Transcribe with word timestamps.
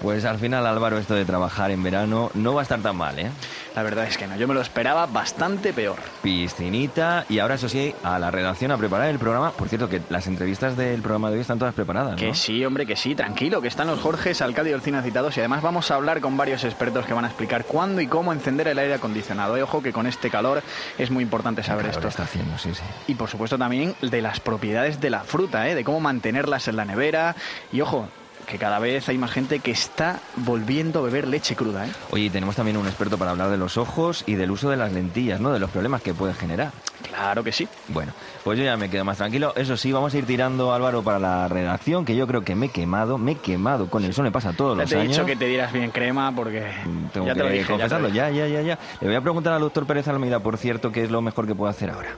Pues 0.00 0.24
al 0.24 0.38
final, 0.38 0.66
Álvaro, 0.66 0.98
esto 0.98 1.14
de 1.14 1.24
trabajar 1.24 1.70
en 1.70 1.82
verano 1.82 2.30
no 2.34 2.54
va 2.54 2.60
a 2.60 2.62
estar 2.62 2.80
tan 2.80 2.96
mal, 2.96 3.18
¿eh? 3.18 3.30
La 3.74 3.82
verdad 3.82 4.06
es 4.06 4.16
que 4.16 4.26
no, 4.26 4.36
yo 4.36 4.46
me 4.46 4.54
lo 4.54 4.60
esperaba 4.60 5.06
bastante 5.06 5.72
peor. 5.72 5.96
Piscinita 6.22 7.24
y 7.28 7.38
ahora, 7.40 7.56
eso 7.56 7.68
sí, 7.68 7.94
a 8.02 8.18
la 8.18 8.30
redacción 8.30 8.70
a 8.70 8.76
preparar 8.76 9.08
el 9.08 9.18
programa. 9.18 9.50
Por 9.52 9.68
cierto, 9.68 9.88
que 9.88 10.00
las 10.08 10.26
entrevistas 10.26 10.76
del 10.76 11.00
programa 11.02 11.30
de 11.30 11.36
hoy 11.36 11.40
están 11.42 11.58
todas 11.58 11.74
preparadas, 11.74 12.12
¿no? 12.12 12.16
Que 12.16 12.34
sí, 12.34 12.64
hombre, 12.64 12.86
que 12.86 12.96
sí, 12.96 13.14
tranquilo, 13.14 13.60
que 13.60 13.68
están 13.68 13.88
los 13.88 14.00
Jorges, 14.00 14.40
Alcalde 14.40 14.70
y 14.70 14.74
Olcina 14.74 15.02
citados 15.02 15.36
y 15.36 15.40
además 15.40 15.62
vamos 15.62 15.90
a 15.90 15.96
hablar 15.96 16.20
con 16.20 16.36
varios 16.36 16.64
expertos 16.64 17.04
que 17.06 17.12
van 17.12 17.24
a 17.24 17.28
explicar 17.28 17.64
cuándo 17.64 18.00
y 18.00 18.06
cómo 18.06 18.32
encender 18.32 18.68
el 18.68 18.78
aire 18.78 18.94
acondicionado. 18.94 19.58
Y 19.58 19.60
ojo 19.62 19.82
que 19.82 19.92
con 19.92 20.06
este 20.06 20.30
calor 20.30 20.62
es 20.96 21.10
muy 21.10 21.22
importante 21.22 21.62
saber 21.62 21.86
esto. 21.86 22.06
está 22.06 22.22
haciendo, 22.24 22.56
sí, 22.58 22.74
sí. 22.74 22.82
Y 23.08 23.14
por 23.14 23.28
supuesto 23.28 23.58
también 23.58 23.94
de 24.00 24.22
las 24.22 24.40
propiedades 24.40 25.00
de 25.00 25.10
la 25.10 25.20
fruta, 25.20 25.68
¿eh? 25.68 25.74
de 25.74 25.84
cómo 25.84 26.00
mantenerlas 26.00 26.68
en 26.68 26.76
la 26.76 26.84
nevera. 26.84 27.36
Y 27.72 27.80
ojo, 27.80 28.08
que 28.48 28.58
cada 28.58 28.78
vez 28.78 29.08
hay 29.08 29.18
más 29.18 29.30
gente 29.30 29.58
que 29.60 29.70
está 29.70 30.20
volviendo 30.36 31.00
a 31.00 31.02
beber 31.02 31.28
leche 31.28 31.54
cruda. 31.54 31.86
¿eh? 31.86 31.90
Oye, 32.10 32.24
y 32.24 32.30
tenemos 32.30 32.56
también 32.56 32.76
un 32.78 32.86
experto 32.86 33.18
para 33.18 33.32
hablar 33.32 33.50
de 33.50 33.58
los 33.58 33.76
ojos 33.76 34.24
y 34.26 34.34
del 34.36 34.50
uso 34.50 34.70
de 34.70 34.76
las 34.76 34.92
lentillas, 34.92 35.38
¿no? 35.40 35.52
De 35.52 35.58
los 35.58 35.70
problemas 35.70 36.00
que 36.02 36.14
puede 36.14 36.32
generar. 36.34 36.70
Claro 37.02 37.44
que 37.44 37.52
sí. 37.52 37.68
Bueno, 37.88 38.12
pues 38.44 38.58
yo 38.58 38.64
ya 38.64 38.76
me 38.76 38.88
quedo 38.88 39.04
más 39.04 39.18
tranquilo. 39.18 39.52
Eso 39.54 39.76
sí, 39.76 39.92
vamos 39.92 40.14
a 40.14 40.18
ir 40.18 40.24
tirando, 40.26 40.72
Álvaro, 40.72 41.02
para 41.02 41.18
la 41.18 41.46
redacción, 41.48 42.04
que 42.04 42.16
yo 42.16 42.26
creo 42.26 42.42
que 42.42 42.54
me 42.54 42.66
he 42.66 42.68
quemado, 42.70 43.18
me 43.18 43.32
he 43.32 43.36
quemado 43.36 43.88
con 43.90 44.04
el 44.04 44.14
sol, 44.14 44.24
me 44.24 44.32
pasa 44.32 44.52
todos 44.52 44.76
Ya 44.76 44.82
los 44.82 44.90
te 44.90 44.96
he 44.96 45.00
años. 45.00 45.12
dicho 45.16 45.26
que 45.26 45.36
te 45.36 45.46
dieras 45.46 45.72
bien 45.72 45.90
crema 45.90 46.34
porque... 46.34 46.60
Mm, 46.86 47.06
Tengo 47.12 47.26
ya 47.26 47.34
que 47.34 47.40
te 47.40 47.44
lo 47.46 47.50
dije, 47.52 47.60
ya 47.60 47.66
te 47.66 47.72
lo 47.72 47.78
confesarlo, 47.78 48.08
ya, 48.08 48.30
ya, 48.30 48.46
ya, 48.48 48.62
ya. 48.62 48.78
Le 49.00 49.06
voy 49.08 49.16
a 49.16 49.20
preguntar 49.20 49.52
al 49.52 49.60
doctor 49.60 49.86
Pérez 49.86 50.08
Almeida, 50.08 50.40
por 50.40 50.56
cierto, 50.56 50.90
qué 50.90 51.04
es 51.04 51.10
lo 51.10 51.20
mejor 51.22 51.46
que 51.46 51.54
puedo 51.54 51.70
hacer 51.70 51.90
ahora. 51.90 52.16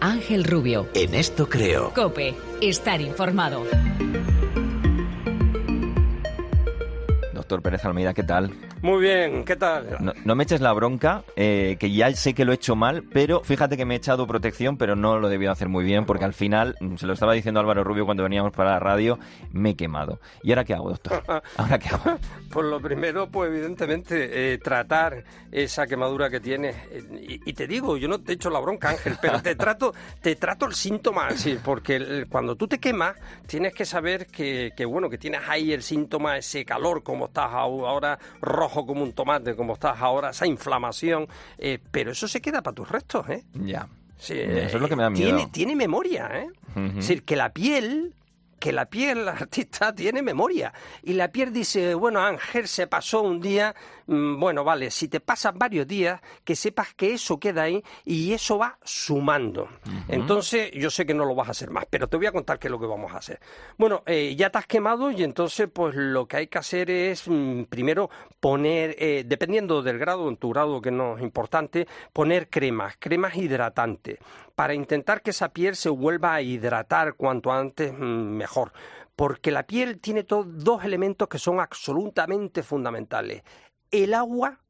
Ángel 0.00 0.44
Rubio. 0.44 0.86
En 0.94 1.14
esto 1.14 1.48
creo. 1.48 1.92
Cope. 1.94 2.34
Estar 2.60 3.00
informado. 3.00 3.64
Doctor 7.44 7.60
Pérez 7.60 7.84
Almeida, 7.84 8.14
¿qué 8.14 8.22
tal? 8.22 8.54
Muy 8.84 9.00
bien, 9.00 9.46
¿qué 9.46 9.56
tal? 9.56 9.96
No, 9.98 10.12
no 10.26 10.34
me 10.34 10.44
eches 10.44 10.60
la 10.60 10.70
bronca, 10.74 11.24
eh, 11.36 11.78
que 11.80 11.90
ya 11.90 12.12
sé 12.12 12.34
que 12.34 12.44
lo 12.44 12.52
he 12.52 12.56
hecho 12.56 12.76
mal, 12.76 13.02
pero 13.14 13.40
fíjate 13.40 13.78
que 13.78 13.86
me 13.86 13.94
he 13.94 13.96
echado 13.96 14.26
protección, 14.26 14.76
pero 14.76 14.94
no 14.94 15.18
lo 15.18 15.30
debía 15.30 15.50
hacer 15.52 15.70
muy 15.70 15.84
bien, 15.84 16.04
porque 16.04 16.26
al 16.26 16.34
final, 16.34 16.76
mm, 16.80 16.96
se 16.96 17.06
lo 17.06 17.14
estaba 17.14 17.32
diciendo 17.32 17.60
Álvaro 17.60 17.82
Rubio 17.82 18.04
cuando 18.04 18.24
veníamos 18.24 18.52
para 18.52 18.72
la 18.72 18.80
radio, 18.80 19.18
me 19.52 19.70
he 19.70 19.74
quemado. 19.74 20.20
¿Y 20.42 20.50
ahora 20.52 20.64
qué 20.64 20.74
hago, 20.74 20.90
doctor? 20.90 21.22
¿Ahora 21.56 21.78
qué 21.78 21.88
hago? 21.88 22.18
Pues 22.50 22.66
lo 22.66 22.78
primero, 22.78 23.26
pues 23.30 23.50
evidentemente, 23.50 24.52
eh, 24.52 24.58
tratar 24.58 25.24
esa 25.50 25.86
quemadura 25.86 26.28
que 26.28 26.40
tienes. 26.40 26.76
Eh, 26.90 27.40
y, 27.42 27.50
y 27.50 27.52
te 27.54 27.66
digo, 27.66 27.96
yo 27.96 28.06
no 28.06 28.20
te 28.20 28.34
echo 28.34 28.50
la 28.50 28.60
bronca, 28.60 28.90
Ángel, 28.90 29.16
pero 29.18 29.40
te 29.40 29.54
trato, 29.56 29.94
te 30.20 30.36
trato 30.36 30.66
el 30.66 30.74
síntoma, 30.74 31.30
sí, 31.30 31.58
porque 31.64 31.96
el- 31.96 32.26
cuando 32.28 32.54
tú 32.54 32.68
te 32.68 32.78
quemas, 32.78 33.16
tienes 33.46 33.72
que 33.72 33.86
saber 33.86 34.26
que, 34.26 34.72
que, 34.76 34.84
bueno, 34.84 35.08
que 35.08 35.16
tienes 35.16 35.40
ahí 35.48 35.72
el 35.72 35.82
síntoma, 35.82 36.36
ese 36.36 36.66
calor, 36.66 37.02
como 37.02 37.24
estás 37.28 37.48
ahora, 37.50 38.18
rojo 38.42 38.73
como 38.74 39.02
un 39.02 39.12
tomate, 39.12 39.54
como 39.54 39.74
estás 39.74 40.00
ahora, 40.00 40.30
esa 40.30 40.46
inflamación, 40.46 41.28
eh, 41.58 41.78
pero 41.90 42.10
eso 42.12 42.26
se 42.28 42.40
queda 42.40 42.62
para 42.62 42.74
tus 42.74 42.88
restos, 42.88 43.28
¿eh? 43.28 43.44
Ya. 43.54 43.88
Sí, 44.16 44.34
Eso 44.38 44.76
es 44.76 44.82
lo 44.82 44.88
que 44.88 44.96
me 44.96 45.02
da 45.02 45.10
miedo. 45.10 45.36
Tiene, 45.36 45.50
tiene 45.50 45.76
memoria, 45.76 46.30
¿eh? 46.32 46.48
Es 46.76 46.94
decir, 46.94 47.24
que 47.24 47.36
la 47.36 47.52
piel, 47.52 48.14
que 48.58 48.72
la 48.72 48.86
piel, 48.86 49.24
la 49.26 49.32
artista, 49.40 49.94
tiene 49.94 50.22
memoria. 50.22 50.72
Y 51.02 51.12
la 51.12 51.28
piel 51.28 51.52
dice, 51.52 51.94
bueno, 51.94 52.20
Ángel 52.20 52.66
se 52.68 52.86
pasó 52.86 53.22
un 53.22 53.40
día, 53.40 53.74
bueno, 54.06 54.64
vale, 54.64 54.90
si 54.90 55.08
te 55.08 55.20
pasan 55.20 55.58
varios 55.58 55.86
días, 55.86 56.20
que 56.44 56.56
sepas 56.56 56.94
que 56.94 57.14
eso 57.14 57.38
queda 57.38 57.62
ahí 57.62 57.82
y 58.04 58.32
eso 58.32 58.58
va 58.58 58.78
sumando. 58.82 59.68
Entonces, 60.08 60.70
yo 60.72 60.90
sé 60.90 61.06
que 61.06 61.14
no 61.14 61.24
lo 61.24 61.34
vas 61.34 61.48
a 61.48 61.52
hacer 61.52 61.70
más, 61.70 61.86
pero 61.88 62.08
te 62.08 62.16
voy 62.16 62.26
a 62.26 62.32
contar 62.32 62.58
qué 62.58 62.68
es 62.68 62.70
lo 62.70 62.78
que 62.78 62.86
vamos 62.86 63.12
a 63.12 63.18
hacer. 63.18 63.40
Bueno, 63.78 64.02
eh, 64.06 64.34
ya 64.36 64.50
te 64.50 64.58
has 64.58 64.66
quemado 64.66 65.10
y 65.10 65.22
entonces, 65.22 65.68
pues 65.72 65.94
lo 65.94 66.26
que 66.26 66.36
hay 66.36 66.46
que 66.48 66.58
hacer 66.58 66.90
es, 66.90 67.28
mm, 67.28 67.64
primero, 67.64 68.10
poner, 68.40 68.94
eh, 68.98 69.24
dependiendo 69.26 69.82
del 69.82 69.98
grado, 69.98 70.28
en 70.28 70.36
tu 70.36 70.50
grado 70.50 70.80
que 70.80 70.90
no 70.90 71.16
es 71.16 71.22
importante, 71.22 71.86
poner 72.12 72.48
cremas, 72.48 72.96
cremas 72.98 73.36
hidratantes, 73.36 74.18
para 74.54 74.74
intentar 74.74 75.22
que 75.22 75.30
esa 75.30 75.48
piel 75.48 75.76
se 75.76 75.88
vuelva 75.88 76.34
a 76.34 76.42
hidratar 76.42 77.14
cuanto 77.14 77.52
antes 77.52 77.92
mm, 77.92 77.96
mejor. 77.96 78.72
Porque 79.16 79.52
la 79.52 79.64
piel 79.64 80.00
tiene 80.00 80.24
dos 80.24 80.84
elementos 80.84 81.28
que 81.28 81.38
son 81.38 81.60
absolutamente 81.60 82.62
fundamentales. 82.64 83.42
El 84.02 84.14
agua 84.14 84.60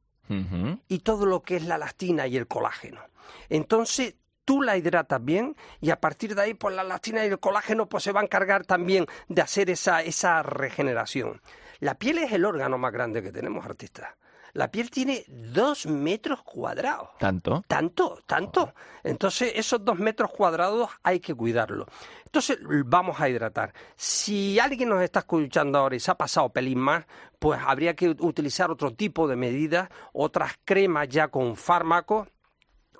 y 0.87 0.99
todo 0.99 1.25
lo 1.25 1.41
que 1.43 1.57
es 1.57 1.65
la 1.65 1.75
elastina 1.75 2.27
y 2.27 2.37
el 2.37 2.47
colágeno. 2.47 3.01
Entonces, 3.49 4.15
tú 4.43 4.61
la 4.61 4.77
hidratas 4.77 5.23
bien 5.23 5.55
y 5.81 5.89
a 5.89 5.99
partir 5.99 6.35
de 6.35 6.41
ahí, 6.41 6.53
pues 6.53 6.75
la 6.75 6.83
elastina 6.83 7.25
y 7.25 7.29
el 7.29 7.39
colágeno 7.39 7.87
pues 7.87 8.03
se 8.03 8.11
van 8.11 8.23
a 8.23 8.25
encargar 8.25 8.65
también 8.65 9.05
de 9.27 9.41
hacer 9.41 9.69
esa, 9.69 10.01
esa 10.01 10.43
regeneración. 10.43 11.41
La 11.79 11.95
piel 11.95 12.19
es 12.19 12.31
el 12.31 12.45
órgano 12.45 12.77
más 12.77 12.93
grande 12.93 13.21
que 13.21 13.31
tenemos, 13.31 13.65
artistas. 13.65 14.09
La 14.55 14.71
piel 14.71 14.89
tiene 14.89 15.25
dos 15.27 15.85
metros 15.85 16.41
cuadrados. 16.41 17.09
¿Tanto? 17.19 17.65
Tanto, 17.67 18.19
tanto. 18.25 18.73
Entonces, 19.03 19.51
esos 19.53 19.83
dos 19.83 19.99
metros 19.99 20.31
cuadrados 20.31 20.89
hay 21.03 21.19
que 21.19 21.35
cuidarlos. 21.35 21.87
Entonces, 22.23 22.59
vamos 22.85 23.19
a 23.19 23.27
hidratar. 23.27 23.73
Si 23.97 24.57
alguien 24.57 24.87
nos 24.87 25.01
está 25.01 25.19
escuchando 25.19 25.77
ahora 25.77 25.97
y 25.97 25.99
se 25.99 26.09
ha 26.09 26.15
pasado 26.15 26.53
pelín 26.53 26.79
más, 26.79 27.05
pues 27.37 27.59
habría 27.65 27.97
que 27.97 28.07
utilizar 28.07 28.71
otro 28.71 28.93
tipo 28.93 29.27
de 29.27 29.35
medidas, 29.35 29.89
otras 30.13 30.53
cremas 30.63 31.09
ya 31.09 31.27
con 31.27 31.57
fármacos 31.57 32.29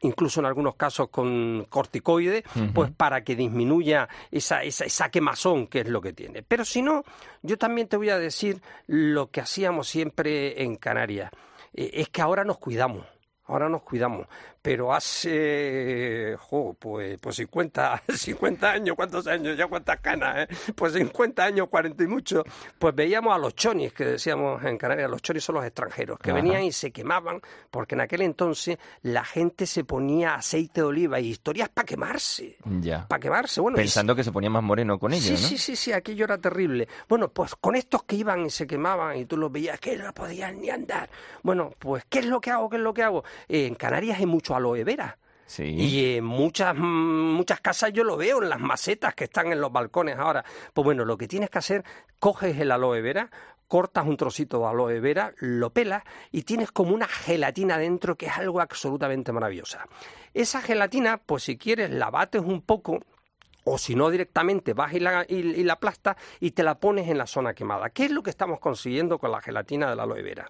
incluso 0.02 0.40
en 0.40 0.46
algunos 0.46 0.76
casos 0.76 1.10
con 1.10 1.66
corticoides, 1.70 2.44
pues 2.74 2.92
para 2.92 3.24
que 3.24 3.36
disminuya 3.36 4.08
esa, 4.32 4.64
esa, 4.64 4.86
esa 4.86 5.10
quemazón 5.10 5.68
que 5.68 5.82
es 5.82 5.88
lo 5.88 6.02
que 6.02 6.14
tiene. 6.14 6.44
Pero 6.44 6.66
si 6.66 6.82
no, 6.82 7.04
yo 7.42 7.58
también 7.58 7.88
te 7.88 7.98
voy 7.98 8.10
a 8.10 8.20
decir 8.20 8.62
lo 8.88 9.32
que 9.32 9.42
hacíamos 9.42 9.88
siempre 9.88 10.64
en 10.64 10.76
Canarias. 10.76 11.32
Eh, 11.74 11.92
es 11.94 12.10
que 12.10 12.22
ahora 12.22 12.44
nos 12.44 12.58
cuidamos. 12.58 13.06
Ahora 13.48 13.70
nos 13.70 13.84
cuidamos, 13.84 14.28
pero 14.62 14.92
hace, 14.94 16.36
jo, 16.40 16.76
pues, 16.80 17.18
pues 17.20 17.36
50, 17.36 18.02
50 18.16 18.72
años, 18.72 18.96
¿cuántos 18.96 19.28
años? 19.28 19.56
Ya 19.58 19.68
cuántas 19.68 20.00
canas, 20.00 20.38
¿eh? 20.50 20.56
Pues 20.76 20.94
50 20.94 21.44
años, 21.44 21.68
40 21.70 22.04
y 22.04 22.08
mucho, 22.08 22.44
pues 22.80 22.96
veíamos 22.96 23.36
a 23.36 23.38
los 23.38 23.56
chonis, 23.56 23.94
que 23.94 24.06
decíamos 24.06 24.64
en 24.64 24.78
Canarias, 24.78 25.10
los 25.10 25.22
chonis 25.22 25.44
son 25.44 25.56
los 25.56 25.66
extranjeros, 25.66 26.18
que 26.20 26.32
Ajá. 26.32 26.42
venían 26.42 26.64
y 26.64 26.72
se 26.72 26.92
quemaban, 26.92 27.40
porque 27.70 27.96
en 27.96 28.02
aquel 28.02 28.22
entonces 28.24 28.78
la 29.04 29.24
gente 29.24 29.66
se 29.68 29.84
ponía 29.84 30.36
aceite 30.36 30.82
de 30.82 30.88
oliva 30.88 31.20
y 31.20 31.28
historias 31.30 31.70
para 31.70 31.86
quemarse, 31.86 32.58
Ya. 32.82 33.08
para 33.08 33.20
quemarse, 33.20 33.62
bueno, 33.62 33.78
y 33.78 33.82
Pensando 33.82 34.16
que 34.16 34.24
se 34.24 34.32
ponía 34.32 34.50
más 34.50 34.64
moreno 34.64 34.98
con 34.98 35.14
ello, 35.14 35.22
Sí, 35.24 35.32
¿no? 35.34 35.38
sí, 35.38 35.58
sí, 35.58 35.76
sí, 35.76 35.92
aquello 35.94 36.26
era 36.26 36.38
terrible. 36.38 36.88
Bueno, 37.08 37.30
pues 37.30 37.56
con 37.56 37.76
estos 37.76 38.04
que 38.04 38.16
iban 38.16 38.46
y 38.46 38.50
se 38.50 38.66
quemaban 38.66 39.18
y 39.18 39.26
tú 39.26 39.38
los 39.38 39.52
veías 39.52 39.80
que 39.80 39.96
no 39.98 40.12
podían 40.14 40.60
ni 40.62 40.70
andar. 40.72 41.10
Bueno, 41.44 41.72
pues 41.78 42.04
¿qué 42.10 42.20
es 42.20 42.26
lo 42.26 42.42
que 42.42 42.50
hago? 42.50 42.70
¿Qué 42.70 42.78
es 42.78 42.82
lo 42.82 42.94
que 42.94 43.04
hago? 43.04 43.24
Eh, 43.48 43.68
en 43.68 43.76
Canarias 43.76 44.20
hay 44.20 44.26
mucho 44.26 44.56
aloe 44.56 44.84
vera. 44.84 45.18
Sí. 45.46 45.64
Y 45.64 46.16
en 46.16 46.26
muchas, 46.26 46.76
mm, 46.76 47.34
muchas 47.34 47.62
casas 47.62 47.94
yo 47.94 48.04
lo 48.04 48.18
veo 48.18 48.42
en 48.42 48.50
las 48.50 48.60
macetas 48.60 49.14
que 49.14 49.26
están 49.26 49.52
en 49.52 49.62
los 49.62 49.72
balcones 49.72 50.18
ahora. 50.18 50.44
Pues 50.74 50.84
bueno, 50.84 51.06
lo 51.06 51.18
que 51.18 51.28
tienes 51.28 51.50
que 51.50 51.60
hacer, 51.60 51.84
coges 52.20 52.58
el 52.60 52.72
aloe 52.72 53.02
vera, 53.02 53.30
cortas 53.68 54.06
un 54.06 54.18
trocito 54.18 54.60
de 54.60 54.66
aloe 54.66 55.00
vera, 55.00 55.34
lo 55.38 55.72
pelas 55.72 56.04
y 56.32 56.44
tienes 56.44 56.72
como 56.72 56.94
una 56.94 57.08
gelatina 57.08 57.78
dentro 57.78 58.16
que 58.16 58.28
es 58.28 58.38
algo 58.38 58.62
absolutamente 58.62 59.32
maravillosa. 59.32 59.88
Esa 60.34 60.62
gelatina, 60.62 61.18
pues 61.18 61.44
si 61.44 61.58
quieres, 61.58 61.92
la 61.92 62.10
bates 62.10 62.42
un 62.42 62.62
poco 62.62 63.00
o 63.64 63.78
si 63.78 63.96
no 63.96 64.10
directamente 64.10 64.74
vas 64.74 64.94
y 64.94 65.00
la, 65.00 65.26
y, 65.28 65.36
y 65.36 65.64
la 65.64 65.74
aplastas 65.74 66.18
y 66.40 66.52
te 66.52 66.64
la 66.64 66.80
pones 66.80 67.08
en 67.10 67.18
la 67.18 67.28
zona 67.28 67.54
quemada. 67.54 67.90
¿Qué 67.90 68.06
es 68.06 68.12
lo 68.12 68.22
que 68.24 68.30
estamos 68.30 68.60
consiguiendo 68.60 69.18
con 69.18 69.32
la 69.32 69.42
gelatina 69.42 69.90
de 69.90 69.96
la 69.96 70.04
aloe 70.04 70.22
vera? 70.22 70.48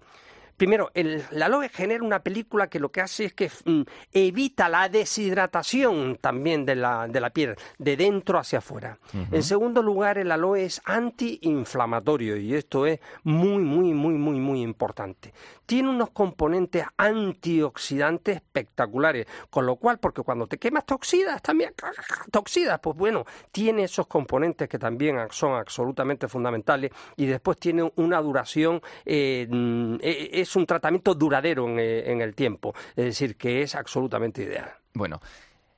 Primero, 0.58 0.92
el, 0.94 1.24
aloe 1.42 1.70
genera 1.70 2.04
una 2.04 2.20
película 2.20 2.68
que 2.68 2.80
lo 2.80 2.90
que 2.90 3.02
hace 3.02 3.26
es 3.26 3.34
que 3.34 3.52
mm, 3.66 3.82
evita 4.14 4.70
la 4.70 4.88
deshidratación 4.88 6.18
también 6.22 6.66
de 6.66 6.76
la, 6.76 7.08
de 7.08 7.20
la 7.20 7.30
piel, 7.30 7.56
de 7.78 7.98
dentro 7.98 8.40
hacia 8.40 8.60
afuera. 8.60 8.98
En 9.32 9.44
segundo 9.44 9.82
lugar, 9.82 10.18
el 10.18 10.32
aloe 10.32 10.64
es 10.64 10.82
antiinflamatorio 10.86 12.38
y 12.38 12.54
esto 12.54 12.86
es 12.86 13.00
muy, 13.24 13.64
muy, 13.64 13.94
muy, 13.94 14.16
muy, 14.16 14.40
muy 14.40 14.62
importante. 14.62 15.34
Tiene 15.66 15.90
unos 15.90 16.12
componentes 16.12 16.86
antioxidantes 16.96 18.36
espectaculares, 18.36 19.26
con 19.50 19.66
lo 19.66 19.78
cual, 19.78 19.98
porque 20.00 20.22
cuando 20.22 20.48
te 20.48 20.58
quemas 20.58 20.86
te 20.86 20.94
oxidas 20.94 21.42
también, 21.42 21.74
te 22.32 22.38
oxidas, 22.38 22.80
pues 22.80 22.96
bueno, 22.96 23.26
tiene 23.52 23.84
esos 23.84 24.08
componentes 24.08 24.70
que 24.70 24.78
también 24.78 25.18
son 25.32 25.54
absolutamente 25.54 26.28
fundamentales 26.28 26.92
y 27.18 27.26
después 27.26 27.58
tiene 27.58 27.92
una 27.96 28.22
duración, 28.22 28.82
eh, 29.06 29.48
mm, 29.50 29.96
eh, 30.02 30.45
es 30.46 30.56
un 30.56 30.66
tratamiento 30.66 31.14
duradero 31.14 31.68
en, 31.68 31.80
eh, 31.80 32.12
en 32.12 32.22
el 32.22 32.34
tiempo, 32.36 32.74
es 32.96 33.06
decir, 33.06 33.36
que 33.36 33.62
es 33.62 33.76
absolutamente 33.76 34.44
ideal. 34.44 34.72
Bueno, 34.94 35.20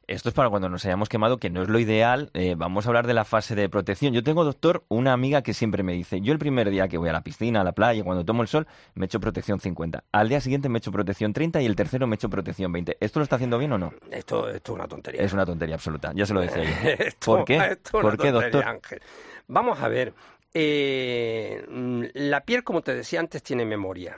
esto 0.06 0.30
es 0.30 0.36
para 0.36 0.50
cuando 0.50 0.70
nos 0.70 0.86
hayamos 0.86 1.10
quemado, 1.10 1.38
que 1.38 1.50
no 1.50 1.62
es 1.62 1.68
lo 1.68 1.80
ideal. 1.80 2.30
Eh, 2.34 2.56
vamos 2.58 2.86
a 2.86 2.90
hablar 2.90 3.08
de 3.08 3.14
la 3.14 3.26
fase 3.26 3.56
de 3.56 3.68
protección. 3.68 4.14
Yo 4.14 4.24
tengo, 4.24 4.46
doctor, 4.46 4.86
una 4.88 5.12
amiga 5.12 5.42
que 5.42 5.54
siempre 5.54 5.84
me 5.84 5.92
dice, 5.92 6.22
yo 6.22 6.32
el 6.32 6.40
primer 6.40 6.70
día 6.70 6.88
que 6.88 6.98
voy 6.98 7.10
a 7.10 7.12
la 7.12 7.22
piscina, 7.24 7.60
a 7.60 7.64
la 7.66 7.74
playa, 7.74 8.06
cuando 8.06 8.24
tomo 8.24 8.42
el 8.42 8.48
sol, 8.48 8.68
me 8.96 9.08
echo 9.08 9.20
protección 9.20 9.60
50. 9.60 10.06
Al 10.14 10.30
día 10.30 10.40
siguiente 10.40 10.70
me 10.70 10.78
echo 10.78 10.94
protección 10.94 11.34
30 11.34 11.62
y 11.62 11.66
el 11.66 11.76
tercero 11.76 12.08
me 12.08 12.16
echo 12.16 12.30
protección 12.30 12.72
20. 12.72 12.96
¿Esto 13.02 13.20
lo 13.20 13.24
está 13.24 13.36
haciendo 13.36 13.58
bien 13.58 13.74
o 13.74 13.78
no? 13.78 13.92
Esto, 14.10 14.48
esto 14.50 14.72
es 14.72 14.76
una 14.78 14.88
tontería. 14.88 15.22
Es 15.22 15.34
una 15.34 15.46
tontería 15.46 15.76
absoluta, 15.76 16.14
ya 16.16 16.26
se 16.26 16.34
lo 16.34 16.40
decía 16.40 16.64
yo. 16.64 16.70
Esto- 17.00 17.26
¿Por 17.36 17.44
qué? 17.44 17.58
esto 17.58 17.72
es 17.90 17.94
una 17.96 18.02
¿Por 18.04 18.18
qué, 18.18 18.32
doctor? 18.32 18.64
Ángel. 18.64 19.02
Vamos 19.48 19.82
a 19.82 19.90
ver. 19.90 20.14
eh, 20.54 22.10
la 22.14 22.42
piel, 22.46 22.64
como 22.64 22.82
te 22.82 22.94
decía 22.96 23.20
antes, 23.20 23.44
tiene 23.44 23.66
memoria. 23.66 24.18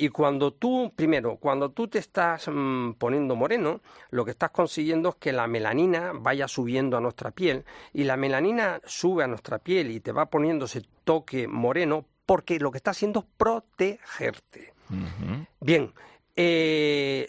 Y 0.00 0.10
cuando 0.10 0.52
tú, 0.52 0.92
primero, 0.94 1.36
cuando 1.36 1.72
tú 1.72 1.88
te 1.88 1.98
estás 1.98 2.46
mm, 2.46 2.92
poniendo 2.92 3.34
moreno, 3.34 3.80
lo 4.10 4.24
que 4.24 4.30
estás 4.30 4.50
consiguiendo 4.50 5.08
es 5.08 5.14
que 5.16 5.32
la 5.32 5.48
melanina 5.48 6.12
vaya 6.14 6.46
subiendo 6.46 6.96
a 6.96 7.00
nuestra 7.00 7.32
piel 7.32 7.64
y 7.92 8.04
la 8.04 8.16
melanina 8.16 8.80
sube 8.84 9.24
a 9.24 9.26
nuestra 9.26 9.58
piel 9.58 9.90
y 9.90 9.98
te 9.98 10.12
va 10.12 10.26
poniendo 10.26 10.66
ese 10.66 10.82
toque 11.02 11.48
moreno 11.48 12.04
porque 12.24 12.60
lo 12.60 12.70
que 12.70 12.76
está 12.76 12.92
haciendo 12.92 13.20
es 13.20 13.26
protegerte. 13.36 14.72
Bien, 15.58 15.92
eh, 16.36 17.28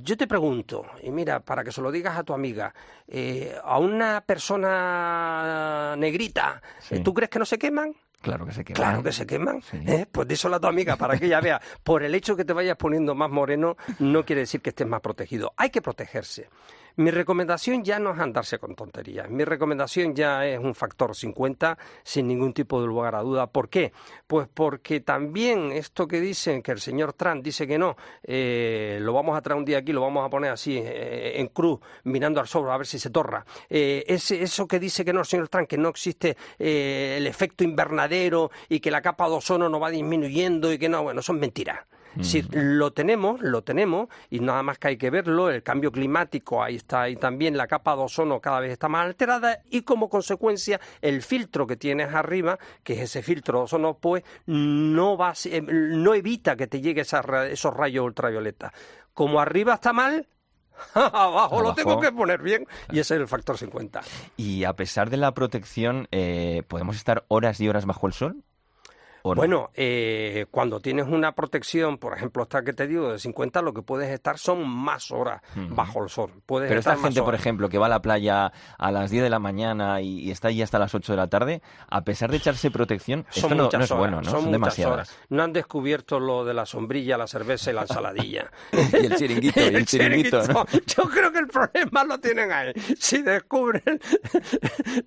yo 0.00 0.16
te 0.16 0.28
pregunto, 0.28 0.86
y 1.02 1.10
mira, 1.10 1.40
para 1.40 1.64
que 1.64 1.72
se 1.72 1.82
lo 1.82 1.90
digas 1.90 2.16
a 2.16 2.22
tu 2.22 2.34
amiga, 2.34 2.72
eh, 3.08 3.58
a 3.64 3.80
una 3.80 4.20
persona 4.20 5.96
negrita, 5.98 6.62
¿tú 7.02 7.12
crees 7.12 7.30
que 7.30 7.40
no 7.40 7.44
se 7.44 7.58
queman? 7.58 7.96
Claro 8.24 8.46
que 8.46 8.52
se 8.52 8.64
queman. 8.64 8.82
Claro 8.82 9.02
que 9.02 9.12
se 9.12 9.26
queman. 9.26 9.62
¿eh? 9.86 10.06
Pues 10.10 10.26
díselo 10.26 10.56
a 10.56 10.60
tu 10.60 10.66
amiga 10.66 10.96
para 10.96 11.18
que 11.18 11.26
ella 11.26 11.42
vea. 11.42 11.60
Por 11.82 12.02
el 12.02 12.14
hecho 12.14 12.34
que 12.34 12.46
te 12.46 12.54
vayas 12.54 12.78
poniendo 12.78 13.14
más 13.14 13.30
moreno, 13.30 13.76
no 13.98 14.24
quiere 14.24 14.40
decir 14.40 14.62
que 14.62 14.70
estés 14.70 14.86
más 14.86 15.02
protegido. 15.02 15.52
Hay 15.58 15.68
que 15.68 15.82
protegerse. 15.82 16.48
Mi 16.96 17.10
recomendación 17.10 17.82
ya 17.82 17.98
no 17.98 18.12
es 18.12 18.20
andarse 18.20 18.60
con 18.60 18.76
tonterías. 18.76 19.28
Mi 19.28 19.44
recomendación 19.44 20.14
ya 20.14 20.46
es 20.46 20.60
un 20.60 20.76
factor 20.76 21.16
50 21.16 21.76
sin 22.04 22.28
ningún 22.28 22.52
tipo 22.52 22.80
de 22.80 22.86
lugar 22.86 23.16
a 23.16 23.20
duda. 23.22 23.48
¿Por 23.48 23.68
qué? 23.68 23.92
Pues 24.28 24.46
porque 24.54 25.00
también 25.00 25.72
esto 25.72 26.06
que 26.06 26.20
dicen 26.20 26.62
que 26.62 26.70
el 26.70 26.78
señor 26.78 27.14
Trump 27.14 27.42
dice 27.42 27.66
que 27.66 27.78
no, 27.78 27.96
eh, 28.22 28.98
lo 29.00 29.12
vamos 29.12 29.36
a 29.36 29.42
traer 29.42 29.58
un 29.58 29.64
día 29.64 29.78
aquí, 29.78 29.92
lo 29.92 30.02
vamos 30.02 30.24
a 30.24 30.30
poner 30.30 30.52
así 30.52 30.76
eh, 30.78 31.40
en 31.40 31.48
cruz, 31.48 31.80
mirando 32.04 32.38
al 32.38 32.46
sol 32.46 32.70
a 32.70 32.76
ver 32.76 32.86
si 32.86 33.00
se 33.00 33.10
torra. 33.10 33.44
Eh, 33.68 34.04
eso 34.06 34.68
que 34.68 34.78
dice 34.78 35.04
que 35.04 35.12
no 35.12 35.18
el 35.18 35.26
señor 35.26 35.48
Trump, 35.48 35.68
que 35.68 35.78
no 35.78 35.88
existe 35.88 36.36
el 36.58 37.26
efecto 37.26 37.64
invernadero 37.64 38.52
y 38.68 38.78
que 38.78 38.92
la 38.92 39.02
capa 39.02 39.28
de 39.28 39.34
ozono 39.34 39.68
no 39.68 39.80
va 39.80 39.90
disminuyendo 39.90 40.72
y 40.72 40.78
que 40.78 40.88
no, 40.88 41.02
bueno, 41.02 41.22
son 41.22 41.40
mentiras. 41.40 41.80
Si 42.20 42.42
lo 42.52 42.92
tenemos, 42.92 43.40
lo 43.40 43.62
tenemos, 43.62 44.08
y 44.30 44.40
nada 44.40 44.62
más 44.62 44.78
que 44.78 44.88
hay 44.88 44.96
que 44.96 45.10
verlo, 45.10 45.50
el 45.50 45.62
cambio 45.62 45.90
climático, 45.90 46.62
ahí 46.62 46.76
está, 46.76 47.08
y 47.08 47.16
también 47.16 47.56
la 47.56 47.66
capa 47.66 47.96
de 47.96 48.02
ozono 48.02 48.40
cada 48.40 48.60
vez 48.60 48.72
está 48.72 48.88
más 48.88 49.06
alterada, 49.06 49.60
y 49.70 49.82
como 49.82 50.08
consecuencia, 50.08 50.80
el 51.00 51.22
filtro 51.22 51.66
que 51.66 51.76
tienes 51.76 52.14
arriba, 52.14 52.58
que 52.82 52.94
es 52.94 53.00
ese 53.00 53.22
filtro 53.22 53.58
de 53.58 53.64
ozono, 53.64 53.98
pues 53.98 54.22
no, 54.46 55.16
va, 55.16 55.34
eh, 55.44 55.60
no 55.62 56.14
evita 56.14 56.56
que 56.56 56.66
te 56.66 56.80
lleguen 56.80 57.04
esos 57.04 57.74
rayos 57.74 58.04
ultravioleta. 58.04 58.72
Como 59.12 59.40
arriba 59.40 59.74
está 59.74 59.92
mal, 59.92 60.26
Abajo, 60.94 61.62
lo 61.62 61.74
tengo 61.74 62.00
que 62.00 62.12
poner 62.12 62.42
bien 62.42 62.66
y 62.90 62.98
ese 62.98 63.14
es 63.14 63.20
el 63.20 63.28
factor 63.28 63.58
50. 63.58 64.02
Y 64.36 64.64
a 64.64 64.74
pesar 64.74 65.10
de 65.10 65.16
la 65.16 65.32
protección, 65.32 66.08
eh, 66.10 66.62
¿podemos 66.68 66.96
estar 66.96 67.24
horas 67.28 67.60
y 67.60 67.68
horas 67.68 67.86
bajo 67.86 68.06
el 68.06 68.12
sol? 68.12 68.44
Bueno, 69.24 69.70
eh, 69.72 70.44
cuando 70.50 70.80
tienes 70.80 71.06
una 71.08 71.32
protección, 71.34 71.96
por 71.96 72.14
ejemplo, 72.14 72.42
esta 72.42 72.62
que 72.62 72.74
te 72.74 72.86
digo 72.86 73.10
de 73.10 73.18
50, 73.18 73.62
lo 73.62 73.72
que 73.72 73.80
puedes 73.80 74.10
estar 74.10 74.36
son 74.38 74.68
más 74.68 75.10
horas 75.10 75.40
bajo 75.70 76.04
el 76.04 76.10
sol. 76.10 76.30
Puedes 76.44 76.68
Pero 76.68 76.80
esta 76.80 76.96
gente, 76.98 77.22
por 77.22 77.34
ejemplo, 77.34 77.70
que 77.70 77.78
va 77.78 77.86
a 77.86 77.88
la 77.88 78.02
playa 78.02 78.52
a 78.78 78.92
las 78.92 79.10
10 79.10 79.22
de 79.22 79.30
la 79.30 79.38
mañana 79.38 80.02
y, 80.02 80.30
está 80.30 80.48
allí 80.48 80.60
hasta 80.60 80.78
las 80.78 80.94
8 80.94 81.14
de 81.14 81.16
la 81.16 81.28
tarde, 81.28 81.62
a 81.88 82.02
pesar 82.02 82.30
de 82.30 82.36
echarse 82.36 82.70
protección, 82.70 83.24
son 83.30 83.52
esto 83.52 83.78
no, 83.78 83.84
es 83.84 83.90
bueno, 83.92 84.20
¿no? 84.20 84.30
Son, 84.30 84.52
demasiadas. 84.52 85.16
No 85.30 85.42
han 85.42 85.54
descubierto 85.54 86.20
lo 86.20 86.44
de 86.44 86.52
la 86.52 86.66
sombrilla, 86.66 87.16
la 87.16 87.26
cerveza 87.26 87.70
y 87.70 87.74
la 87.74 87.82
ensaladilla. 87.82 88.50
y 88.72 89.06
el 89.06 89.16
chiringuito, 89.16 89.60
y 89.60 89.74
el, 89.74 89.86
chiringuito. 89.86 90.42
Yo 90.42 91.04
creo 91.04 91.32
que 91.32 91.38
el 91.38 91.46
problema 91.46 92.04
lo 92.04 92.18
tienen 92.18 92.52
ahí. 92.52 92.72
Si 92.98 93.22
descubren 93.22 94.00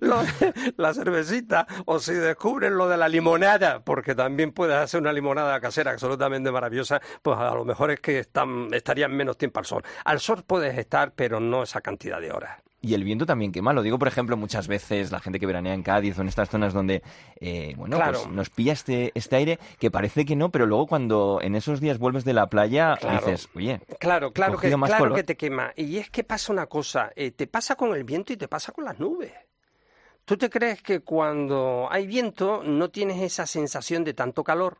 la 0.00 0.94
cervecita 0.94 1.68
o 1.84 2.00
si 2.00 2.14
descubren 2.14 2.76
lo 2.76 2.88
de 2.88 2.96
la 2.96 3.08
limonada, 3.08 3.80
porque 3.84 4.07
que 4.08 4.14
también 4.14 4.52
puedes 4.52 4.74
hacer 4.74 5.02
una 5.02 5.12
limonada 5.12 5.60
casera 5.60 5.90
absolutamente 5.90 6.50
maravillosa, 6.50 6.98
pues 7.20 7.36
a 7.36 7.54
lo 7.54 7.66
mejor 7.66 7.90
es 7.90 8.00
que 8.00 8.20
están, 8.20 8.72
estarían 8.72 9.14
menos 9.14 9.36
tiempo 9.36 9.58
al 9.58 9.66
sol. 9.66 9.84
Al 10.02 10.18
sol 10.18 10.44
puedes 10.46 10.78
estar, 10.78 11.12
pero 11.12 11.40
no 11.40 11.62
esa 11.62 11.82
cantidad 11.82 12.18
de 12.18 12.32
horas. 12.32 12.58
Y 12.80 12.94
el 12.94 13.04
viento 13.04 13.26
también 13.26 13.52
quema. 13.52 13.74
Lo 13.74 13.82
digo, 13.82 13.98
por 13.98 14.08
ejemplo, 14.08 14.38
muchas 14.38 14.66
veces 14.66 15.12
la 15.12 15.20
gente 15.20 15.38
que 15.38 15.44
veranea 15.44 15.74
en 15.74 15.82
Cádiz 15.82 16.18
o 16.18 16.22
en 16.22 16.28
estas 16.28 16.48
zonas 16.48 16.72
donde, 16.72 17.02
eh, 17.38 17.74
bueno, 17.76 17.98
pues 18.02 18.28
nos 18.28 18.48
pilla 18.48 18.72
este, 18.72 19.12
este 19.14 19.36
aire 19.36 19.58
que 19.78 19.90
parece 19.90 20.24
que 20.24 20.36
no, 20.36 20.48
pero 20.48 20.64
luego 20.64 20.86
cuando 20.86 21.40
en 21.42 21.54
esos 21.54 21.78
días 21.78 21.98
vuelves 21.98 22.24
de 22.24 22.32
la 22.32 22.46
playa 22.46 22.96
dices, 23.12 23.50
oye, 23.54 23.82
claro, 24.00 24.32
claro 24.32 24.56
que, 24.56 24.70
claro 24.70 25.14
que 25.14 25.24
te 25.24 25.36
quema. 25.36 25.72
Y 25.76 25.98
es 25.98 26.08
que 26.08 26.24
pasa 26.24 26.50
una 26.50 26.64
cosa, 26.64 27.12
eh, 27.14 27.30
te 27.30 27.46
pasa 27.46 27.74
con 27.74 27.94
el 27.94 28.04
viento 28.04 28.32
y 28.32 28.38
te 28.38 28.48
pasa 28.48 28.72
con 28.72 28.86
las 28.86 28.98
nubes. 28.98 29.34
¿Tú 30.28 30.36
te 30.36 30.50
crees 30.50 30.82
que 30.82 31.00
cuando 31.00 31.88
hay 31.90 32.06
viento 32.06 32.62
no 32.62 32.90
tienes 32.90 33.22
esa 33.22 33.46
sensación 33.46 34.04
de 34.04 34.12
tanto 34.12 34.44
calor? 34.44 34.76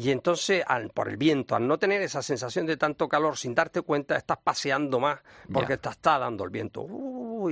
Y 0.00 0.12
entonces, 0.12 0.62
al, 0.64 0.90
por 0.90 1.08
el 1.08 1.16
viento, 1.16 1.56
al 1.56 1.66
no 1.66 1.76
tener 1.76 2.00
esa 2.02 2.22
sensación 2.22 2.66
de 2.66 2.76
tanto 2.76 3.08
calor 3.08 3.36
sin 3.36 3.52
darte 3.52 3.82
cuenta, 3.82 4.16
estás 4.16 4.38
paseando 4.38 5.00
más 5.00 5.18
porque 5.52 5.76
te 5.76 5.88
está 5.88 6.20
dando 6.20 6.44
el 6.44 6.50
viento. 6.50 6.86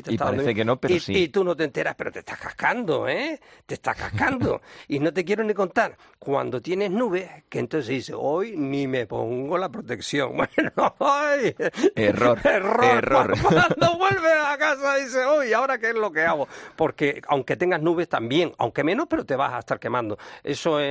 y 0.06 0.16
parece 0.16 0.54
que 0.54 0.64
no, 0.64 0.76
pero 0.76 0.94
y, 0.94 1.00
sí. 1.00 1.12
Y 1.12 1.28
tú 1.28 1.42
no 1.42 1.56
te 1.56 1.64
enteras, 1.64 1.96
pero 1.96 2.12
te 2.12 2.20
estás 2.20 2.38
cascando, 2.38 3.08
¿eh? 3.08 3.40
Te 3.66 3.74
estás 3.74 3.96
cascando. 3.96 4.60
y 4.86 5.00
no 5.00 5.12
te 5.12 5.24
quiero 5.24 5.42
ni 5.42 5.54
contar, 5.54 5.96
cuando 6.20 6.62
tienes 6.62 6.92
nubes, 6.92 7.28
que 7.48 7.58
entonces 7.58 7.88
dices, 7.88 8.14
hoy 8.16 8.56
ni 8.56 8.86
me 8.86 9.06
pongo 9.06 9.58
la 9.58 9.68
protección. 9.68 10.36
Bueno, 10.46 10.94
hoy... 10.98 11.54
Error. 11.96 12.38
Error. 12.44 12.84
Error. 12.84 13.34
Cuando 13.42 13.98
vuelves 13.98 14.32
a 14.46 14.56
casa 14.56 14.96
dices, 14.96 15.24
hoy, 15.26 15.52
¿ahora 15.52 15.78
qué 15.78 15.88
es 15.88 15.94
lo 15.94 16.12
que 16.12 16.22
hago? 16.22 16.46
Porque 16.76 17.20
aunque 17.26 17.56
tengas 17.56 17.82
nubes 17.82 18.08
también, 18.08 18.52
aunque 18.58 18.84
menos, 18.84 19.06
pero 19.08 19.24
te 19.24 19.34
vas 19.34 19.52
a 19.52 19.58
estar 19.58 19.80
quemando. 19.80 20.16
Eso 20.44 20.80
en, 20.80 20.86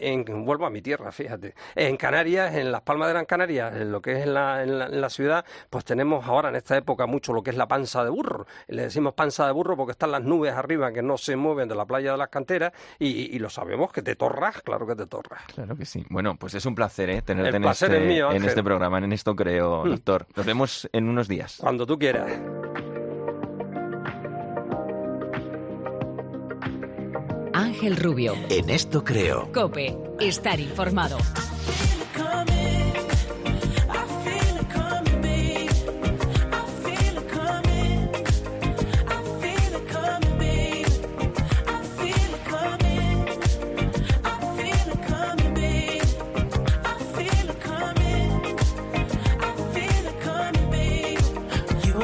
en 0.00 0.24
a 0.66 0.70
mi 0.70 0.82
tierra, 0.82 1.12
fíjate. 1.12 1.54
En 1.74 1.96
Canarias, 1.96 2.54
en 2.54 2.72
Las 2.72 2.82
Palmas 2.82 3.08
de 3.08 3.14
Gran 3.14 3.24
Canaria, 3.24 3.68
en 3.68 3.92
lo 3.92 4.00
que 4.00 4.12
es 4.12 4.26
en 4.26 4.34
la, 4.34 5.10
ciudad, 5.10 5.44
pues 5.68 5.84
tenemos 5.84 6.26
ahora 6.26 6.50
en 6.50 6.56
esta 6.56 6.76
época 6.76 7.06
mucho 7.06 7.32
lo 7.32 7.42
que 7.42 7.50
es 7.50 7.56
la 7.56 7.66
panza 7.66 8.04
de 8.04 8.10
burro. 8.10 8.46
Le 8.68 8.82
decimos 8.82 9.14
panza 9.14 9.46
de 9.46 9.52
burro 9.52 9.76
porque 9.76 9.92
están 9.92 10.12
las 10.12 10.22
nubes 10.22 10.52
arriba 10.52 10.92
que 10.92 11.02
no 11.02 11.18
se 11.18 11.36
mueven 11.36 11.68
de 11.68 11.74
la 11.74 11.84
playa 11.84 12.12
de 12.12 12.18
las 12.18 12.28
canteras 12.28 12.72
y, 12.98 13.38
lo 13.40 13.48
sabemos 13.48 13.90
que 13.90 14.02
te 14.02 14.16
torras, 14.16 14.60
claro 14.60 14.86
que 14.86 14.94
te 14.94 15.06
torras. 15.06 15.42
Claro 15.54 15.74
que 15.74 15.86
sí. 15.86 16.04
Bueno, 16.10 16.36
pues 16.36 16.54
es 16.54 16.66
un 16.66 16.74
placer 16.74 17.08
¿eh? 17.08 17.22
tenerte 17.22 17.56
en, 17.56 17.64
este, 17.64 18.18
en 18.18 18.44
este 18.44 18.62
programa, 18.62 18.98
en 18.98 19.12
esto 19.12 19.34
creo, 19.34 19.84
mm. 19.84 19.90
doctor. 19.90 20.26
Nos 20.36 20.44
vemos 20.44 20.88
en 20.92 21.08
unos 21.08 21.26
días. 21.26 21.56
Cuando 21.58 21.86
tú 21.86 21.98
quieras. 21.98 22.30
Ángel 27.80 27.96
Rubio. 27.96 28.34
En 28.50 28.68
esto 28.68 29.02
creo. 29.02 29.50
Cope, 29.54 29.96
estar 30.20 30.60
informado. 30.60 31.16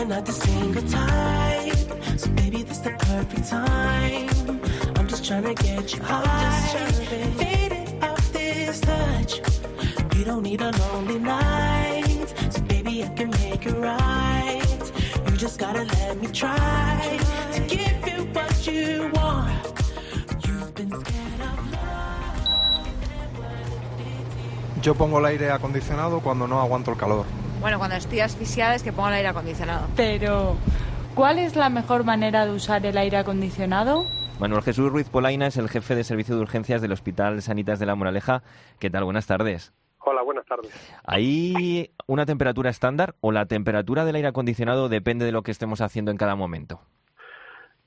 not 0.09 0.25
the 0.25 0.33
single 0.33 0.83
time. 0.83 2.17
So 2.17 2.31
maybe 2.31 2.63
this 2.63 2.79
the 2.79 2.91
perfect 2.91 3.49
time. 3.49 4.36
Trying 5.27 5.43
to 5.43 5.55
get 5.55 5.93
you 5.93 6.03
high. 6.03 6.23
Faded 7.37 8.05
off 8.05 8.33
this 8.33 8.81
touch. 8.81 9.41
You 10.17 10.25
don't 10.25 10.43
need 10.43 10.61
a 10.61 10.71
lonely 10.79 11.19
night. 11.19 12.33
So 12.51 12.63
baby, 12.63 13.03
I 13.03 13.09
can 13.09 13.31
make 13.31 13.67
it 13.67 13.75
right. 13.75 14.63
You 15.29 15.37
just 15.37 15.59
gotta 15.59 15.83
let 15.83 16.21
me 16.21 16.29
try 16.29 17.19
to 17.55 17.61
give 17.63 18.07
you 18.07 18.29
what 18.33 18.67
you 18.69 19.11
want. 19.15 19.67
You've 20.47 20.73
been 20.77 20.91
scared 20.91 21.41
of 21.41 21.73
love. 21.73 22.87
Yo 24.83 24.95
pongo 24.95 25.19
el 25.19 25.27
aire 25.27 25.51
acondicionado 25.51 26.21
cuando 26.21 26.47
no 26.47 26.61
aguanto 26.61 26.93
el 26.93 26.97
calor. 26.97 27.25
Bueno, 27.61 27.79
cuando 27.79 27.97
estoy 27.97 28.21
asfixiada 28.21 28.77
es 28.77 28.85
que 28.85 28.93
pongo 28.93 29.09
el 29.09 29.15
aire 29.15 29.29
acondicionado. 29.29 29.89
Pero, 29.97 30.57
¿cuál 31.17 31.41
es 31.41 31.57
la 31.57 31.69
mejor 31.69 32.05
manera 32.05 32.47
de 32.47 32.53
usar 32.53 32.87
el 32.87 32.97
aire 32.97 33.17
acondicionado? 33.17 34.07
Manuel 34.39 34.63
Jesús 34.63 34.93
Ruiz 34.93 35.09
Polaina 35.09 35.47
es 35.47 35.57
el 35.57 35.71
jefe 35.71 35.95
de 35.95 36.05
servicio 36.05 36.37
de 36.37 36.43
urgencias 36.43 36.83
del 36.83 36.93
Hospital 36.93 37.41
Sanitas 37.41 37.79
de 37.79 37.87
la 37.87 37.95
Moraleja. 37.95 38.43
¿Qué 38.79 38.91
tal? 38.91 39.05
Buenas 39.05 39.27
tardes. 39.27 39.73
Hola, 40.01 40.21
buenas 40.21 40.45
tardes. 40.45 40.71
¿Hay 41.07 41.91
una 42.07 42.27
temperatura 42.27 42.69
estándar 42.69 43.15
o 43.23 43.33
la 43.33 43.47
temperatura 43.47 44.05
del 44.05 44.17
aire 44.17 44.29
acondicionado 44.29 44.91
depende 44.91 45.25
de 45.25 45.33
lo 45.33 45.43
que 45.43 45.53
estemos 45.53 45.81
haciendo 45.81 46.11
en 46.11 46.19
cada 46.19 46.37
momento? 46.37 46.83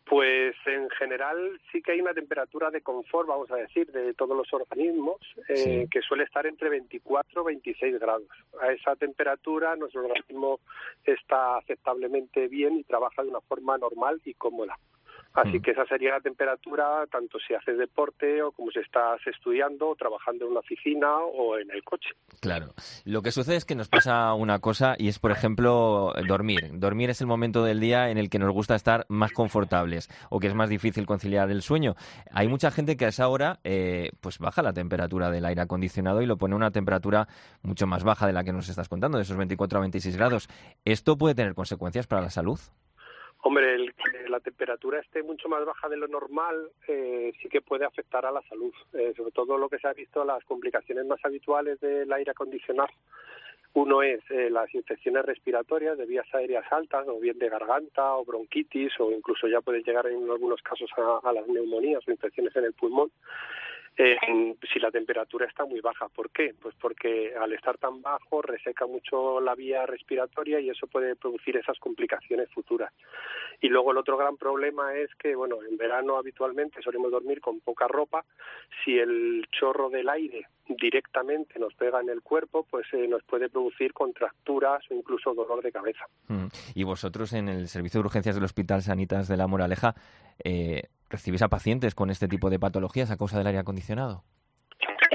Pues 0.05 0.55
en 0.65 0.89
general 0.89 1.37
sí 1.71 1.83
que 1.83 1.91
hay 1.91 2.01
una 2.01 2.15
temperatura 2.15 2.71
de 2.71 2.81
confort, 2.81 3.27
vamos 3.27 3.51
a 3.51 3.57
decir, 3.57 3.91
de 3.91 4.15
todos 4.15 4.35
los 4.35 4.51
organismos, 4.51 5.17
eh, 5.49 5.87
que 5.91 6.01
suele 6.01 6.23
estar 6.23 6.47
entre 6.47 6.69
24 6.69 7.43
y 7.43 7.45
26 7.45 7.99
grados. 7.99 8.27
A 8.59 8.71
esa 8.71 8.95
temperatura 8.95 9.75
nuestro 9.75 10.03
organismo 10.03 10.61
está 11.03 11.59
aceptablemente 11.59 12.47
bien 12.47 12.79
y 12.79 12.83
trabaja 12.85 13.21
de 13.21 13.29
una 13.29 13.41
forma 13.41 13.77
normal 13.77 14.19
y 14.25 14.33
cómoda. 14.33 14.79
Así 15.33 15.61
que 15.61 15.71
esa 15.71 15.85
sería 15.85 16.11
la 16.11 16.21
temperatura 16.21 17.05
tanto 17.11 17.37
si 17.39 17.53
haces 17.53 17.77
deporte 17.77 18.41
o 18.41 18.51
como 18.51 18.71
si 18.71 18.79
estás 18.79 19.19
estudiando 19.27 19.89
o 19.89 19.95
trabajando 19.95 20.45
en 20.45 20.51
una 20.51 20.59
oficina 20.59 21.17
o 21.17 21.57
en 21.57 21.69
el 21.71 21.83
coche. 21.83 22.09
Claro. 22.41 22.73
Lo 23.05 23.21
que 23.21 23.31
sucede 23.31 23.55
es 23.55 23.65
que 23.65 23.75
nos 23.75 23.89
pasa 23.89 24.33
una 24.33 24.59
cosa 24.59 24.95
y 24.97 25.07
es, 25.07 25.19
por 25.19 25.31
ejemplo, 25.31 26.13
dormir. 26.27 26.71
Dormir 26.73 27.09
es 27.11 27.21
el 27.21 27.27
momento 27.27 27.63
del 27.63 27.79
día 27.79 28.09
en 28.09 28.17
el 28.17 28.29
que 28.29 28.39
nos 28.39 28.51
gusta 28.51 28.75
estar 28.75 29.05
más 29.07 29.31
confortables 29.31 30.09
o 30.29 30.39
que 30.39 30.47
es 30.47 30.55
más 30.55 30.69
difícil 30.69 31.05
conciliar 31.05 31.49
el 31.51 31.61
sueño. 31.61 31.95
Hay 32.31 32.47
mucha 32.47 32.71
gente 32.71 32.97
que 32.97 33.05
a 33.05 33.09
esa 33.09 33.27
hora 33.27 33.59
eh, 33.63 34.11
pues 34.21 34.39
baja 34.39 34.61
la 34.61 34.73
temperatura 34.73 35.29
del 35.29 35.45
aire 35.45 35.61
acondicionado 35.61 36.21
y 36.21 36.25
lo 36.25 36.37
pone 36.37 36.53
a 36.53 36.57
una 36.57 36.71
temperatura 36.71 37.27
mucho 37.61 37.87
más 37.87 38.03
baja 38.03 38.27
de 38.27 38.33
la 38.33 38.43
que 38.43 38.53
nos 38.53 38.67
estás 38.69 38.89
contando, 38.89 39.17
de 39.17 39.23
esos 39.23 39.37
24 39.37 39.77
a 39.77 39.81
26 39.81 40.17
grados. 40.17 40.49
¿Esto 40.85 41.17
puede 41.17 41.35
tener 41.35 41.53
consecuencias 41.53 42.07
para 42.07 42.21
la 42.21 42.29
salud? 42.29 42.59
Hombre, 43.41 43.73
el 43.73 43.93
que 43.93 44.27
la 44.27 44.41
temperatura 44.41 44.99
esté 44.99 45.23
mucho 45.23 45.47
más 45.47 45.65
baja 45.65 45.87
de 45.87 45.95
lo 45.95 46.07
normal 46.07 46.71
eh, 46.87 47.31
sí 47.41 47.47
que 47.47 47.61
puede 47.61 47.85
afectar 47.85 48.25
a 48.25 48.31
la 48.31 48.41
salud. 48.43 48.73
Eh, 48.93 49.13
sobre 49.15 49.31
todo 49.31 49.57
lo 49.57 49.69
que 49.69 49.79
se 49.79 49.87
ha 49.87 49.93
visto, 49.93 50.25
las 50.25 50.43
complicaciones 50.43 51.05
más 51.05 51.23
habituales 51.23 51.79
del 51.79 52.11
aire 52.11 52.31
acondicionado. 52.31 52.89
Uno 53.73 54.01
es 54.01 54.19
eh, 54.29 54.49
las 54.49 54.73
infecciones 54.75 55.23
respiratorias 55.23 55.97
de 55.97 56.05
vías 56.05 56.25
aéreas 56.33 56.65
altas, 56.71 57.07
o 57.07 57.19
bien 57.19 57.37
de 57.37 57.49
garganta 57.49 58.15
o 58.15 58.25
bronquitis, 58.25 58.99
o 58.99 59.11
incluso 59.11 59.47
ya 59.47 59.61
pueden 59.61 59.83
llegar 59.83 60.07
en 60.07 60.29
algunos 60.29 60.61
casos 60.61 60.89
a, 60.97 61.29
a 61.29 61.31
las 61.31 61.47
neumonías 61.47 62.05
o 62.05 62.11
infecciones 62.11 62.53
en 62.57 62.65
el 62.65 62.73
pulmón 62.73 63.09
eh, 63.97 64.17
si 64.71 64.79
la 64.79 64.91
temperatura 64.91 65.45
está 65.45 65.65
muy 65.65 65.81
baja. 65.81 66.07
¿Por 66.09 66.29
qué? 66.29 66.53
Pues 66.59 66.75
porque 66.79 67.33
al 67.35 67.53
estar 67.53 67.77
tan 67.77 68.01
bajo 68.01 68.41
reseca 68.41 68.85
mucho 68.85 69.41
la 69.41 69.55
vía 69.55 69.85
respiratoria 69.85 70.59
y 70.59 70.69
eso 70.69 70.87
puede 70.87 71.15
producir 71.15 71.57
esas 71.57 71.77
complicaciones 71.79 72.49
futuras. 72.49 72.91
Y 73.61 73.67
luego 73.67 73.91
el 73.91 73.97
otro 73.97 74.17
gran 74.17 74.37
problema 74.37 74.95
es 74.95 75.13
que, 75.15 75.35
bueno, 75.35 75.57
en 75.69 75.77
verano 75.77 76.17
habitualmente 76.17 76.81
solemos 76.81 77.11
dormir 77.11 77.41
con 77.41 77.59
poca 77.59 77.87
ropa. 77.87 78.23
Si 78.83 78.97
el 78.97 79.45
chorro 79.51 79.89
del 79.89 80.07
aire 80.07 80.47
directamente 80.67 81.59
nos 81.59 81.73
pega 81.73 81.99
en 81.99 82.09
el 82.09 82.21
cuerpo, 82.21 82.65
pues 82.69 82.85
eh, 82.93 83.07
nos 83.07 83.23
puede 83.23 83.49
producir 83.49 83.91
contracturas 83.93 84.83
o 84.89 84.93
incluso 84.93 85.33
dolor 85.33 85.61
de 85.61 85.71
cabeza. 85.71 86.05
Mm. 86.27 86.47
Y 86.75 86.83
vosotros 86.83 87.33
en 87.33 87.49
el 87.49 87.67
servicio 87.67 87.99
de 87.99 88.05
urgencias 88.05 88.35
del 88.35 88.45
Hospital 88.45 88.81
Sanitas 88.81 89.27
de 89.27 89.37
la 89.37 89.47
Moraleja, 89.47 89.95
eh, 90.43 90.83
¿recibís 91.09 91.41
a 91.41 91.49
pacientes 91.49 91.95
con 91.95 92.09
este 92.09 92.27
tipo 92.27 92.49
de 92.49 92.59
patologías 92.59 93.11
a 93.11 93.17
causa 93.17 93.37
del 93.37 93.47
aire 93.47 93.59
acondicionado? 93.59 94.23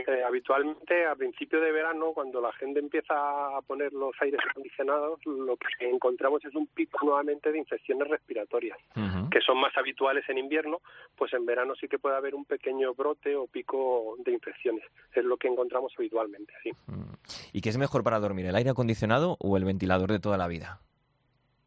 Eh, 0.06 0.22
habitualmente 0.22 1.06
a 1.06 1.14
principio 1.14 1.60
de 1.60 1.72
verano, 1.72 2.12
cuando 2.12 2.40
la 2.40 2.52
gente 2.52 2.78
empieza 2.78 3.14
a 3.14 3.62
poner 3.62 3.92
los 3.92 4.12
aires 4.20 4.40
acondicionados, 4.50 5.18
lo 5.24 5.56
que 5.56 5.88
encontramos 5.88 6.44
es 6.44 6.54
un 6.54 6.66
pico 6.66 6.98
nuevamente 7.02 7.50
de 7.50 7.58
infecciones 7.58 8.08
respiratorias, 8.08 8.76
que 9.30 9.40
son 9.40 9.58
más 9.58 9.74
habituales 9.76 10.28
en 10.28 10.38
invierno, 10.38 10.80
pues 11.16 11.32
en 11.32 11.46
verano 11.46 11.74
sí 11.80 11.88
que 11.88 11.98
puede 11.98 12.16
haber 12.16 12.34
un 12.34 12.44
pequeño 12.44 12.94
brote 12.94 13.34
o 13.36 13.46
pico 13.46 14.16
de 14.24 14.32
infecciones. 14.32 14.84
Es 15.14 15.24
lo 15.24 15.36
que 15.36 15.48
encontramos 15.48 15.92
habitualmente, 15.96 16.52
sí. 16.62 16.70
¿Y 17.52 17.60
qué 17.62 17.70
es 17.70 17.78
mejor 17.78 18.02
para 18.02 18.18
dormir, 18.18 18.46
el 18.46 18.56
aire 18.56 18.70
acondicionado 18.70 19.36
o 19.40 19.56
el 19.56 19.64
ventilador 19.64 20.12
de 20.12 20.18
toda 20.20 20.36
la 20.36 20.48
vida? 20.48 20.80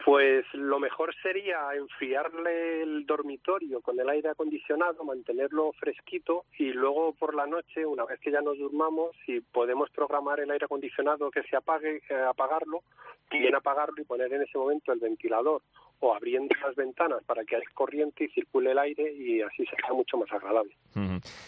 Pues 0.07 0.45
lo 0.53 0.79
mejor 0.79 1.13
sería 1.21 1.75
enfriarle 1.75 2.81
el 2.81 3.05
dormitorio 3.05 3.81
con 3.81 3.99
el 3.99 4.07
aire 4.07 4.29
acondicionado, 4.29 5.03
mantenerlo 5.03 5.73
fresquito 5.73 6.45
y 6.57 6.71
luego 6.71 7.11
por 7.11 7.35
la 7.35 7.45
noche, 7.45 7.85
una 7.85 8.05
vez 8.05 8.17
que 8.21 8.31
ya 8.31 8.39
nos 8.39 8.57
durmamos, 8.57 9.13
si 9.25 9.41
podemos 9.41 9.89
programar 9.89 10.39
el 10.39 10.49
aire 10.49 10.63
acondicionado 10.63 11.29
que 11.29 11.43
se 11.43 11.57
apague, 11.57 12.01
eh, 12.09 12.15
apagarlo, 12.25 12.83
bien 13.29 13.53
apagarlo 13.53 14.01
y 14.01 14.05
poner 14.05 14.31
en 14.31 14.43
ese 14.43 14.57
momento 14.57 14.93
el 14.93 14.99
ventilador 15.01 15.61
o 15.99 16.13
abriendo 16.13 16.55
las 16.61 16.75
ventanas 16.75 17.23
para 17.25 17.43
que 17.43 17.55
haya 17.55 17.65
corriente 17.73 18.25
y 18.25 18.27
circule 18.29 18.71
el 18.71 18.79
aire 18.79 19.11
y 19.13 19.41
así 19.41 19.65
sea 19.65 19.93
mucho 19.93 20.17
más 20.17 20.31
agradable. 20.31 20.75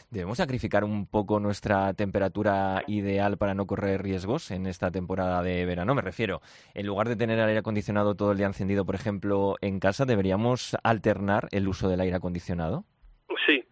¿Debemos 0.10 0.38
sacrificar 0.38 0.84
un 0.84 1.06
poco 1.08 1.40
nuestra 1.40 1.94
temperatura 1.94 2.84
ideal 2.88 3.38
para 3.38 3.54
no 3.54 3.66
correr 3.66 4.02
riesgos 4.02 4.52
en 4.52 4.66
esta 4.66 4.92
temporada 4.92 5.44
de 5.44 5.66
verano? 5.66 5.96
Me 5.96 6.02
refiero, 6.02 6.42
en 6.74 6.88
lugar 6.88 7.08
de 7.10 7.16
tener 7.16 7.38
el 7.38 7.46
aire 7.46 7.60
acondicionado 7.60 8.16
todo 8.16 8.32
el 8.32 8.38
día 8.38 8.48
encendido, 8.48 8.86
por 8.86 8.96
ejemplo, 8.96 9.56
en 9.62 9.80
casa, 9.80 10.06
¿deberíamos 10.06 10.76
alternar 10.84 11.48
el 11.52 11.68
uso 11.68 11.90
del 11.90 12.02
aire 12.02 12.16
acondicionado? 12.16 12.86
Sí, 13.46 13.64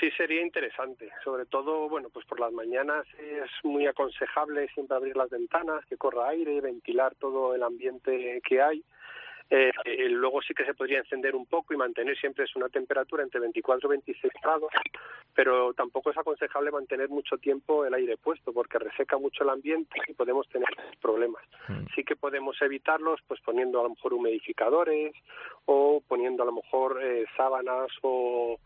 sí 0.00 0.10
sería 0.16 0.42
interesante. 0.42 1.10
Sobre 1.22 1.46
todo, 1.46 1.88
bueno, 1.88 2.08
pues 2.12 2.26
por 2.26 2.40
las 2.40 2.52
mañanas 2.52 3.06
es 3.18 3.50
muy 3.62 3.86
aconsejable 3.86 4.68
siempre 4.74 4.96
abrir 4.96 5.16
las 5.16 5.30
ventanas, 5.30 5.84
que 5.86 5.96
corra 5.96 6.28
aire, 6.28 6.60
ventilar 6.60 7.14
todo 7.16 7.54
el 7.54 7.62
ambiente 7.62 8.40
que 8.46 8.60
hay 8.60 8.84
eh, 9.50 9.70
eh, 9.84 10.08
luego 10.08 10.40
sí 10.42 10.54
que 10.54 10.64
se 10.64 10.74
podría 10.74 10.98
encender 10.98 11.36
un 11.36 11.46
poco 11.46 11.74
y 11.74 11.76
mantener 11.76 12.16
siempre 12.18 12.44
es 12.44 12.56
una 12.56 12.68
temperatura 12.68 13.22
entre 13.22 13.40
24 13.40 13.88
y 13.88 13.90
26 13.90 14.32
grados, 14.42 14.72
pero 15.34 15.74
tampoco 15.74 16.10
es 16.10 16.16
aconsejable 16.16 16.70
mantener 16.70 17.08
mucho 17.08 17.36
tiempo 17.36 17.84
el 17.84 17.94
aire 17.94 18.16
puesto 18.16 18.52
porque 18.52 18.78
reseca 18.78 19.18
mucho 19.18 19.44
el 19.44 19.50
ambiente 19.50 20.00
y 20.08 20.14
podemos 20.14 20.48
tener 20.48 20.68
problemas. 21.00 21.42
Mm. 21.68 21.86
Sí 21.94 22.04
que 22.04 22.16
podemos 22.16 22.60
evitarlos 22.62 23.20
pues 23.26 23.40
poniendo 23.40 23.80
a 23.80 23.84
lo 23.84 23.90
mejor 23.90 24.14
humidificadores 24.14 25.14
o 25.66 26.02
poniendo 26.06 26.42
a 26.42 26.46
lo 26.46 26.52
mejor 26.52 27.00
eh, 27.02 27.24
sábanas 27.36 27.88
o, 28.02 28.58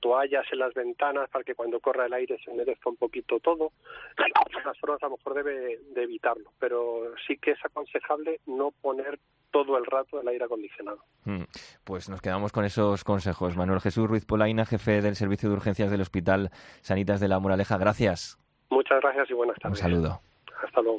toallas 0.00 0.46
en 0.52 0.60
las 0.60 0.74
ventanas 0.74 1.28
para 1.28 1.44
que 1.44 1.56
cuando 1.56 1.80
corra 1.80 2.06
el 2.06 2.12
aire 2.12 2.38
se 2.44 2.50
humedezca 2.50 2.88
un 2.88 2.96
poquito 2.96 3.40
todo. 3.40 3.72
De 4.16 4.60
todas 4.62 4.78
formas 4.78 5.02
a 5.02 5.06
lo 5.06 5.16
mejor 5.16 5.34
debe 5.34 5.78
de 5.92 6.02
evitarlo, 6.02 6.52
pero 6.60 7.14
sí 7.26 7.36
que 7.38 7.52
es 7.52 7.64
aconsejable 7.64 8.40
no 8.46 8.70
poner 8.80 9.18
todo 9.50 9.76
el 9.78 9.86
rato 9.86 10.17
el 10.20 10.28
aire 10.28 10.44
acondicionado. 10.44 11.04
Mm, 11.24 11.42
pues 11.84 12.08
nos 12.08 12.20
quedamos 12.20 12.52
con 12.52 12.64
esos 12.64 13.04
consejos. 13.04 13.56
Manuel 13.56 13.80
Jesús 13.80 14.08
Ruiz 14.08 14.24
Polaina, 14.24 14.64
jefe 14.64 15.02
del 15.02 15.16
Servicio 15.16 15.48
de 15.48 15.56
Urgencias 15.56 15.90
del 15.90 16.00
Hospital 16.00 16.50
Sanitas 16.80 17.20
de 17.20 17.28
la 17.28 17.38
Moraleja. 17.38 17.78
Gracias. 17.78 18.38
Muchas 18.70 19.00
gracias 19.00 19.30
y 19.30 19.34
buenas 19.34 19.56
tardes. 19.58 19.78
Un 19.78 19.82
saludo. 19.82 20.20
Hasta 20.62 20.82
luego. 20.82 20.98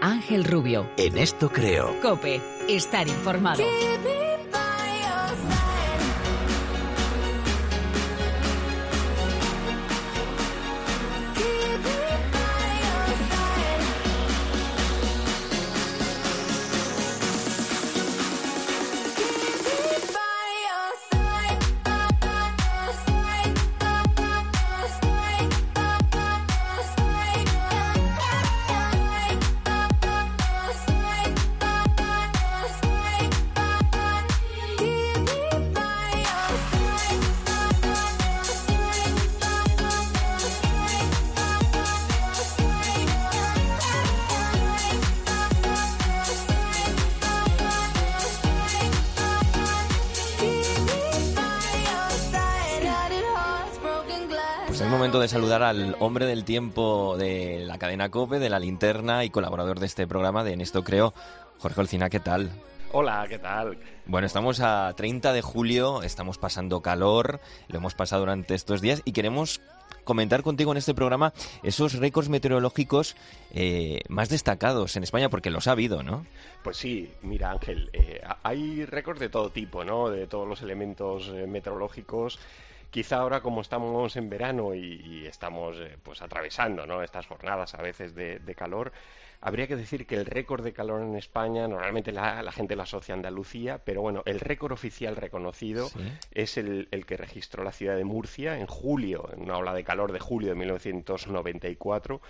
Ángel 0.00 0.44
Rubio. 0.44 0.88
En 0.96 1.18
esto 1.18 1.48
creo. 1.48 1.94
Cope. 2.00 2.40
Estar 2.68 3.06
informado. 3.08 3.64
De 55.20 55.28
saludar 55.28 55.62
al 55.62 55.96
hombre 56.00 56.26
del 56.26 56.44
tiempo 56.44 57.16
de 57.16 57.64
la 57.64 57.78
cadena 57.78 58.10
COPE, 58.10 58.38
de 58.38 58.50
la 58.50 58.58
linterna 58.58 59.24
y 59.24 59.30
colaborador 59.30 59.80
de 59.80 59.86
este 59.86 60.06
programa 60.06 60.44
de 60.44 60.52
En 60.52 60.60
esto 60.60 60.84
creo, 60.84 61.12
Jorge 61.58 61.80
Olcina, 61.80 62.08
¿qué 62.08 62.20
tal? 62.20 62.50
Hola, 62.92 63.26
¿qué 63.28 63.38
tal? 63.38 63.78
Bueno, 64.06 64.26
estamos 64.26 64.60
a 64.60 64.92
30 64.96 65.32
de 65.32 65.42
julio, 65.42 66.02
estamos 66.02 66.38
pasando 66.38 66.82
calor, 66.82 67.40
lo 67.68 67.78
hemos 67.78 67.94
pasado 67.94 68.20
durante 68.20 68.54
estos 68.54 68.80
días 68.80 69.02
y 69.04 69.12
queremos 69.12 69.60
comentar 70.04 70.42
contigo 70.42 70.72
en 70.72 70.78
este 70.78 70.94
programa 70.94 71.32
esos 71.62 71.94
récords 71.94 72.28
meteorológicos 72.28 73.14
eh, 73.52 74.00
más 74.08 74.28
destacados 74.28 74.96
en 74.96 75.02
España, 75.02 75.28
porque 75.28 75.50
los 75.50 75.68
ha 75.68 75.72
habido, 75.72 76.02
¿no? 76.02 76.24
Pues 76.62 76.78
sí, 76.78 77.10
mira 77.22 77.50
Ángel, 77.50 77.90
eh, 77.92 78.22
hay 78.42 78.84
récords 78.86 79.20
de 79.20 79.28
todo 79.28 79.50
tipo, 79.50 79.84
¿no? 79.84 80.08
De 80.08 80.26
todos 80.26 80.48
los 80.48 80.62
elementos 80.62 81.28
eh, 81.34 81.46
meteorológicos 81.46 82.38
Quizá 82.90 83.18
ahora 83.18 83.40
como 83.42 83.60
estamos 83.60 84.16
en 84.16 84.30
verano 84.30 84.74
y, 84.74 85.00
y 85.04 85.26
estamos 85.26 85.76
eh, 85.78 85.98
pues 86.02 86.22
atravesando 86.22 86.86
¿no? 86.86 87.02
estas 87.02 87.26
jornadas 87.26 87.74
a 87.74 87.82
veces 87.82 88.14
de, 88.14 88.38
de 88.38 88.54
calor, 88.54 88.92
Habría 89.40 89.68
que 89.68 89.76
decir 89.76 90.04
que 90.06 90.16
el 90.16 90.26
récord 90.26 90.64
de 90.64 90.72
calor 90.72 91.00
en 91.00 91.14
España, 91.14 91.68
normalmente 91.68 92.10
la, 92.10 92.42
la 92.42 92.50
gente 92.50 92.74
lo 92.74 92.82
asocia 92.82 93.14
a 93.14 93.16
Andalucía, 93.16 93.78
pero 93.84 94.02
bueno, 94.02 94.22
el 94.26 94.40
récord 94.40 94.72
oficial 94.72 95.14
reconocido 95.14 95.86
Sí. 95.86 96.00
es 96.32 96.56
el, 96.58 96.88
el 96.90 97.06
que 97.06 97.16
registró 97.16 97.62
la 97.62 97.70
ciudad 97.70 97.96
de 97.96 98.04
Murcia 98.04 98.58
en 98.58 98.66
julio, 98.66 99.30
en 99.32 99.42
una 99.42 99.56
ola 99.58 99.74
de 99.74 99.84
calor 99.84 100.10
de 100.10 100.18
julio 100.18 100.48
de 100.48 100.56
1994. 100.56 102.20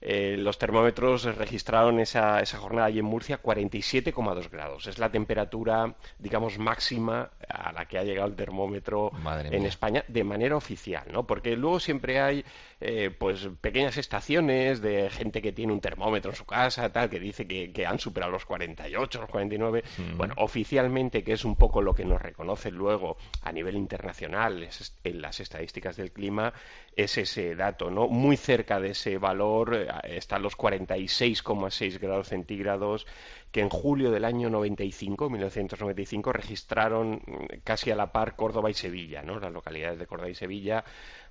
Eh, 0.00 0.36
los 0.38 0.58
termómetros 0.58 1.24
registraron 1.36 2.00
esa, 2.00 2.40
esa 2.40 2.58
jornada 2.58 2.86
allí 2.86 2.98
en 2.98 3.04
Murcia 3.06 3.40
47,2 3.42 4.50
grados. 4.50 4.86
Es 4.86 4.98
la 4.98 5.10
temperatura, 5.10 5.94
digamos, 6.18 6.58
máxima 6.58 7.30
a 7.48 7.72
la 7.72 7.86
que 7.86 7.98
ha 7.98 8.04
llegado 8.04 8.28
el 8.28 8.34
termómetro 8.36 9.10
en. 9.54 9.66
España 9.66 10.04
de 10.08 10.22
manera 10.24 10.56
oficial, 10.56 11.04
¿no? 11.12 11.26
Porque 11.26 11.56
luego 11.56 11.80
siempre 11.80 12.20
hay, 12.20 12.44
eh, 12.80 13.10
pues, 13.16 13.48
pequeñas 13.60 13.96
estaciones 13.96 14.80
de 14.80 15.10
gente 15.10 15.42
que 15.42 15.52
tiene 15.52 15.72
un 15.72 15.80
termómetro 15.80 16.30
en 16.30 16.36
su 16.36 16.44
casa, 16.44 16.92
tal, 16.92 17.10
que 17.10 17.18
dice 17.18 17.46
que, 17.46 17.72
que 17.72 17.84
han 17.86 17.98
superado 17.98 18.30
los 18.32 18.44
48, 18.46 19.20
los 19.20 19.30
49. 19.30 19.82
Bueno, 20.16 20.34
oficialmente, 20.38 21.22
que 21.24 21.32
es 21.32 21.44
un 21.44 21.56
poco 21.56 21.82
lo 21.82 21.94
que 21.94 22.04
nos 22.04 22.20
reconoce 22.22 22.70
luego 22.70 23.16
a 23.42 23.52
nivel 23.52 23.76
internacional 23.76 24.62
es- 24.62 24.94
en 25.04 25.20
las 25.20 25.40
estadísticas 25.40 25.96
del 25.96 26.12
clima, 26.12 26.52
es 26.94 27.18
ese 27.18 27.54
dato, 27.54 27.90
¿no? 27.90 28.08
Muy 28.08 28.36
cerca 28.36 28.78
de 28.80 28.90
ese 28.90 29.18
valor 29.18 29.85
eh, 29.86 30.16
están 30.16 30.42
los 30.42 30.56
46,6 30.56 31.98
grados 31.98 32.28
centígrados 32.28 33.06
que 33.52 33.60
en 33.60 33.68
julio 33.68 34.10
del 34.10 34.24
año 34.24 34.50
95, 34.50 35.30
1995, 35.30 36.32
registraron 36.32 37.22
mm, 37.24 37.60
casi 37.64 37.90
a 37.90 37.96
la 37.96 38.12
par 38.12 38.36
Córdoba 38.36 38.70
y 38.70 38.74
Sevilla, 38.74 39.22
¿no? 39.22 39.38
Las 39.38 39.52
localidades 39.52 39.98
de 39.98 40.06
Córdoba 40.06 40.30
y 40.30 40.34
Sevilla. 40.34 40.84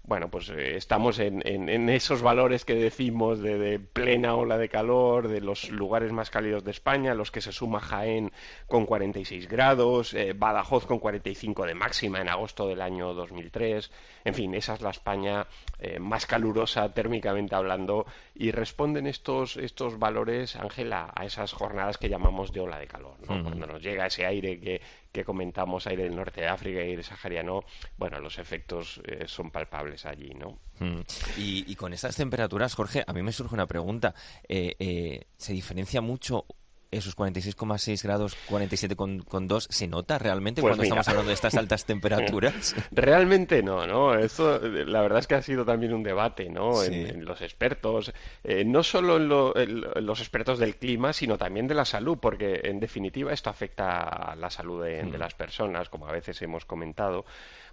Bueno, 0.07 0.29
pues 0.29 0.49
eh, 0.49 0.75
estamos 0.77 1.17
en, 1.17 1.41
en- 1.47 1.67
en 1.67 1.89
esos 1.89 2.21
valores 2.21 2.63
que 2.63 2.75
decimos 2.75 3.39
de, 3.39 3.57
de 3.57 3.79
plena 3.79 4.35
ola 4.35 4.55
de 4.59 4.69
calor, 4.69 5.27
de 5.27 5.41
los 5.41 5.69
lugares 5.71 6.11
más 6.11 6.29
cálidos 6.29 6.63
de 6.63 6.69
España, 6.69 7.15
los 7.15 7.31
que 7.31 7.41
se 7.41 7.51
suma 7.51 7.79
Jaén 7.79 8.31
con 8.67 8.85
46 8.85 9.47
grados, 9.47 10.13
eh, 10.13 10.33
Badajoz 10.35 10.85
con 10.85 10.99
45 10.99 11.65
de 11.65 11.73
máxima 11.73 12.21
en 12.21 12.29
agosto 12.29 12.67
del 12.67 12.81
año 12.81 13.15
2003. 13.15 13.91
En 14.25 14.35
fin, 14.35 14.53
esa 14.53 14.75
es 14.75 14.81
la 14.81 14.91
España 14.91 15.47
eh, 15.79 15.97
más 15.99 16.27
calurosa 16.27 16.93
térmicamente 16.93 17.55
hablando 17.55 18.05
y 18.35 18.51
responden 18.51 19.07
estos, 19.07 19.57
estos 19.57 19.97
valores, 19.97 20.55
Ángela, 20.55 21.11
a 21.15 21.25
esas 21.25 21.51
jornadas 21.51 21.97
que 21.97 22.09
llamamos 22.09 22.51
de 22.53 22.59
ola 22.59 22.77
de 22.77 22.85
calor. 22.85 23.15
¿no? 23.27 23.41
Cuando 23.43 23.65
nos 23.65 23.81
llega 23.81 24.05
ese 24.05 24.27
aire 24.27 24.59
que, 24.59 24.81
que 25.15 25.23
comentamos, 25.23 25.87
aire 25.87 26.03
del 26.03 26.15
norte 26.15 26.41
de 26.41 26.47
África, 26.47 26.81
aire 26.81 27.01
sahariano, 27.01 27.63
bueno, 27.97 28.19
los 28.19 28.37
efectos 28.37 29.01
eh, 29.05 29.23
son 29.27 29.49
palpables 29.49 30.05
allí, 30.05 30.33
¿no? 30.33 30.59
Mm. 30.79 30.99
Y, 31.37 31.75
con 31.75 31.93
estas 31.93 32.17
temperaturas, 32.17 32.75
Jorge, 32.75 33.01
a 33.07 33.13
mí 33.13 33.23
me 33.23 33.31
surge 33.31 33.55
una 33.55 33.65
pregunta. 33.65 34.13
Eh, 34.49 34.75
eh, 34.77 35.27
¿Se 35.37 35.53
diferencia 35.53 36.01
mucho 36.01 36.45
esos 36.97 37.15
46,6 37.17 38.03
grados, 38.03 38.35
47,2? 38.49 39.67
¿Se 39.69 39.87
nota 39.87 40.17
realmente 40.17 40.61
Pues 40.61 40.71
cuando 40.71 40.83
mira. 40.83 40.93
estamos 41.01 41.07
hablando 41.07 41.27
de 41.29 41.33
estas 41.33 41.55
altas 41.55 41.85
temperaturas? 41.85 42.75
Realmente 42.91 43.61
no, 43.63 43.85
¿no? 43.87 44.15
Eso, 44.15 44.59
la 44.59 45.01
verdad 45.01 45.19
es 45.19 45.27
que 45.27 45.35
ha 45.35 45.41
sido 45.41 45.65
también 45.65 45.93
un 45.93 46.03
debate, 46.03 46.49
¿no? 46.49 46.83
En, 46.83 46.91
Sí. 46.93 46.99
en 47.11 47.25
los 47.25 47.41
expertos, 47.41 48.13
eh, 48.43 48.63
no 48.65 48.83
solo 48.83 49.17
en, 49.17 49.27
lo- 49.27 49.55
en 49.57 49.81
lo- 49.81 49.97
en 49.97 50.05
los 50.05 50.19
expertos 50.19 50.59
del 50.59 50.75
clima, 50.77 51.13
sino 51.13 51.37
también 51.37 51.67
de 51.67 51.75
la 51.75 51.85
salud, 51.85 52.17
porque 52.21 52.61
en 52.63 52.79
definitiva 52.79 53.33
esto 53.33 53.49
afecta 53.49 53.99
a 53.99 54.35
la 54.35 54.49
salud 54.49 54.83
de, 54.83 55.03
de 55.03 55.17
las 55.17 55.33
personas, 55.33 55.89
como 55.89 56.07
a 56.07 56.11
veces 56.11 56.41
hemos 56.41 56.65
comentado. 56.65 57.25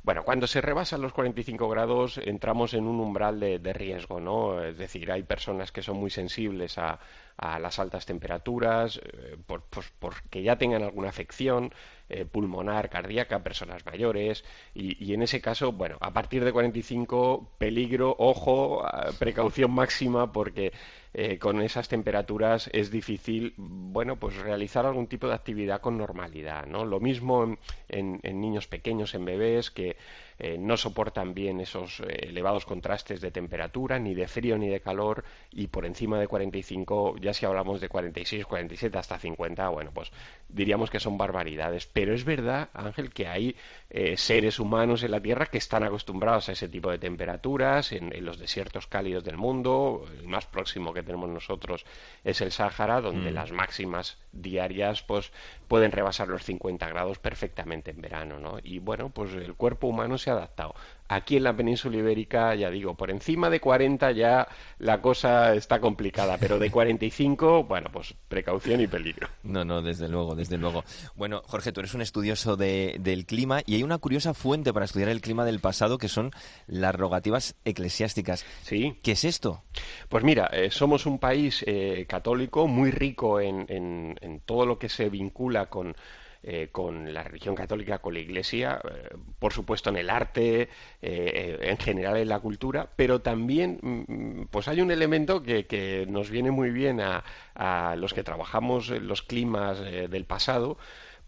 Bueno, 0.02 0.25
cuando 0.25 0.49
se 0.49 0.61
rebasan 0.61 1.00
los 1.00 1.12
45 1.12 1.69
grados 1.69 2.19
entramos 2.19 2.75
en 2.75 2.87
un 2.87 2.99
umbral 2.99 3.38
de, 3.38 3.61
de 3.61 3.73
riesgo, 3.73 4.19
¿no? 4.21 4.61
Es 4.62 4.76
decir, 4.76 5.12
hay 5.12 5.23
personas 5.23 5.71
que 5.71 5.81
son 5.83 5.97
muy 5.97 6.11
sensibles 6.11 6.76
a, 6.79 6.99
a 7.36 7.58
las 7.58 7.78
altas 7.78 8.06
temperaturas, 8.06 8.98
eh, 8.98 9.36
por, 9.46 9.62
por- 9.62 9.84
porque 9.98 10.42
ya 10.42 10.56
tengan 10.56 10.82
alguna 10.82 11.08
afección 11.08 11.72
eh, 12.08 12.26
pulmonar, 12.26 12.90
cardíaca, 12.90 13.42
personas 13.42 13.86
mayores, 13.86 14.44
y, 14.74 15.14
en 15.14 15.22
ese 15.22 15.40
caso, 15.40 15.72
bueno, 15.72 15.96
a 16.00 16.12
partir 16.12 16.44
de 16.44 16.52
45, 16.52 17.48
peligro, 17.58 18.14
ojo, 18.18 18.84
precaución 19.18 19.70
máxima, 19.70 20.30
porque 20.30 20.72
eh, 21.14 21.38
con 21.38 21.60
esas 21.62 21.88
temperaturas 21.88 22.68
es 22.72 22.90
difícil, 22.90 23.54
bueno, 23.56 24.16
pues 24.16 24.36
realizar 24.36 24.84
algún 24.84 25.06
tipo 25.06 25.26
de 25.28 25.34
actividad 25.34 25.80
con 25.80 25.96
normalidad, 25.96 26.66
¿no? 26.66 26.84
Lo 26.84 27.00
mismo 27.00 27.56
en- 27.88 28.20
en 28.22 28.40
niños 28.40 28.66
pequeños, 28.66 29.14
en 29.14 29.24
bebés, 29.24 29.70
que 29.70 29.96
eh, 30.42 30.58
no 30.58 30.76
soportan 30.76 31.32
bien 31.34 31.61
esos 31.61 32.00
eh, 32.00 32.28
elevados 32.28 32.66
contrastes 32.66 33.20
de 33.20 33.30
temperatura, 33.30 33.99
ni 33.99 34.14
de 34.14 34.26
frío 34.26 34.58
ni 34.58 34.69
de 34.69 34.80
calor, 34.80 35.25
y 35.52 35.69
por 35.69 35.86
encima 35.86 36.19
de 36.19 36.26
45, 36.26 37.17
ya 37.21 37.32
si 37.32 37.47
hablamos 37.47 37.80
de 37.80 37.88
46, 37.88 38.45
47 38.45 38.99
hasta 38.99 39.19
50, 39.19 39.69
bueno, 39.71 39.90
pues 39.95 40.10
diríamos 40.49 40.90
que 40.90 41.00
son 41.00 41.17
barbaridades. 41.17 41.86
Pero 41.86 42.12
es 42.12 42.25
verdad, 42.25 42.69
Ángel, 42.75 43.10
que 43.10 43.28
hay 43.28 43.56
eh, 43.88 44.17
seres 44.17 44.58
humanos 44.58 45.02
en 45.02 45.12
la 45.12 45.21
Tierra 45.21 45.47
que 45.47 45.58
están 45.58 45.84
acostumbrados 45.84 46.49
a 46.49 46.52
ese 46.52 46.69
tipo 46.69 46.90
de 46.90 46.99
temperaturas, 46.99 47.93
en, 47.93 48.14
en 48.14 48.25
los 48.25 48.38
desiertos 48.38 48.86
cálidos 48.86 49.25
del 49.25 49.36
mundo, 49.36 50.04
el 50.19 50.26
más 50.28 50.47
próximo 50.47 50.93
que 50.93 51.02
tenemos 51.02 51.30
nosotros 51.30 51.86
es 52.25 52.40
el 52.40 52.52
Sáhara, 52.52 53.00
donde 53.00 53.30
Mm. 53.30 53.34
las 53.34 53.52
máximas 53.52 54.19
diarias 54.32 55.02
pues 55.02 55.32
pueden 55.69 55.93
rebasar 55.93 56.28
los 56.28 56.43
50 56.45 56.88
grados 56.88 57.19
perfectamente 57.19 57.90
en 57.90 58.00
verano, 58.00 58.38
¿no? 58.38 58.58
Y 58.62 58.78
bueno, 58.78 59.10
pues 59.10 59.32
el 59.34 59.54
cuerpo 59.54 59.86
humano 59.86 60.19
se 60.19 60.30
ha 60.30 60.31
adaptado. 60.32 60.75
Aquí 61.08 61.36
en 61.36 61.42
la 61.42 61.54
península 61.54 61.99
ibérica, 61.99 62.54
ya 62.54 62.71
digo, 62.71 62.95
por 62.95 63.10
encima 63.10 63.50
de 63.50 63.60
40 63.60 64.12
ya 64.12 64.49
la 64.78 65.02
cosa 65.02 65.54
está 65.54 65.78
complicada, 65.78 66.38
pero 66.38 66.58
de 66.58 66.71
45, 66.71 67.64
bueno, 67.64 67.90
pues 67.92 68.14
precaución 68.28 68.80
y 68.80 68.86
peligro. 68.86 69.28
No, 69.42 69.62
no, 69.62 69.82
desde 69.82 70.08
luego, 70.08 70.34
desde 70.34 70.56
luego. 70.56 70.84
Bueno, 71.14 71.42
Jorge, 71.45 71.71
tú 71.73 71.80
eres 71.80 71.92
un 71.92 72.00
estudioso 72.00 72.56
de- 72.56 72.97
del 73.00 73.26
clima 73.26 73.60
y 73.66 73.75
hay 73.75 73.82
una 73.82 73.99
curiosa 73.99 74.32
fuente 74.32 74.73
para 74.73 74.86
estudiar 74.86 75.10
el 75.10 75.21
clima 75.21 75.45
del 75.45 75.60
pasado 75.60 75.99
que 75.99 76.08
son 76.08 76.30
las 76.66 76.95
rogativas 76.95 77.56
eclesiásticas. 77.66 78.47
Sí. 78.62 78.99
¿Qué 79.02 79.12
es 79.12 79.25
esto? 79.25 79.62
Pues 80.08 80.25
mira, 80.25 80.47
eh, 80.52 80.71
somos 80.71 81.04
un 81.04 81.18
país 81.18 81.62
eh, 81.66 82.06
católico 82.08 82.66
muy 82.66 82.90
rico 82.90 83.38
en, 83.38 83.66
en- 83.68 84.16
en 84.23 84.40
todo 84.40 84.64
lo 84.64 84.78
que 84.78 84.88
se 84.88 85.10
vincula 85.10 85.66
con, 85.66 85.95
eh, 86.43 86.69
con 86.73 87.13
la 87.13 87.23
religión 87.25 87.55
católica, 87.55 87.99
con 87.99 88.15
la 88.15 88.21
Iglesia, 88.21 88.81
eh, 88.85 89.17
por 89.39 89.52
supuesto 89.52 89.91
en 89.91 89.97
el 89.97 90.11
arte, 90.11 90.69
eh, 91.00 91.59
en 91.63 91.78
general 91.78 92.17
en 92.17 92.28
la 92.28 92.41
cultura, 92.41 92.91
pero 92.97 93.21
también 93.23 93.78
mm, 93.83 94.43
pues 94.50 94.69
hay 94.69 94.81
un 94.81 94.91
elemento 94.91 95.43
que, 95.43 95.67
que 95.67 96.07
nos 96.09 96.31
viene 96.31 96.50
muy 96.50 96.71
bien 96.71 97.00
a, 97.00 97.25
a 97.55 97.95
los 97.97 98.15
que 98.15 98.25
trabajamos 98.25 98.91
en 98.91 99.07
los 99.09 99.23
climas 99.23 99.78
eh, 99.81 100.09
del 100.09 100.25
pasado, 100.25 100.78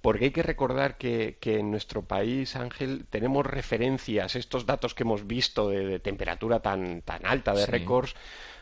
porque 0.00 0.26
hay 0.26 0.30
que 0.32 0.42
recordar 0.42 0.98
que, 0.98 1.38
que 1.40 1.58
en 1.60 1.70
nuestro 1.70 2.02
país, 2.02 2.56
Ángel, 2.56 3.06
tenemos 3.08 3.46
referencias, 3.46 4.36
estos 4.36 4.66
datos 4.66 4.94
que 4.94 5.02
hemos 5.02 5.26
visto 5.26 5.70
de, 5.70 5.86
de 5.86 5.98
temperatura 5.98 6.60
tan, 6.60 7.00
tan 7.02 7.24
alta, 7.24 7.54
de 7.54 7.64
Sí. 7.64 7.70
récords, 7.70 8.14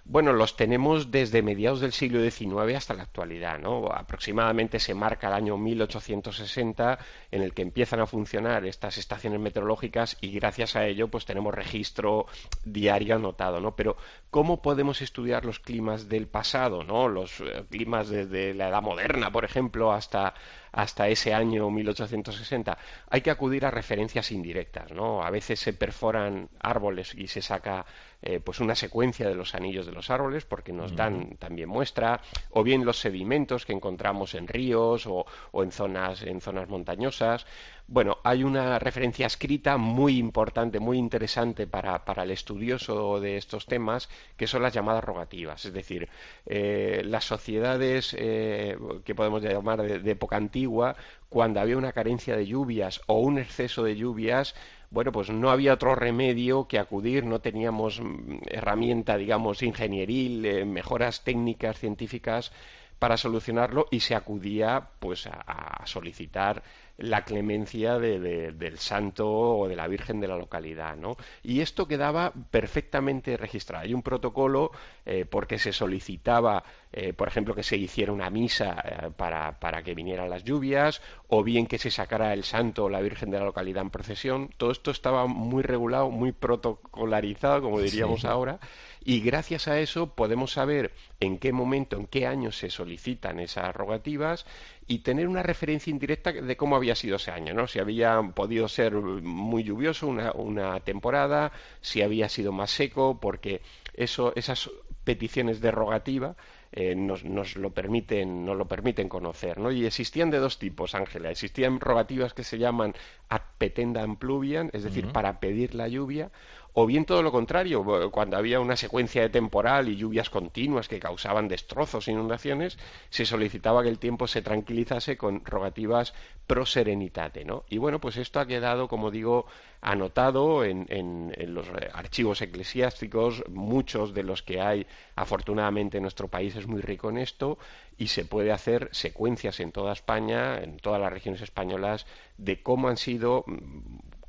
bueno, 0.04 0.32
los 0.32 0.56
tenemos 0.56 1.10
desde 1.12 1.42
mediados 1.42 1.80
del 1.80 1.92
siglo 1.92 2.28
XIX 2.28 2.76
hasta 2.76 2.94
la 2.94 3.04
actualidad, 3.04 3.58
¿no? 3.60 3.86
Aproximadamente 3.86 4.80
se 4.80 4.94
marca 4.94 5.28
el 5.28 5.34
año 5.34 5.56
1860 5.56 6.98
en 7.30 7.42
el 7.42 7.54
que 7.54 7.62
empiezan 7.62 8.00
a 8.00 8.06
funcionar 8.06 8.66
estas 8.66 8.98
estaciones 8.98 9.38
meteorológicas 9.38 10.16
y 10.20 10.32
gracias 10.32 10.74
a 10.74 10.86
ello 10.86 11.08
pues 11.08 11.24
tenemos 11.24 11.54
registro 11.54 12.26
diario 12.64 13.14
anotado, 13.14 13.60
¿no? 13.60 13.76
Pero 13.76 13.96
¿cómo 14.32 14.62
podemos 14.62 15.02
estudiar 15.02 15.44
los 15.44 15.60
climas 15.60 16.08
del 16.08 16.26
pasado, 16.26 16.84
¿no? 16.84 17.06
Los 17.06 17.42
eh, 17.42 17.64
climas 17.70 18.08
desde 18.08 18.54
la 18.54 18.70
edad 18.70 18.80
moderna, 18.80 19.30
por 19.30 19.44
ejemplo, 19.44 19.92
hasta 19.92 20.32
hasta 20.72 21.08
ese 21.08 21.34
año 21.34 21.70
1860, 21.70 22.78
hay 23.10 23.20
que 23.20 23.30
acudir 23.30 23.66
a 23.66 23.70
referencias 23.70 24.32
indirectas, 24.32 24.90
¿no? 24.90 25.22
A 25.22 25.30
veces 25.30 25.60
se 25.60 25.74
perforan 25.74 26.48
árboles 26.60 27.14
y 27.14 27.28
se 27.28 27.42
saca 27.42 27.84
eh, 28.22 28.40
pues 28.40 28.58
una 28.58 28.74
secuencia 28.74 29.28
de 29.28 29.34
los 29.34 29.54
anillos 29.54 29.84
de 29.84 29.92
los 29.92 30.08
árboles 30.08 30.46
porque 30.46 30.72
nos 30.72 30.96
dan 30.96 31.36
también 31.36 31.68
muestra, 31.68 32.22
o 32.50 32.62
bien 32.62 32.86
los 32.86 32.98
sedimentos 32.98 33.66
que 33.66 33.74
encontramos 33.74 34.34
en 34.34 34.48
ríos 34.48 35.06
o, 35.06 35.26
o 35.50 35.62
en 35.62 35.72
zonas 35.72 36.22
en 36.22 36.40
zonas 36.40 36.68
montañosas. 36.68 37.46
Bueno, 37.88 38.18
hay 38.22 38.44
una 38.44 38.78
referencia 38.78 39.26
escrita 39.26 39.76
muy 39.76 40.16
importante, 40.16 40.78
muy 40.80 40.98
interesante 40.98 41.66
para, 41.66 42.04
para 42.04 42.22
el 42.22 42.30
estudioso 42.30 43.20
de 43.20 43.36
estos 43.36 43.66
temas, 43.66 44.08
que 44.36 44.46
son 44.46 44.62
las 44.62 44.72
llamadas 44.72 45.04
rogativas. 45.04 45.64
Es 45.64 45.72
decir, 45.72 46.08
eh, 46.46 47.02
las 47.04 47.24
sociedades 47.24 48.14
eh, 48.18 48.78
que 49.04 49.14
podemos 49.14 49.42
llamar 49.42 49.82
de, 49.82 50.10
época 50.10 50.36
antigua, 50.36 50.96
cuando 51.28 51.60
había 51.60 51.76
una 51.76 51.92
carencia 51.92 52.36
de 52.36 52.46
lluvias 52.46 53.00
o 53.06 53.18
un 53.18 53.38
exceso 53.38 53.82
de 53.82 53.96
lluvias, 53.96 54.54
bueno, 54.90 55.10
pues 55.12 55.30
no 55.30 55.50
había 55.50 55.74
otro 55.74 55.94
remedio 55.94 56.68
que 56.68 56.78
acudir, 56.78 57.24
no 57.24 57.40
teníamos 57.40 58.00
mm, 58.00 58.38
herramienta, 58.46 59.16
digamos, 59.16 59.62
ingenieril, 59.62 60.46
eh, 60.46 60.64
mejoras 60.64 61.24
técnicas, 61.24 61.78
científicas 61.78 62.52
para 62.98 63.16
solucionarlo 63.16 63.86
y 63.90 64.00
se 64.00 64.14
acudía 64.14 64.90
pues 65.00 65.26
a 65.26 65.82
solicitar 65.86 66.62
la 67.02 67.24
clemencia 67.24 67.98
de- 67.98 68.18
de- 68.20 68.52
del 68.52 68.78
santo 68.78 69.28
o 69.30 69.68
de 69.68 69.76
la 69.76 69.88
Virgen 69.88 70.20
de 70.20 70.28
la 70.28 70.36
localidad, 70.36 70.96
¿no? 70.96 71.16
Y 71.42 71.60
esto 71.60 71.86
quedaba 71.86 72.32
perfectamente 72.50 73.36
registrado. 73.36 73.84
Hay 73.84 73.92
un 73.94 74.02
protocolo 74.02 74.70
eh, 75.04 75.24
porque 75.28 75.58
se 75.58 75.72
solicitaba, 75.72 76.62
eh, 76.92 77.12
por 77.12 77.26
ejemplo, 77.26 77.54
que 77.56 77.64
se 77.64 77.76
hiciera 77.76 78.12
una 78.12 78.30
misa 78.30 78.76
eh, 78.84 79.10
para, 79.16 79.58
para 79.58 79.82
que 79.82 79.94
vinieran 79.94 80.30
las 80.30 80.44
lluvias, 80.44 81.02
o 81.28 81.42
bien 81.42 81.66
que 81.66 81.78
se 81.78 81.90
sacara 81.90 82.32
el 82.32 82.44
santo 82.44 82.84
o 82.84 82.88
la 82.88 83.00
Virgen 83.00 83.30
de 83.30 83.38
la 83.40 83.44
localidad 83.46 83.82
en 83.82 83.90
procesión. 83.90 84.50
Todo 84.56 84.70
esto 84.70 84.90
estaba 84.92 85.26
muy 85.26 85.62
regulado, 85.64 86.08
muy 86.10 86.30
protocolarizado, 86.32 87.62
como 87.62 87.80
diríamos 87.80 88.20
Sí. 88.20 88.26
ahora, 88.28 88.60
y 89.04 89.20
gracias 89.20 89.68
a 89.68 89.80
eso 89.80 90.14
podemos 90.14 90.52
saber 90.52 90.92
en 91.20 91.38
qué 91.38 91.52
momento, 91.52 91.96
en 91.96 92.06
qué 92.06 92.26
año 92.26 92.52
se 92.52 92.70
solicitan 92.70 93.40
esas 93.40 93.74
rogativas 93.74 94.46
y 94.86 95.00
tener 95.00 95.28
una 95.28 95.42
referencia 95.42 95.90
indirecta 95.90 96.32
de 96.32 96.56
cómo 96.56 96.76
había 96.76 96.94
sido 96.94 97.16
ese 97.16 97.30
año, 97.30 97.54
¿no? 97.54 97.66
Si 97.66 97.78
había 97.78 98.20
podido 98.34 98.68
ser 98.68 98.92
muy 98.94 99.64
lluvioso 99.64 100.06
una, 100.06 100.32
una 100.32 100.80
temporada, 100.80 101.52
si 101.80 102.02
había 102.02 102.28
sido 102.28 102.52
más 102.52 102.70
seco, 102.70 103.18
porque 103.20 103.62
eso, 103.94 104.32
esas 104.36 104.70
peticiones 105.04 105.60
de 105.60 105.70
rogativa 105.70 106.36
eh, 106.74 106.94
nos, 106.94 107.22
nos 107.24 107.56
lo 107.56 107.70
permiten, 107.70 108.46
nos 108.46 108.56
lo 108.56 108.66
permiten 108.66 109.08
conocer, 109.08 109.58
¿no? 109.58 109.70
Y 109.70 109.84
existían 109.84 110.30
de 110.30 110.38
dos 110.38 110.58
tipos, 110.58 110.94
Ángela. 110.94 111.30
Existían 111.30 111.80
rogativas 111.80 112.32
que 112.32 112.44
se 112.44 112.58
llaman 112.58 112.94
ad 113.28 113.42
petendam 113.58 114.16
pluviam, 114.16 114.70
es 114.72 114.84
decir, 114.84 115.08
para 115.12 115.38
pedir 115.38 115.74
la 115.74 115.88
lluvia, 115.88 116.30
o 116.74 116.86
bien 116.86 117.04
todo 117.04 117.22
lo 117.22 117.32
contrario, 117.32 117.84
cuando 118.10 118.36
había 118.36 118.60
una 118.60 118.76
secuencia 118.76 119.22
de 119.22 119.28
temporal 119.28 119.88
y 119.88 119.96
lluvias 119.96 120.30
continuas 120.30 120.88
que 120.88 121.00
causaban 121.00 121.48
destrozos 121.48 122.08
e 122.08 122.12
inundaciones, 122.12 122.78
se 123.10 123.26
solicitaba 123.26 123.82
que 123.82 123.90
el 123.90 123.98
tiempo 123.98 124.26
se 124.26 124.40
tranquilizase 124.42 125.16
con 125.18 125.44
rogativas 125.44 126.14
pro 126.46 126.64
serenitate, 126.66 127.44
¿no? 127.44 127.64
Y 127.68 127.78
bueno, 127.78 128.00
pues 128.00 128.16
esto 128.16 128.40
ha 128.40 128.46
quedado, 128.46 128.88
como 128.88 129.10
digo, 129.10 129.46
anotado 129.80 130.64
en, 130.64 130.86
en- 130.88 131.32
en 131.36 131.54
los 131.54 131.66
archivos 131.92 132.40
eclesiásticos, 132.42 133.44
muchos 133.48 134.14
de 134.14 134.22
los 134.22 134.42
que 134.42 134.60
hay, 134.60 134.86
afortunadamente, 135.16 135.98
en 135.98 136.02
nuestro 136.02 136.28
país 136.28 136.56
es 136.56 136.66
muy 136.66 136.80
rico 136.80 137.10
en 137.10 137.18
esto, 137.18 137.58
y 137.98 138.08
se 138.08 138.24
puede 138.24 138.52
hacer 138.52 138.88
secuencias 138.92 139.60
en 139.60 139.72
toda 139.72 139.92
España, 139.92 140.58
en 140.62 140.78
todas 140.78 141.00
las 141.00 141.12
regiones 141.12 141.42
españolas, 141.42 142.06
de 142.38 142.62
cómo 142.62 142.88
han 142.88 142.96
sido 142.96 143.44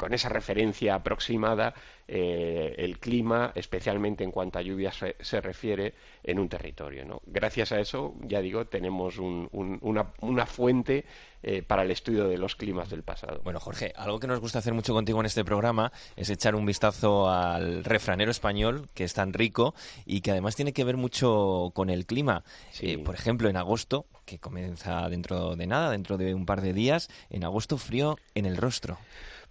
con 0.03 0.13
esa 0.13 0.27
referencia 0.27 0.95
aproximada 0.95 1.73
eh, 2.09 2.75
el 2.77 2.99
clima, 2.99 3.53
especialmente 3.55 4.25
en 4.25 4.31
cuanto 4.31 4.59
a 4.59 4.61
lluvias 4.61 4.97
se, 4.97 5.15
se 5.21 5.39
refiere 5.39 5.93
en 6.25 6.39
un 6.39 6.49
territorio. 6.49 7.05
¿no? 7.05 7.21
Gracias 7.25 7.71
a 7.71 7.79
eso, 7.79 8.13
ya 8.19 8.41
digo, 8.41 8.65
tenemos 8.65 9.17
un- 9.17 9.47
un- 9.53 9.79
una, 9.81 10.07
una 10.19 10.45
fuente 10.45 11.05
eh, 11.41 11.61
para 11.61 11.83
el 11.83 11.91
estudio 11.91 12.27
de 12.27 12.37
los 12.37 12.57
climas 12.57 12.89
del 12.89 13.03
pasado. 13.03 13.39
Bueno, 13.45 13.61
Jorge, 13.61 13.93
algo 13.95 14.19
que 14.19 14.27
nos 14.27 14.41
gusta 14.41 14.59
hacer 14.59 14.73
mucho 14.73 14.93
contigo 14.93 15.21
en 15.21 15.25
este 15.25 15.45
programa 15.45 15.93
es 16.17 16.29
echar 16.29 16.53
un 16.55 16.65
vistazo 16.65 17.29
al 17.29 17.85
refranero 17.85 18.31
español, 18.31 18.89
que 18.93 19.05
es 19.05 19.13
tan 19.13 19.31
rico 19.31 19.73
y 20.05 20.19
que 20.19 20.31
además 20.31 20.57
tiene 20.57 20.73
que 20.73 20.83
ver 20.83 20.97
mucho 20.97 21.71
con 21.73 21.89
el 21.89 22.05
clima. 22.05 22.43
Eh, 22.81 22.97
por 22.97 23.15
ejemplo, 23.15 23.47
en 23.49 23.55
agosto, 23.55 24.05
que 24.25 24.39
comienza 24.39 25.07
dentro 25.09 25.55
de 25.55 25.67
nada, 25.67 25.91
dentro 25.91 26.17
de 26.17 26.33
un 26.33 26.45
par 26.45 26.59
de 26.61 26.73
días, 26.73 27.09
en 27.29 27.45
agosto 27.45 27.77
frío 27.77 28.17
en 28.35 28.45
el 28.45 28.57
rostro. 28.57 28.97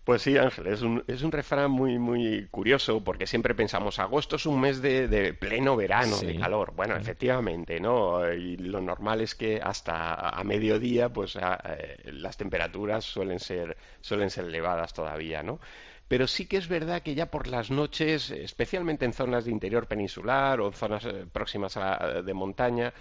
Pues 0.04 0.22
sí, 0.22 0.36
Ángel, 0.36 0.66
es 0.66 0.82
un, 0.82 1.04
es 1.06 1.22
un 1.22 1.30
refrán 1.30 1.70
muy, 1.70 1.96
muy 1.96 2.48
curioso 2.50 3.04
porque 3.04 3.24
siempre 3.24 3.54
pensamos, 3.54 4.00
agosto 4.00 4.34
es 4.34 4.46
un 4.46 4.60
mes 4.60 4.82
de, 4.82 5.06
de 5.06 5.32
pleno 5.32 5.76
verano, 5.76 6.16
Sí. 6.16 6.26
de 6.26 6.34
calor. 6.40 6.72
Bueno, 6.74 6.96
efectivamente, 6.96 7.78
¿no? 7.78 8.32
Y 8.32 8.56
lo 8.56 8.80
normal 8.80 9.20
es 9.20 9.36
que 9.36 9.60
hasta 9.62 10.14
a 10.30 10.42
mediodía, 10.42 11.08
pues 11.12 11.36
a- 11.36 11.60
eh, 11.78 11.98
las 12.12 12.36
temperaturas 12.36 13.04
suelen 13.04 13.38
ser, 13.38 13.76
suelen 14.00 14.30
ser 14.30 14.46
elevadas 14.46 14.92
todavía, 14.92 15.44
¿no? 15.44 15.60
Pero 16.08 16.26
sí 16.26 16.46
que 16.46 16.56
es 16.56 16.66
verdad 16.66 17.02
que 17.02 17.14
ya 17.14 17.30
por 17.30 17.46
las 17.46 17.70
noches, 17.70 18.32
especialmente 18.32 19.04
en 19.04 19.12
zonas 19.12 19.44
de 19.44 19.52
interior 19.52 19.86
peninsular 19.86 20.60
o 20.60 20.66
en 20.66 20.72
zonas 20.72 21.04
eh, 21.04 21.26
próximas 21.32 21.76
a- 21.76 22.22
de 22.22 22.34
montaña, 22.34 22.92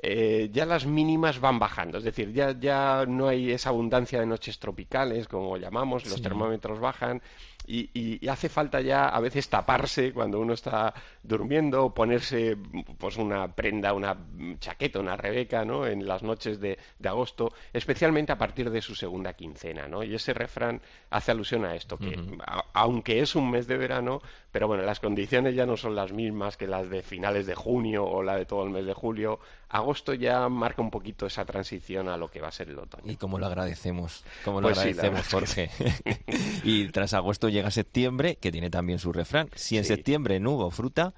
eh, 0.00 0.48
ya 0.52 0.64
las 0.64 0.86
mínimas 0.86 1.40
van 1.40 1.58
bajando, 1.58 1.98
es 1.98 2.04
decir, 2.04 2.32
ya, 2.32 2.52
ya 2.58 3.04
no 3.06 3.28
hay 3.28 3.50
esa 3.52 3.70
abundancia 3.70 4.20
de 4.20 4.26
noches 4.26 4.58
tropicales, 4.58 5.26
como 5.28 5.56
llamamos, 5.56 6.04
los 6.04 6.14
Sí. 6.14 6.22
termómetros 6.22 6.78
bajan 6.78 7.20
y, 7.66 7.90
y- 7.92 8.18
y 8.24 8.28
hace 8.28 8.48
falta 8.48 8.80
ya 8.80 9.08
a 9.08 9.20
veces 9.20 9.48
taparse 9.50 10.12
cuando 10.14 10.40
uno 10.40 10.54
está 10.54 10.94
durmiendo 11.22 11.92
ponerse 11.92 12.56
pues 12.96 13.16
una 13.18 13.54
prenda, 13.54 13.92
una 13.92 14.16
chaqueta, 14.58 15.00
una 15.00 15.16
rebeca, 15.16 15.64
¿no? 15.66 15.86
En 15.86 16.06
las 16.06 16.22
noches 16.22 16.60
de, 16.60 16.78
de 16.98 17.08
agosto, 17.08 17.52
especialmente 17.72 18.32
a 18.32 18.38
partir 18.38 18.70
de 18.70 18.80
su 18.80 18.94
segunda 18.94 19.34
quincena, 19.34 19.86
¿no? 19.86 20.02
Y 20.02 20.14
ese 20.14 20.32
refrán 20.32 20.80
hace 21.10 21.30
alusión 21.32 21.64
a 21.66 21.74
esto, 21.74 21.98
que 21.98 22.18
a- 22.46 22.64
aunque 22.72 23.20
es 23.20 23.34
un 23.34 23.50
mes 23.50 23.66
de 23.66 23.76
verano, 23.76 24.22
pero 24.50 24.66
bueno, 24.66 24.82
las 24.82 24.98
condiciones 25.00 25.54
ya 25.54 25.66
no 25.66 25.76
son 25.76 25.94
las 25.94 26.12
mismas 26.12 26.56
que 26.56 26.66
las 26.66 26.88
de 26.88 27.02
finales 27.02 27.46
de 27.46 27.54
junio 27.54 28.04
o 28.04 28.22
la 28.22 28.36
de 28.36 28.46
todo 28.46 28.64
el 28.64 28.70
mes 28.70 28.86
de 28.86 28.94
julio. 28.94 29.38
Agosto 29.68 30.14
ya 30.14 30.48
marca 30.48 30.80
un 30.80 30.90
poquito 30.90 31.26
esa 31.26 31.44
transición 31.44 32.08
a 32.08 32.16
lo 32.16 32.28
que 32.30 32.40
va 32.40 32.48
a 32.48 32.52
ser 32.52 32.70
el 32.70 32.78
otoño. 32.78 33.10
Y 33.12 33.16
cómo 33.16 33.38
lo 33.38 33.46
agradecemos, 33.46 34.24
cómo 34.44 34.60
lo 34.60 34.68
Pues 34.68 34.78
sí, 34.78 34.88
agradecemos, 34.90 35.28
Jorge. 35.28 35.70
y 36.64 36.88
tras 36.88 37.14
agosto 37.14 37.48
llega 37.48 37.70
septiembre, 37.70 38.36
que 38.36 38.50
tiene 38.50 38.70
también 38.70 38.98
su 38.98 39.12
refrán. 39.12 39.48
Si 39.54 39.76
en 39.76 39.84
Sí. 39.84 39.88
septiembre 39.94 40.40
no 40.40 40.52
hubo 40.52 40.70
fruta, 40.70 41.12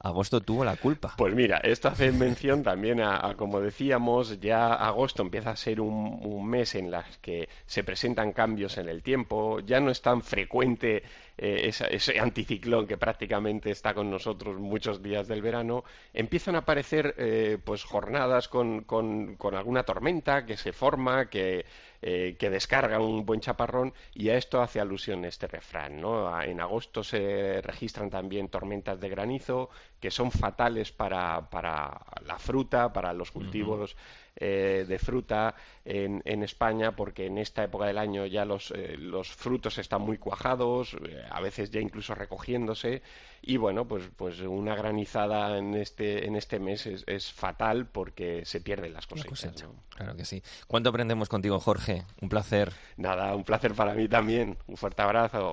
agosto 0.00 0.40
tuvo 0.40 0.64
la 0.64 0.76
culpa. 0.76 1.14
Pues 1.16 1.34
mira, 1.34 1.58
esto 1.58 1.88
hace 1.88 2.12
mención 2.12 2.62
también 2.62 3.00
a, 3.00 3.34
como 3.36 3.60
decíamos, 3.60 4.40
ya 4.40 4.74
agosto 4.74 5.22
empieza 5.22 5.50
a 5.50 5.56
ser 5.56 5.80
un, 5.80 6.20
mes 6.48 6.74
en 6.74 6.92
el 6.92 7.02
que 7.20 7.48
se 7.66 7.82
presentan 7.84 8.32
cambios 8.32 8.78
en 8.78 8.88
el 8.88 9.02
tiempo, 9.02 9.60
ya 9.60 9.80
no 9.80 9.90
es 9.90 10.00
tan 10.02 10.22
frecuente 10.22 11.02
eh, 11.38 11.62
esa- 11.68 11.86
ese 11.88 12.18
anticiclón 12.18 12.86
que 12.86 12.96
prácticamente 12.96 13.70
está 13.70 13.92
con 13.94 14.10
nosotros 14.10 14.58
muchos 14.58 15.02
días 15.02 15.28
del 15.28 15.42
verano, 15.42 15.84
empiezan 16.14 16.54
a 16.54 16.58
aparecer 16.58 17.14
eh, 17.18 17.58
pues 17.62 17.84
jornadas 17.84 18.48
con- 18.48 19.36
con 19.36 19.54
alguna 19.54 19.82
tormenta 19.82 20.46
que 20.46 20.56
se 20.56 20.72
forma, 20.72 21.28
que, 21.28 21.64
eh, 22.02 22.36
que 22.38 22.50
descarga 22.50 23.00
un 23.00 23.24
buen 23.24 23.40
chaparrón 23.40 23.92
y 24.14 24.28
a 24.28 24.36
esto 24.36 24.60
hace 24.60 24.80
alusión 24.80 25.24
este 25.24 25.46
refrán, 25.46 26.00
¿no? 26.00 26.40
En 26.42 26.60
agosto 26.60 27.02
se 27.02 27.60
registran 27.62 28.10
también 28.10 28.48
tormentas 28.48 29.00
de 29.00 29.08
granizo 29.08 29.70
que 30.00 30.10
son 30.10 30.30
fatales 30.30 30.92
para, 30.92 31.48
para 31.50 32.00
la 32.24 32.38
fruta, 32.38 32.92
para 32.92 33.12
los 33.12 33.30
cultivos 33.30 33.96
eh, 34.36 34.84
de 34.86 34.98
fruta 34.98 35.54
en, 35.84 36.22
en 36.24 36.42
España, 36.42 36.94
porque 36.94 37.26
en 37.26 37.38
esta 37.38 37.64
época 37.64 37.86
del 37.86 37.98
año 37.98 38.26
ya 38.26 38.44
los, 38.44 38.70
eh, 38.70 38.96
los 38.98 39.28
frutos 39.32 39.78
están 39.78 40.02
muy 40.02 40.18
cuajados, 40.18 40.94
eh, 41.08 41.24
a 41.30 41.40
veces 41.40 41.70
ya 41.70 41.80
incluso 41.80 42.14
recogiéndose, 42.14 43.02
y 43.42 43.56
bueno, 43.56 43.86
pues, 43.86 44.04
pues 44.16 44.40
una 44.40 44.74
granizada 44.74 45.56
en 45.56 45.74
este, 45.74 46.26
en 46.26 46.36
este 46.36 46.58
mes 46.58 46.86
es, 46.86 47.04
es 47.06 47.32
fatal 47.32 47.86
porque 47.86 48.44
se 48.44 48.60
pierden 48.60 48.92
las 48.92 49.10
La 49.10 49.24
cosechas. 49.24 49.64
Claro 49.90 50.16
que 50.16 50.24
sí. 50.24 50.42
¿Cuánto 50.66 50.90
aprendemos 50.90 51.28
contigo, 51.28 51.58
Jorge? 51.60 52.04
Un 52.20 52.28
placer. 52.28 52.72
Nada, 52.96 53.34
un 53.34 53.44
placer 53.44 53.74
para 53.74 53.94
mí 53.94 54.08
también. 54.08 54.58
Un 54.66 54.76
fuerte 54.76 55.02
abrazo. 55.02 55.52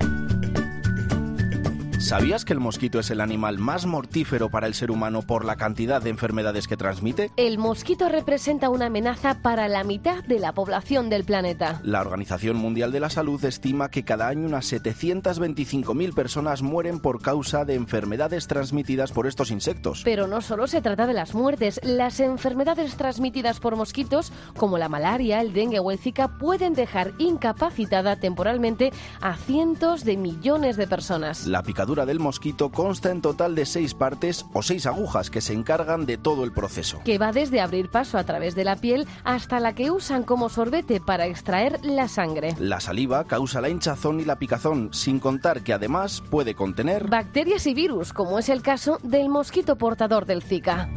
¿Sabías 2.04 2.44
que 2.44 2.52
el 2.52 2.60
mosquito 2.60 3.00
es 3.00 3.12
el 3.12 3.22
animal 3.22 3.60
más 3.60 3.86
mortífero 3.86 4.50
para 4.50 4.68
el 4.68 4.74
ser 4.74 4.92
humano 4.92 5.22
por 5.22 5.46
la 5.46 5.56
cantidad 5.56 6.02
de 6.02 6.10
enfermedades 6.10 6.68
que 6.68 6.76
transmite? 6.76 7.32
El 7.38 7.58
mosquito 7.58 8.10
representa 8.10 8.70
una 8.70 8.88
amenaza 8.88 9.42
para 9.42 9.70
la 9.70 9.86
mitad 9.86 10.22
de 10.26 10.38
la 10.38 10.52
población 10.52 11.10
del 11.10 11.24
planeta. 11.24 11.80
La 11.82 12.02
Organización 12.02 12.58
Mundial 12.58 12.92
de 12.92 13.00
la 13.00 13.10
Salud 13.10 13.44
estima 13.46 13.90
que 13.90 14.04
cada 14.04 14.28
año 14.28 14.48
unas 14.48 14.74
725.000 14.74 16.14
personas 16.14 16.62
mueren 16.62 17.00
por 17.00 17.22
causa 17.22 17.64
de 17.64 17.76
enfermedades 17.76 18.48
transmitidas 18.48 19.14
por 19.14 19.26
estos 19.26 19.50
insectos. 19.50 20.02
Pero 20.04 20.28
no 20.28 20.42
solo 20.42 20.68
se 20.68 20.82
trata 20.82 21.08
de 21.08 21.14
las 21.14 21.34
muertes, 21.34 21.80
las 21.84 22.20
enfermedades 22.20 22.98
transmitidas 22.98 23.62
por 23.62 23.78
mosquitos, 23.78 24.34
como 24.58 24.78
la 24.78 24.90
malaria, 24.90 25.40
el 25.40 25.54
dengue 25.54 25.80
o 25.80 25.90
el 25.90 26.00
zika, 26.00 26.38
pueden 26.38 26.74
dejar 26.74 27.14
incapacitada 27.18 28.18
temporalmente 28.18 28.92
a 29.22 29.38
cientos 29.38 30.04
de 30.04 30.18
millones 30.18 30.76
de 30.76 30.86
personas. 30.86 31.48
La 31.48 31.64
picadura 31.64 31.93
del 31.94 32.20
mosquito 32.20 32.70
consta 32.70 33.12
en 33.12 33.22
total 33.22 33.54
de 33.54 33.66
seis 33.66 33.94
partes 33.94 34.46
o 34.54 34.64
seis 34.64 34.88
agujas 34.88 35.30
que 35.30 35.40
se 35.40 35.54
encargan 35.54 36.06
de 36.08 36.18
todo 36.18 36.44
el 36.44 36.52
proceso. 36.52 37.00
que 37.06 37.20
va 37.20 37.32
desde 37.32 37.62
abrir 37.62 37.90
paso 37.90 38.18
a 38.18 38.24
través 38.24 38.56
de 38.56 38.64
la 38.64 38.76
piel 38.76 39.08
hasta 39.24 39.60
la 39.60 39.74
que 39.74 39.92
usan 39.92 40.24
como 40.24 40.50
sorbete 40.50 41.00
para 41.00 41.28
extraer 41.28 41.80
la 41.84 42.08
sangre. 42.08 42.56
La 42.60 42.80
saliva 42.80 43.26
causa 43.26 43.62
la 43.62 43.70
hinchazón 43.70 44.20
y 44.20 44.26
la 44.26 44.38
picazón, 44.40 44.90
sin 44.92 45.20
contar 45.20 45.62
que 45.62 45.74
además 45.74 46.24
puede 46.30 46.56
contener 46.56 47.08
Bacterias 47.08 47.68
y 47.68 47.76
virus, 47.76 48.12
como 48.12 48.40
es 48.40 48.50
el 48.50 48.64
caso 48.64 48.98
del 49.04 49.30
mosquito 49.30 49.78
portador 49.78 50.26
del 50.26 50.42
Zika. 50.42 50.90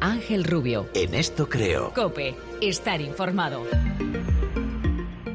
Ángel 0.00 0.44
Rubio. 0.44 0.86
En 0.94 1.14
esto 1.14 1.48
creo. 1.48 1.92
Cope. 1.94 2.36
Estar 2.60 3.00
informado. 3.00 3.62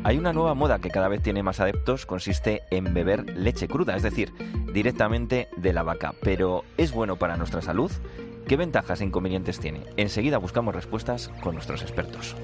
Hay 0.06 0.18
una 0.18 0.34
nueva 0.34 0.54
moda 0.54 0.80
que 0.80 0.90
cada 0.90 1.08
vez 1.08 1.22
tiene 1.22 1.44
más 1.44 1.62
adeptos, 1.62 2.06
consiste 2.06 2.64
en 2.72 2.94
beber 2.94 3.38
leche 3.38 3.70
cruda, 3.70 3.96
es 3.96 4.04
decir, 4.04 4.34
directamente 4.74 5.48
de 5.56 5.72
la 5.72 5.84
vaca. 5.84 6.14
Pero 6.22 6.66
¿es 6.76 6.92
bueno 6.92 7.16
para 7.16 7.38
nuestra 7.38 7.62
salud? 7.62 7.90
¿Qué 8.46 8.58
ventajas 8.58 9.00
e 9.00 9.06
inconvenientes 9.06 9.62
tiene? 9.62 9.86
Enseguida 9.96 10.40
buscamos 10.40 10.76
respuestas 10.76 11.30
con 11.42 11.54
nuestros 11.54 11.82
expertos. 11.84 12.36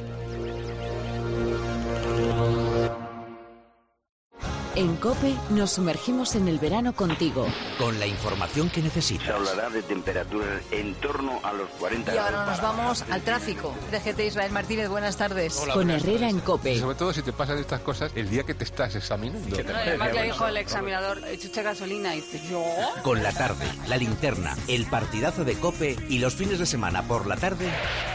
En 4.79 4.95
Cope 4.95 5.35
nos 5.49 5.71
sumergimos 5.71 6.35
en 6.35 6.47
el 6.47 6.57
verano 6.57 6.93
contigo. 6.93 7.45
Con 7.77 7.99
la 7.99 8.07
información 8.07 8.69
que 8.69 8.81
necesitas. 8.81 9.27
Se 9.27 9.33
hablará 9.33 9.69
de 9.69 9.81
temperaturas 9.83 10.61
en 10.71 10.95
torno 10.95 11.37
a 11.43 11.51
los 11.51 11.67
40 11.71 12.15
Y 12.15 12.17
ahora 12.17 12.31
grados. 12.31 12.49
nos 12.49 12.61
vamos 12.61 13.03
al 13.11 13.21
tráfico. 13.23 13.75
DGT 13.91 14.19
Israel 14.21 14.53
Martínez, 14.53 14.87
buenas 14.87 15.17
tardes. 15.17 15.53
Con 15.73 15.89
Herrera 15.91 16.29
en 16.29 16.39
Cope. 16.39 16.79
Sobre 16.79 16.95
todo 16.95 17.11
si 17.11 17.21
te 17.21 17.33
pasan 17.33 17.57
estas 17.57 17.81
cosas 17.81 18.13
el 18.15 18.29
día 18.29 18.43
que 18.45 18.53
te 18.53 18.63
estás 18.63 18.95
examinando. 18.95 19.53
Además 19.57 20.13
le 20.13 20.23
dijo 20.23 20.47
el 20.47 20.55
examinador, 20.55 21.27
eche 21.27 21.61
gasolina 21.61 22.15
y 22.15 22.21
dice, 22.21 22.41
¿yo? 22.49 22.63
Con 23.03 23.21
la 23.21 23.33
tarde, 23.33 23.65
la 23.89 23.97
linterna, 23.97 24.55
el 24.69 24.85
partidazo 24.85 25.43
de 25.43 25.55
Cope 25.55 25.97
y 26.07 26.19
los 26.19 26.35
fines 26.35 26.57
de 26.57 26.65
semana 26.65 27.03
por 27.03 27.27
la 27.27 27.35
tarde 27.35 27.69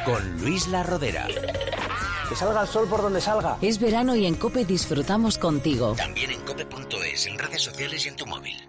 con 0.07 0.41
Luis 0.41 0.67
La 0.69 0.83
Rodera. 0.83 1.27
Que 2.27 2.37
salga 2.37 2.63
el 2.63 2.69
sol 2.69 2.89
por 2.89 3.03
donde 3.03 3.21
salga. 3.21 3.59
Es 3.61 3.79
verano 3.79 4.17
y 4.17 4.25
en 4.25 4.35
Cope 4.37 4.65
disfrutamos 4.65 5.37
contigo. 5.37 5.93
También 5.95 6.31
en 6.31 6.41
en 7.27 7.39
redes 7.39 7.63
sociales 7.63 8.07
y 8.07 8.09
en 8.09 8.17
tu 8.17 8.27
móvil. 8.27 8.69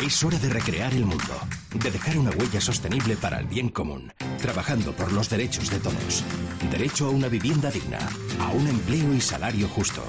Es 0.00 0.24
hora 0.24 0.38
de 0.38 0.48
recrear 0.48 0.92
el 0.94 1.04
mundo, 1.04 1.40
de 1.74 1.90
dejar 1.90 2.18
una 2.18 2.30
huella 2.30 2.60
sostenible 2.60 3.16
para 3.16 3.38
el 3.38 3.46
bien 3.46 3.68
común, 3.68 4.12
trabajando 4.40 4.92
por 4.92 5.12
los 5.12 5.28
derechos 5.28 5.70
de 5.70 5.78
todos. 5.78 6.24
Derecho 6.70 7.06
a 7.06 7.10
una 7.10 7.28
vivienda 7.28 7.70
digna, 7.70 7.98
a 8.40 8.48
un 8.50 8.66
empleo 8.66 9.12
y 9.14 9.20
salario 9.20 9.68
justo. 9.68 10.02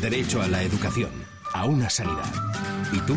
Derecho 0.00 0.42
a 0.42 0.48
la 0.48 0.62
educación, 0.62 1.10
a 1.52 1.64
una 1.66 1.90
sanidad. 1.90 2.32
¿Y 2.92 3.00
tú? 3.00 3.16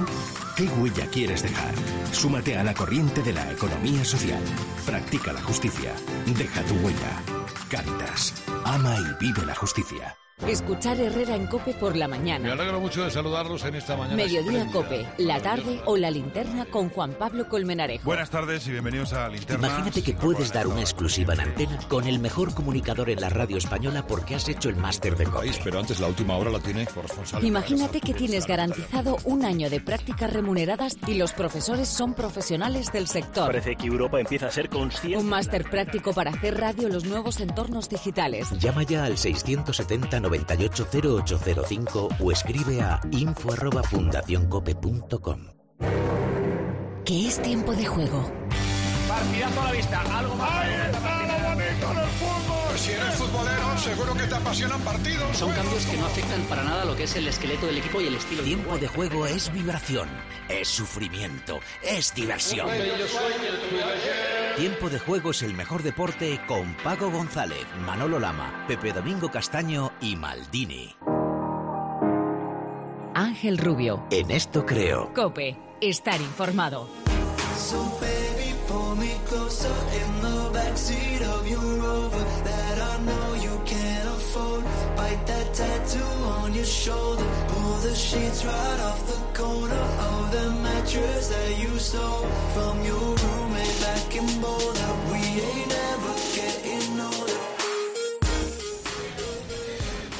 ¿Qué 0.56 0.63
huella 0.63 1.08
quieres 1.08 1.41
dejar? 1.41 1.73
Súmate 2.12 2.58
a 2.58 2.63
la 2.63 2.73
corriente 2.73 3.23
de 3.23 3.34
la 3.34 3.52
economía 3.52 4.04
social. 4.04 4.43
Practica 4.86 5.32
la 5.34 5.41
justicia. 5.41 5.93
Deja 6.38 6.62
tu 6.63 6.75
huella. 6.75 7.23
Caritas. 7.69 8.34
Ama 8.65 8.97
y 8.97 9.25
vive 9.25 9.45
la 9.45 9.56
justicia. 9.56 10.17
Escuchar 10.47 10.99
Herrera 10.99 11.36
en 11.36 11.47
Cope 11.47 11.73
por 11.73 11.95
la 11.95 12.08
Me 12.08 12.17
mañana. 12.17 12.54
alegro 12.54 12.80
mucho 12.80 13.04
de 13.04 13.12
saludarlos 13.12 13.63
en 13.65 13.75
esta 13.75 13.95
mañana. 13.97 14.15
Mediodía. 14.15 14.65
Cope, 14.71 15.06
la 15.17 15.39
tarde 15.41 15.82
o 15.86 15.97
la 15.97 16.10
linterna 16.10 16.65
con 16.65 16.89
Juan 16.89 17.13
Pablo 17.13 17.47
Colmenarejo. 17.47 18.04
Buenas 18.06 18.30
tardes 18.30 18.65
y 18.67 18.71
bienvenidos 18.71 19.13
a 19.13 19.28
Linterna. 19.28 19.67
Imagínate 19.67 20.02
que 20.02 20.13
puedes 20.13 20.52
dar 20.54 20.67
una 20.67 20.80
exclusiva 20.80 21.34
en 21.34 21.41
antena 21.41 21.78
con 21.88 22.08
el 22.08 22.19
mejor 22.19 22.54
comunicador 22.54 23.10
en 23.10 23.19
la 23.21 23.30
radio 23.30 23.58
española 23.58 24.08
porque 24.08 24.36
has 24.36 24.47
hecho 24.47 24.69
el 24.69 24.75
máster 24.78 25.15
de 25.17 25.25
COPE. 25.25 25.52
Pero 25.63 25.80
antes 25.80 25.99
la 25.99 26.08
última 26.08 26.36
hora 26.38 26.49
la 26.49 26.60
tiene 26.60 26.86
corresponsal. 26.88 27.43
Imagínate 27.43 27.99
que 27.99 28.13
tienes 28.13 28.47
garantizado 28.47 29.17
un 29.25 29.43
año 29.45 29.69
de 29.69 29.82
prácticas 29.82 30.32
remuneradas 30.32 30.97
y 31.06 31.15
los 31.15 31.34
profesores 31.34 31.89
son 31.89 32.13
profesionales 32.13 32.91
del 32.91 33.08
sector. 33.08 33.47
Parece 33.47 33.75
que 33.75 33.88
Europa 33.88 34.19
empieza 34.19 34.47
a 34.47 34.52
ser 34.52 34.69
consciente. 34.69 35.17
Un 35.17 35.30
máster 35.30 35.69
práctico 35.69 36.13
para 36.13 36.32
hacer 36.32 36.58
radio 36.60 36.88
en 36.88 36.93
los 36.93 37.06
nuevos 37.06 37.39
entornos 37.39 37.89
digitales. 37.89 38.49
Llama 38.60 38.84
ya 38.84 39.04
al 39.04 39.17
670 39.17 40.19
98 40.29 40.87
0805 40.91 42.09
o 42.19 42.31
escribe 42.31 42.81
a 42.81 43.01
info 43.11 43.51
arroba 43.51 43.81
fundacioncope.com. 43.81 45.39
Que 47.03 47.27
es 47.27 47.41
tiempo 47.41 47.73
de 47.73 47.85
juego. 47.85 48.31
Partidazo 49.07 49.61
a 49.61 49.63
la 49.65 49.71
vista, 49.71 50.19
algo 50.19 50.35
más. 50.35 50.67
Si 52.77 52.91
eres 52.91 53.15
futbolero, 53.15 53.58
seguro 53.79 54.13
que 54.13 54.27
te 54.27 54.35
apasionan 54.35 54.81
partidos. 54.81 55.37
Son 55.37 55.51
cambios 55.51 55.85
que 55.85 55.97
no 55.97 56.05
afectan 56.05 56.41
para 56.43 56.63
nada 56.63 56.85
lo 56.85 56.95
que 56.95 57.03
es 57.03 57.15
el 57.15 57.27
esqueleto 57.27 57.65
del 57.65 57.77
equipo 57.77 58.01
y 58.01 58.07
el 58.07 58.15
estilo. 58.15 58.43
Tiempo 58.43 58.77
de 58.77 58.87
juego 58.87 59.25
es 59.25 59.51
vibración, 59.51 60.09
es 60.49 60.67
sufrimiento, 60.67 61.59
es 61.81 62.13
diversión. 62.13 62.67
Tiempo 64.57 64.89
de 64.89 64.99
juego 64.99 65.31
es 65.31 65.41
el 65.43 65.53
mejor 65.53 65.83
deporte 65.83 66.41
con 66.47 66.75
Paco 66.83 67.09
González, 67.09 67.65
Manolo 67.85 68.19
Lama, 68.19 68.65
Pepe 68.67 68.91
Domingo 68.91 69.31
Castaño 69.31 69.93
y 70.01 70.15
Maldini. 70.15 70.95
Ángel 73.15 73.57
Rubio. 73.57 74.05
En 74.11 74.31
esto 74.31 74.65
creo. 74.65 75.13
Cope, 75.13 75.57
estar 75.81 76.19
informado. 76.21 76.89
So 77.57 77.99
baby, 77.99 78.39
your 86.59 86.67
shoulder. 86.67 87.23
Pull 87.47 87.75
the 87.87 87.95
sheets 87.95 88.43
right 88.43 88.79
off 88.87 88.99
the 89.07 89.19
corner 89.39 89.85
of 90.09 90.31
the 90.31 90.45
mattress 90.61 91.29
that 91.29 91.51
you 91.61 91.79
stole 91.79 92.27
from 92.53 92.75
your 92.83 93.07
roommate 93.23 93.77
back 93.85 94.15
in 94.15 94.27
Boulder. 94.41 94.91
We 95.11 95.21
ain't 95.39 95.73
ever 95.91 96.15
getting 96.35 96.99
older. 96.99 97.39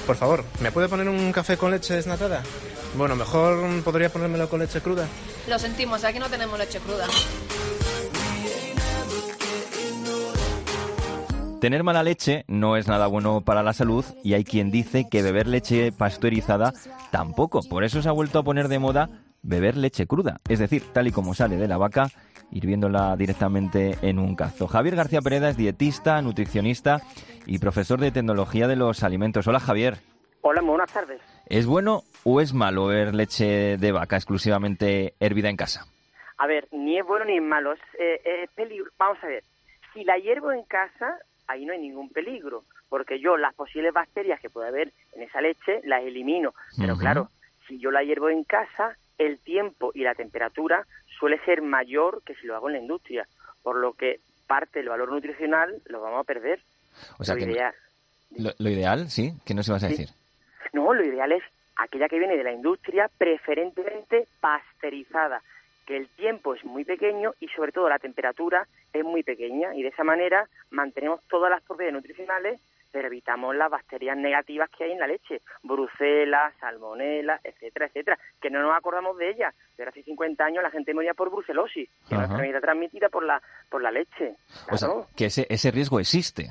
Por 0.08 0.16
favor, 0.16 0.44
¿me 0.62 0.72
puede 0.72 0.88
poner 0.88 1.10
un 1.10 1.32
café 1.32 1.58
con 1.58 1.72
leche 1.72 1.94
desnatada? 1.96 2.44
Bueno, 2.96 3.16
mejor 3.16 3.84
podría 3.84 4.10
ponérmelo 4.10 4.50
con 4.50 4.60
leche 4.60 4.82
cruda. 4.82 5.08
Lo 5.48 5.60
sentimos, 5.60 6.04
aquí 6.04 6.20
no 6.20 6.30
tenemos 6.30 6.58
leche 6.58 6.80
cruda. 6.80 7.08
Tener 11.62 11.84
mala 11.84 12.04
leche 12.04 12.46
no 12.48 12.78
es 12.78 12.88
nada 12.88 13.08
bueno 13.08 13.42
para 13.42 13.64
la 13.64 13.74
salud 13.74 14.06
y 14.24 14.34
hay 14.34 14.46
quien 14.46 14.72
dice 14.72 15.08
que 15.12 15.22
beber 15.22 15.46
leche 15.46 15.92
pasteurizada 15.92 16.72
tampoco. 17.12 17.60
Por 17.70 17.84
eso 17.84 18.02
se 18.02 18.08
ha 18.08 18.14
vuelto 18.14 18.40
a 18.40 18.44
poner 18.44 18.70
de 18.70 18.80
moda 18.80 19.10
beber 19.44 19.76
leche 19.76 20.08
cruda, 20.08 20.40
es 20.48 20.60
decir, 20.60 20.84
tal 20.94 21.08
y 21.08 21.12
como 21.12 21.34
sale 21.34 21.58
de 21.58 21.68
la 21.68 21.78
vaca, 21.78 22.08
hirviéndola 22.50 23.14
directamente 23.18 23.98
en 24.02 24.20
un 24.20 24.38
cazo. 24.38 24.68
Javier 24.68 24.96
García 24.96 25.22
Pereda 25.22 25.50
es 25.50 25.58
dietista, 25.58 26.22
nutricionista 26.22 27.02
y 27.46 27.60
profesor 27.60 28.00
de 28.00 28.12
tecnología 28.12 28.70
de 28.70 28.78
los 28.78 29.04
alimentos. 29.04 29.46
Hola 29.46 29.60
Javier. 29.60 29.96
Hola, 30.40 30.62
buenas 30.62 30.94
tardes. 30.94 31.20
¿Es 31.48 31.66
bueno 31.66 32.04
o 32.24 32.40
es 32.40 32.54
malo 32.54 32.86
beber 32.86 33.14
leche 33.14 33.76
de 33.78 33.92
vaca 33.92 34.16
exclusivamente 34.16 35.14
hervida 35.20 35.50
en 35.50 35.58
casa? 35.58 35.86
A 36.38 36.48
ver, 36.48 36.70
ni 36.72 36.98
es 36.98 37.06
bueno 37.06 37.26
ni 37.26 37.36
es 37.36 37.44
malo, 37.44 37.74
es, 37.74 37.82
eh, 38.00 38.44
es 38.44 38.50
peligro. 38.52 38.90
Vamos 38.98 39.18
a 39.22 39.28
ver, 39.28 39.44
si 39.94 40.06
la 40.06 40.18
hiervo 40.18 40.54
en 40.54 40.64
casa, 40.64 41.18
ahí 41.50 41.66
no 41.66 41.74
hay 41.74 41.80
ningún 41.80 42.10
peligro, 42.10 42.64
porque 42.90 43.20
yo 43.20 43.36
las 43.36 43.54
posibles 43.56 43.92
bacterias 43.94 44.40
que 44.40 44.50
puede 44.50 44.70
haber 44.70 44.92
en 45.14 45.24
esa 45.24 45.42
leche 45.42 45.82
las 45.84 46.04
elimino. 46.04 46.54
Pero 46.78 46.96
claro, 46.98 47.30
si 47.68 47.80
yo 47.80 47.92
la 47.92 48.04
hiervo 48.04 48.30
en 48.30 48.44
casa, 48.44 48.96
el 49.18 49.40
tiempo 49.40 49.92
y 49.94 50.04
la 50.04 50.16
temperatura 50.16 50.86
suele 51.20 51.40
ser 51.46 51.62
mayor 51.62 52.22
que 52.24 52.36
si 52.36 52.46
lo 52.48 52.56
hago 52.56 52.70
en 52.70 52.74
la 52.76 52.80
industria, 52.82 53.28
por 53.64 53.76
lo 53.76 53.94
que 53.94 54.20
parte 54.48 54.80
del 54.80 54.90
valor 54.90 55.12
nutricional 55.12 55.82
lo 55.88 56.02
vamos 56.02 56.22
a 56.22 56.24
perder. 56.24 56.60
O 57.18 57.24
sea 57.24 57.36
Lo 57.36 57.40
que 57.46 57.52
ideal- 57.52 57.74
lo, 58.38 58.52
lo 58.58 58.70
ideal, 58.70 59.10
sí, 59.10 59.34
que 59.46 59.54
no 59.54 59.64
se 59.64 59.72
vas 59.72 59.84
a 59.84 59.88
Sí. 59.90 59.94
decir. 59.98 60.10
No, 60.72 60.94
lo 60.94 61.04
ideal 61.04 61.32
es 61.32 61.44
aquella 61.78 62.08
que 62.08 62.20
viene 62.20 62.38
de 62.38 62.44
la 62.44 62.52
industria, 62.52 63.10
preferentemente 63.18 64.28
pasteurizada, 64.40 65.42
que 65.90 65.98
el 65.98 66.08
tiempo 66.10 66.54
es 66.54 66.64
muy 66.64 66.86
pequeño 66.86 67.34
y 67.40 67.48
sobre 67.48 67.72
todo 67.72 67.90
la 67.90 67.98
temperatura 67.98 68.68
es 68.94 69.04
muy 69.04 69.24
pequeña 69.24 69.74
y 69.74 69.82
de 69.82 69.88
esa 69.88 70.04
manera 70.04 70.48
mantenemos 70.70 71.20
todas 71.28 71.50
las 71.50 71.64
propiedades 71.64 71.96
nutricionales, 71.96 72.62
pero 72.92 73.08
evitamos 73.08 73.56
las 73.56 73.72
bacterias 73.72 74.16
negativas 74.16 74.70
que 74.70 74.84
hay 74.84 74.92
en 74.92 75.00
la 75.00 75.08
leche, 75.08 75.42
brucela, 75.64 76.54
salmonela, 76.60 77.40
etcétera, 77.44 77.88
etcétera, 77.88 78.20
que 78.40 78.52
no 78.52 78.62
nos 78.62 78.78
acordamos 78.78 79.18
de 79.18 79.32
ellas, 79.32 79.56
pero 79.76 79.90
hace 79.90 80.04
50 80.04 80.46
años 80.46 80.62
la 80.62 80.70
gente 80.70 80.94
moría 80.94 81.16
por 81.16 81.32
brucelosis, 81.32 81.90
que 82.08 82.14
es 82.14 82.20
una 82.20 82.26
enfermedad 82.26 82.62
transmitida 82.62 83.10
por 83.10 83.26
la 83.26 83.42
por 83.72 83.82
la 83.82 83.90
leche. 83.90 84.36
O 84.72 84.78
sea, 84.78 84.90
que 85.18 85.26
ese, 85.26 85.48
ese 85.50 85.72
riesgo 85.72 86.00
existe. 86.00 86.50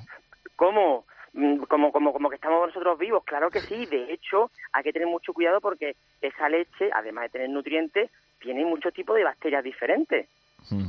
¿Cómo? 0.56 1.04
Mm, 1.34 1.58
Como, 1.68 1.92
como, 1.92 2.12
como 2.12 2.28
que 2.28 2.34
estamos 2.34 2.66
nosotros 2.66 2.98
vivos, 2.98 3.22
claro 3.24 3.50
que 3.50 3.60
sí. 3.60 3.86
De 3.86 4.12
hecho, 4.12 4.50
hay 4.72 4.82
que 4.82 4.92
tener 4.92 5.06
mucho 5.06 5.32
cuidado 5.32 5.60
porque 5.60 5.94
esa 6.20 6.48
leche, 6.48 6.90
además 6.92 7.24
de 7.24 7.28
tener 7.30 7.50
nutrientes, 7.50 8.10
tiene 8.40 8.64
muchos 8.64 8.92
tipos 8.92 9.16
de 9.16 9.24
bacterias 9.24 9.64
diferentes. 9.64 10.28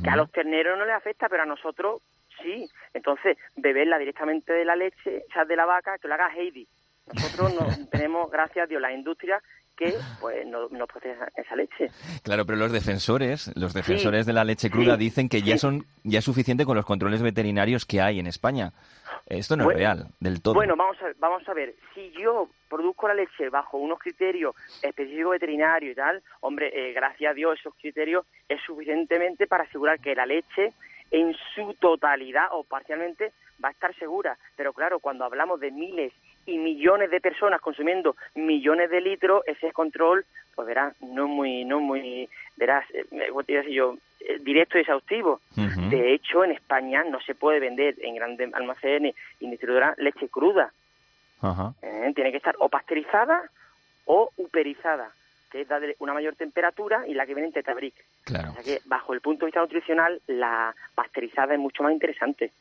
Que 0.02 0.10
a 0.10 0.16
los 0.16 0.30
terneros 0.30 0.76
no 0.78 0.84
les 0.84 0.94
afecta, 0.94 1.28
pero 1.28 1.44
a 1.44 1.46
nosotros 1.46 2.02
sí. 2.42 2.68
Entonces, 2.92 3.38
beberla 3.56 3.98
directamente 3.98 4.52
de 4.52 4.64
la 4.64 4.76
leche, 4.76 5.24
o 5.28 5.32
sea, 5.32 5.44
de 5.44 5.56
la 5.56 5.64
vaca, 5.64 5.98
que 5.98 6.08
lo 6.08 6.14
haga 6.14 6.34
Heidi. 6.34 6.66
Nosotros 7.14 7.54
no, 7.54 7.66
tenemos, 7.90 8.30
gracias 8.30 8.64
a 8.64 8.66
Dios, 8.66 8.82
la 8.82 8.92
industria 8.92 9.40
que 9.80 9.94
pues 10.20 10.46
protege 10.86 11.16
esa 11.36 11.56
leche. 11.56 11.90
Claro, 12.22 12.44
pero 12.44 12.58
los 12.58 12.70
defensores, 12.70 13.50
los 13.56 13.72
defensores 13.72 14.26
de 14.26 14.34
la 14.34 14.44
leche 14.44 14.70
cruda 14.70 14.96
sí, 14.96 15.04
dicen 15.04 15.28
que 15.28 15.40
ya 15.40 15.56
son 15.56 15.86
ya 16.04 16.18
es 16.18 16.24
suficiente 16.24 16.66
con 16.66 16.76
los 16.76 16.84
controles 16.84 17.22
veterinarios 17.22 17.86
que 17.86 18.00
hay 18.00 18.18
en 18.18 18.26
España. 18.26 18.72
Esto 19.26 19.56
no 19.56 19.64
Bueno, 19.64 19.78
es 19.78 19.84
real 19.84 20.06
del 20.20 20.42
todo. 20.42 20.54
Bueno, 20.54 20.76
vamos 20.76 21.00
a, 21.00 21.04
ver, 21.04 21.16
vamos 21.18 21.48
a 21.48 21.54
ver. 21.54 21.74
Si 21.94 22.12
yo 22.12 22.48
produzco 22.68 23.08
la 23.08 23.14
leche 23.14 23.48
bajo 23.48 23.78
unos 23.78 23.98
criterios 23.98 24.54
específicos 24.82 25.32
veterinarios 25.32 25.92
y 25.92 25.94
tal, 25.94 26.22
hombre, 26.40 26.70
eh, 26.74 26.92
gracias 26.92 27.30
a 27.30 27.34
Dios 27.34 27.58
esos 27.58 27.74
criterios 27.74 28.26
es 28.48 28.60
suficientemente 28.66 29.46
para 29.46 29.64
asegurar 29.64 29.98
que 30.00 30.14
la 30.14 30.26
leche 30.26 30.74
en 31.10 31.34
su 31.54 31.74
totalidad 31.74 32.48
o 32.52 32.64
parcialmente 32.64 33.32
va 33.62 33.68
a 33.70 33.72
estar 33.72 33.94
segura. 33.98 34.36
Pero 34.56 34.72
claro, 34.72 35.00
cuando 35.00 35.24
hablamos 35.24 35.58
de 35.60 35.70
miles 35.70 36.12
y 36.50 36.58
millones 36.58 37.10
de 37.10 37.20
personas 37.20 37.60
consumiendo 37.60 38.16
millones 38.34 38.90
de 38.90 39.00
litros, 39.00 39.42
ese 39.46 39.72
control, 39.72 40.24
pues 40.54 40.66
verás, 40.68 40.94
no 41.00 41.24
es 41.24 41.30
muy, 41.30 41.64
no 41.64 41.80
muy, 41.80 42.28
verás, 42.56 42.84
eh, 42.92 43.04
me- 43.10 43.28
¿cómo 43.28 43.42
te 43.44 43.52
iba 43.52 43.60
a 43.60 43.64
decir 43.64 43.76
yo? 43.76 43.96
eh, 44.22 44.38
directo 44.42 44.76
y 44.76 44.82
exhaustivo. 44.82 45.40
De 45.88 46.12
hecho, 46.12 46.44
en 46.44 46.50
España 46.52 47.02
no 47.04 47.20
se 47.22 47.34
puede 47.34 47.58
vender 47.58 47.94
en 48.02 48.16
grandes 48.16 48.52
almacenes 48.52 49.14
y 49.40 49.48
distribuidoras 49.48 49.96
leche 49.96 50.28
cruda. 50.28 50.70
¿eh? 51.80 52.12
Tiene 52.14 52.30
que 52.30 52.36
estar 52.36 52.54
o 52.58 52.68
pasteurizada 52.68 53.42
o 54.04 54.30
uperizada, 54.36 55.10
que 55.50 55.62
es 55.62 55.68
darle 55.68 55.96
una 55.98 56.14
mayor 56.14 56.36
temperatura 56.36 57.06
y 57.08 57.14
la 57.14 57.26
que 57.26 57.34
viene 57.34 57.48
en 57.48 57.52
tetabric. 57.52 57.94
Claro. 58.24 58.50
O 58.50 58.54
sea 58.54 58.62
que, 58.62 58.80
bajo 58.86 59.12
el 59.14 59.20
punto 59.20 59.40
de 59.40 59.46
vista 59.48 59.60
nutricional, 59.60 60.20
la 60.28 60.74
pasteurizada 60.94 61.54
es 61.54 61.60
mucho 61.60 61.82
más 61.82 61.92
interesante. 61.92 62.52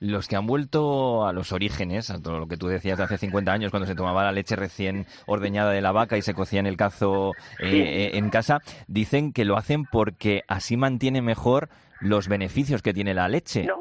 Los 0.00 0.26
que 0.28 0.36
han 0.36 0.46
vuelto 0.46 1.26
a 1.26 1.32
los 1.32 1.52
orígenes, 1.52 2.10
a 2.10 2.20
todo 2.22 2.38
lo 2.38 2.46
que 2.48 2.56
tú 2.56 2.68
decías 2.68 2.96
de 2.98 3.04
hace 3.04 3.18
50 3.18 3.52
años, 3.52 3.70
cuando 3.70 3.86
se 3.86 3.94
tomaba 3.94 4.24
la 4.24 4.32
leche 4.32 4.56
recién 4.56 5.06
ordeñada 5.26 5.72
de 5.72 5.82
la 5.82 5.92
vaca 5.92 6.16
y 6.16 6.22
se 6.22 6.32
cocía 6.34 6.60
en 6.60 6.66
el 6.66 6.76
cazo 6.76 7.32
eh, 7.60 7.70
Sí. 7.70 7.80
eh, 7.82 8.16
en 8.16 8.30
casa, 8.30 8.60
dicen 8.86 9.32
que 9.32 9.44
lo 9.44 9.56
hacen 9.56 9.84
porque 9.84 10.42
así 10.48 10.76
mantiene 10.76 11.20
mejor 11.22 11.68
los 12.00 12.28
beneficios 12.28 12.80
que 12.80 12.94
tiene 12.94 13.12
la 13.12 13.28
leche. 13.28 13.64
¡No! 13.64 13.76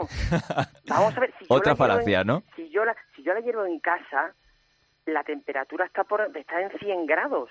Vamos 0.88 1.16
a 1.16 1.20
ver, 1.20 1.32
si 1.38 1.44
Otra 1.48 1.76
falacia, 1.76 2.20
en- 2.22 2.26
¿no? 2.26 2.42
Si 2.56 2.68
yo 2.70 2.84
la, 2.84 2.94
si 3.16 3.22
yo 3.22 3.32
la 3.34 3.40
hiervo 3.40 3.64
en 3.66 3.78
casa, 3.80 4.32
la 5.06 5.22
temperatura 5.24 5.86
está 5.86 6.04
por 6.04 6.20
está 6.36 6.60
en 6.60 6.70
100 6.78 7.06
grados. 7.06 7.50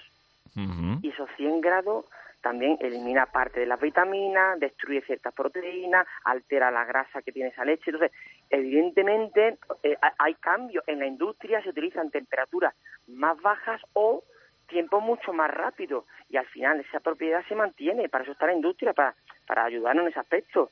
Y 1.03 1.09
esos 1.09 1.29
100 1.37 1.61
grados 1.61 2.05
también 2.41 2.77
elimina 2.79 3.25
parte 3.25 3.59
de 3.59 3.65
las 3.65 3.79
vitaminas, 3.81 4.59
destruye 4.59 5.01
ciertas 5.01 5.33
proteínas, 5.33 6.07
altera 6.23 6.71
la 6.71 6.85
grasa 6.85 7.21
que 7.21 7.31
tiene 7.33 7.49
esa 7.49 7.65
leche. 7.65 7.91
Entonces, 7.91 8.11
evidentemente, 8.49 9.57
eh, 9.83 9.97
ha- 10.01 10.13
hay 10.19 10.35
cambios. 10.35 10.83
En 10.87 10.99
la 10.99 11.05
industria 11.07 11.61
se 11.61 11.69
utilizan 11.69 12.11
temperaturas 12.11 12.73
más 13.07 13.39
bajas 13.41 13.81
o 13.93 14.23
tiempo 14.67 15.01
mucho 15.01 15.33
más 15.33 15.49
rápido 15.51 16.05
y 16.29 16.37
al 16.37 16.45
final 16.45 16.79
esa 16.79 16.99
propiedad 16.99 17.43
se 17.47 17.55
mantiene. 17.55 18.07
Para 18.07 18.23
eso 18.23 18.33
está 18.33 18.45
la 18.45 18.53
industria, 18.53 18.93
para, 18.93 19.15
para 19.47 19.65
ayudarnos 19.65 20.03
en 20.03 20.09
ese 20.11 20.19
aspecto. 20.19 20.69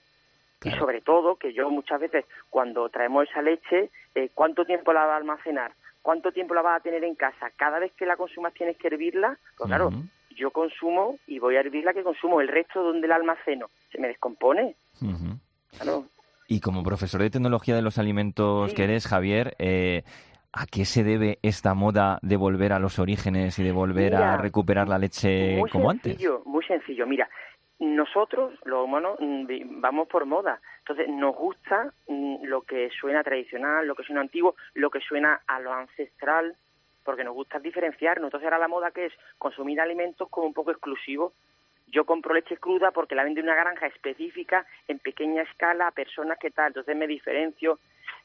Y 0.63 0.71
sobre 0.71 1.01
todo, 1.01 1.35
que 1.35 1.53
yo 1.53 1.69
muchas 1.69 1.99
veces, 1.99 2.25
cuando 2.49 2.89
traemos 2.89 3.29
esa 3.29 3.41
leche, 3.41 3.89
eh, 4.15 4.29
¿cuánto 4.33 4.65
tiempo 4.65 4.91
la 4.93 5.05
va 5.05 5.13
a 5.13 5.17
almacenar? 5.17 5.71
¿Cuánto 6.07 6.31
tiempo 6.31 6.53
la 6.53 6.61
vas 6.61 6.79
a 6.79 6.83
tener 6.83 7.03
en 7.03 7.15
casa? 7.15 7.51
Cada 7.57 7.79
vez 7.79 7.91
que 7.91 8.05
la 8.05 8.15
consumas 8.15 8.53
tienes 8.53 8.77
que 8.77 8.87
hervirla. 8.87 9.37
Pues 9.57 9.67
claro, 9.67 9.91
yo 10.37 10.51
consumo 10.51 11.19
y 11.27 11.37
voy 11.37 11.57
a 11.57 11.59
hervir 11.59 11.83
la 11.83 11.91
que 11.91 12.01
consumo. 12.01 12.39
El 12.39 12.47
resto, 12.47 12.81
donde 12.81 13.09
la 13.09 13.15
almaceno? 13.15 13.69
Se 13.91 13.99
me 13.99 14.07
descompone. 14.07 14.77
Claro. 15.71 16.05
Y 16.47 16.61
como 16.61 16.81
profesor 16.81 17.21
de 17.21 17.29
tecnología 17.29 17.75
de 17.75 17.81
los 17.81 17.97
alimentos 17.97 18.73
que 18.73 18.85
eres, 18.85 19.05
Javier, 19.05 19.57
eh, 19.59 20.03
¿a 20.53 20.65
qué 20.65 20.85
se 20.85 21.03
debe 21.03 21.39
esta 21.41 21.73
moda 21.73 22.19
de 22.21 22.37
volver 22.37 22.71
a 22.71 22.79
los 22.79 22.99
orígenes 22.99 23.59
y 23.59 23.63
de 23.63 23.73
volver 23.73 24.15
a 24.15 24.37
recuperar 24.37 24.87
la 24.87 24.99
leche 24.99 25.57
muy 25.57 25.69
como 25.69 25.89
antes? 25.89 26.13
sencillo, 26.13 26.41
muy 26.45 26.63
sencillo. 26.63 27.05
Mira, 27.05 27.27
nosotros, 27.79 28.53
los 28.65 28.85
humanos, 28.85 29.17
mm, 29.19 29.81
vamos 29.81 30.07
por 30.07 30.25
moda. 30.25 30.59
Entonces, 30.79 31.07
nos 31.09 31.35
gusta 31.35 31.91
mm, 32.07 32.45
lo 32.45 32.61
que 32.61 32.89
suena 32.89 33.23
tradicional, 33.23 33.85
lo 33.85 33.95
que 33.95 34.03
suena 34.03 34.21
antiguo, 34.21 34.55
lo 34.73 34.89
que 34.89 34.99
suena 34.99 35.41
a 35.45 35.59
lo 35.59 35.71
ancestral, 35.73 36.55
porque 37.03 37.23
nos 37.23 37.35
gusta 37.35 37.59
diferenciarnos. 37.59 38.27
Entonces, 38.27 38.45
ahora 38.45 38.59
la 38.59 38.67
moda 38.67 38.91
que 38.91 39.05
es 39.05 39.13
consumir 39.37 39.79
alimentos 39.79 40.27
como 40.29 40.47
un 40.47 40.53
poco 40.53 40.71
exclusivos. 40.71 41.33
Yo 41.87 42.05
compro 42.05 42.33
leche 42.33 42.57
cruda 42.57 42.91
porque 42.91 43.15
la 43.15 43.23
vende 43.23 43.41
una 43.41 43.55
granja 43.55 43.87
específica 43.87 44.65
en 44.87 44.99
pequeña 44.99 45.43
escala 45.43 45.87
a 45.87 45.91
personas 45.91 46.37
que 46.39 46.51
tal. 46.51 46.67
Entonces, 46.67 46.95
me 46.95 47.07
diferencio. 47.07 47.79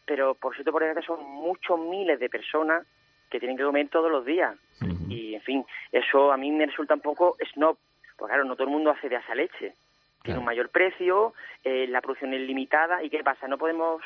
Pero, 0.06 0.34
por 0.34 0.54
cierto, 0.54 0.72
por 0.72 0.82
ejemplo, 0.82 1.04
son 1.04 1.22
muchos 1.24 1.78
miles 1.78 2.18
de 2.18 2.28
personas 2.28 2.86
que 3.30 3.38
tienen 3.38 3.56
que 3.56 3.64
comer 3.64 3.88
todos 3.88 4.10
los 4.10 4.24
días. 4.24 4.56
Y, 5.08 5.34
en 5.34 5.42
fin, 5.42 5.64
eso 5.90 6.32
a 6.32 6.36
mí 6.36 6.50
me 6.52 6.66
resulta 6.66 6.94
un 6.94 7.00
poco 7.00 7.36
snob. 7.52 7.76
Porque, 8.16 8.32
claro, 8.32 8.44
no 8.44 8.54
todo 8.54 8.64
el 8.64 8.72
mundo 8.72 8.90
accede 8.90 9.16
a 9.16 9.20
esa 9.20 9.34
leche. 9.34 9.74
Tiene 10.22 10.38
un 10.38 10.44
mayor 10.44 10.68
precio, 10.68 11.34
eh, 11.64 11.86
la 11.88 12.00
producción 12.00 12.32
es 12.32 12.40
limitada. 12.42 13.02
¿Y 13.02 13.10
qué 13.10 13.24
pasa? 13.24 13.48
¿No 13.48 13.58
podemos 13.58 14.02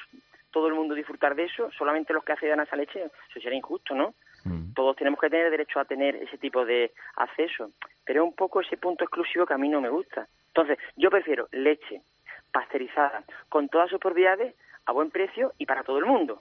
todo 0.51 0.69
el 0.69 0.75
mundo 0.75 0.95
disfrutar 0.95 1.35
de 1.35 1.45
eso? 1.45 1.71
¿Solamente 1.77 2.15
los 2.15 2.25
que 2.25 2.33
accedan 2.33 2.61
a 2.61 2.63
esa 2.63 2.77
leche? 2.77 3.05
Eso 3.05 3.41
sería 3.41 3.59
injusto, 3.59 3.95
¿no? 3.95 4.15
Todos 4.75 4.97
tenemos 4.97 5.21
que 5.21 5.29
tener 5.29 5.51
derecho 5.51 5.81
a 5.81 5.85
tener 5.85 6.17
ese 6.17 6.39
tipo 6.39 6.65
de 6.65 6.93
acceso. 7.17 7.71
Pero 8.05 8.23
es 8.23 8.29
un 8.29 8.35
poco 8.35 8.61
ese 8.61 8.77
punto 8.77 9.05
exclusivo 9.05 9.45
que 9.45 9.55
a 9.55 9.59
mí 9.59 9.69
no 9.69 9.81
me 9.81 9.89
gusta. 9.89 10.27
Entonces, 10.49 10.79
yo 10.97 11.11
prefiero 11.11 11.49
leche 11.53 12.01
pasteurizada, 12.53 13.23
con 13.51 13.69
todas 13.69 13.91
sus 13.91 14.01
propiedades, 14.01 14.55
a 14.87 14.93
buen 14.93 15.11
precio 15.11 15.53
y 15.59 15.67
para 15.67 15.83
todo 15.83 15.99
el 15.99 16.07
mundo. 16.07 16.41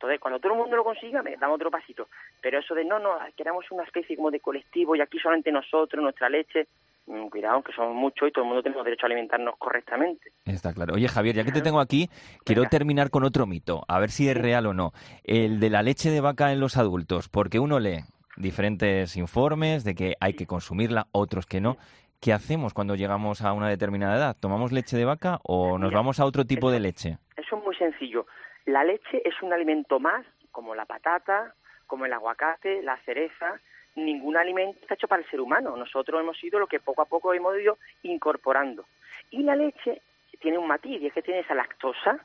Entonces, 0.00 0.18
cuando 0.18 0.40
todo 0.40 0.54
el 0.54 0.58
mundo 0.58 0.76
lo 0.76 0.82
consiga, 0.82 1.22
me 1.22 1.36
damos 1.36 1.56
otro 1.56 1.70
pasito. 1.70 2.08
Pero 2.40 2.58
eso 2.58 2.74
de 2.74 2.86
no, 2.86 2.98
no, 2.98 3.18
queramos 3.36 3.70
una 3.70 3.84
especie 3.84 4.16
como 4.16 4.30
de 4.30 4.40
colectivo 4.40 4.96
y 4.96 5.02
aquí 5.02 5.18
solamente 5.18 5.52
nosotros, 5.52 6.02
nuestra 6.02 6.30
leche, 6.30 6.68
mm, 7.06 7.26
cuidado, 7.28 7.60
que 7.60 7.74
somos 7.74 7.94
muchos 7.94 8.30
y 8.30 8.32
todo 8.32 8.44
el 8.44 8.48
mundo 8.48 8.62
tenemos 8.62 8.82
derecho 8.82 9.04
a 9.04 9.08
alimentarnos 9.08 9.58
correctamente. 9.58 10.32
Está 10.46 10.72
claro. 10.72 10.94
Oye, 10.94 11.06
Javier, 11.06 11.36
ya 11.36 11.44
que 11.44 11.52
te 11.52 11.60
tengo 11.60 11.80
aquí, 11.80 12.08
quiero 12.46 12.64
terminar 12.64 13.10
con 13.10 13.24
otro 13.24 13.46
mito, 13.46 13.82
a 13.88 14.00
ver 14.00 14.08
si 14.08 14.26
es 14.26 14.34
real 14.34 14.64
o 14.64 14.72
no. 14.72 14.92
El 15.22 15.60
de 15.60 15.68
la 15.68 15.82
leche 15.82 16.08
de 16.08 16.22
vaca 16.22 16.50
en 16.50 16.60
los 16.60 16.78
adultos, 16.78 17.28
porque 17.28 17.58
uno 17.58 17.78
lee 17.78 18.00
diferentes 18.38 19.18
informes 19.18 19.84
de 19.84 19.94
que 19.94 20.14
hay 20.18 20.32
que 20.32 20.46
consumirla, 20.46 21.08
otros 21.12 21.44
que 21.44 21.60
no. 21.60 21.76
¿Qué 22.22 22.32
hacemos 22.32 22.72
cuando 22.72 22.94
llegamos 22.94 23.42
a 23.42 23.52
una 23.52 23.68
determinada 23.68 24.16
edad? 24.16 24.36
¿Tomamos 24.40 24.72
leche 24.72 24.96
de 24.96 25.04
vaca 25.04 25.40
o 25.42 25.76
nos 25.76 25.92
vamos 25.92 26.20
a 26.20 26.24
otro 26.24 26.46
tipo 26.46 26.70
de 26.70 26.80
leche? 26.80 27.18
Eso 27.36 27.58
es 27.58 27.64
muy 27.64 27.76
sencillo. 27.76 28.24
La 28.66 28.84
leche 28.84 29.22
es 29.24 29.40
un 29.42 29.52
alimento 29.52 29.98
más, 29.98 30.24
como 30.52 30.74
la 30.74 30.84
patata, 30.84 31.54
como 31.86 32.06
el 32.06 32.12
aguacate, 32.12 32.82
la 32.82 32.96
cereza. 32.98 33.60
Ningún 33.96 34.36
alimento 34.36 34.78
está 34.80 34.94
hecho 34.94 35.08
para 35.08 35.22
el 35.22 35.30
ser 35.30 35.40
humano. 35.40 35.76
Nosotros 35.76 36.20
hemos 36.20 36.38
sido 36.38 36.58
lo 36.58 36.66
que 36.66 36.80
poco 36.80 37.02
a 37.02 37.06
poco 37.06 37.34
hemos 37.34 37.58
ido 37.58 37.78
incorporando. 38.02 38.84
Y 39.30 39.42
la 39.42 39.56
leche 39.56 40.00
tiene 40.40 40.58
un 40.58 40.66
matiz, 40.66 41.00
y 41.00 41.06
es 41.06 41.12
que 41.12 41.22
tiene 41.22 41.40
esa 41.40 41.54
lactosa. 41.54 42.18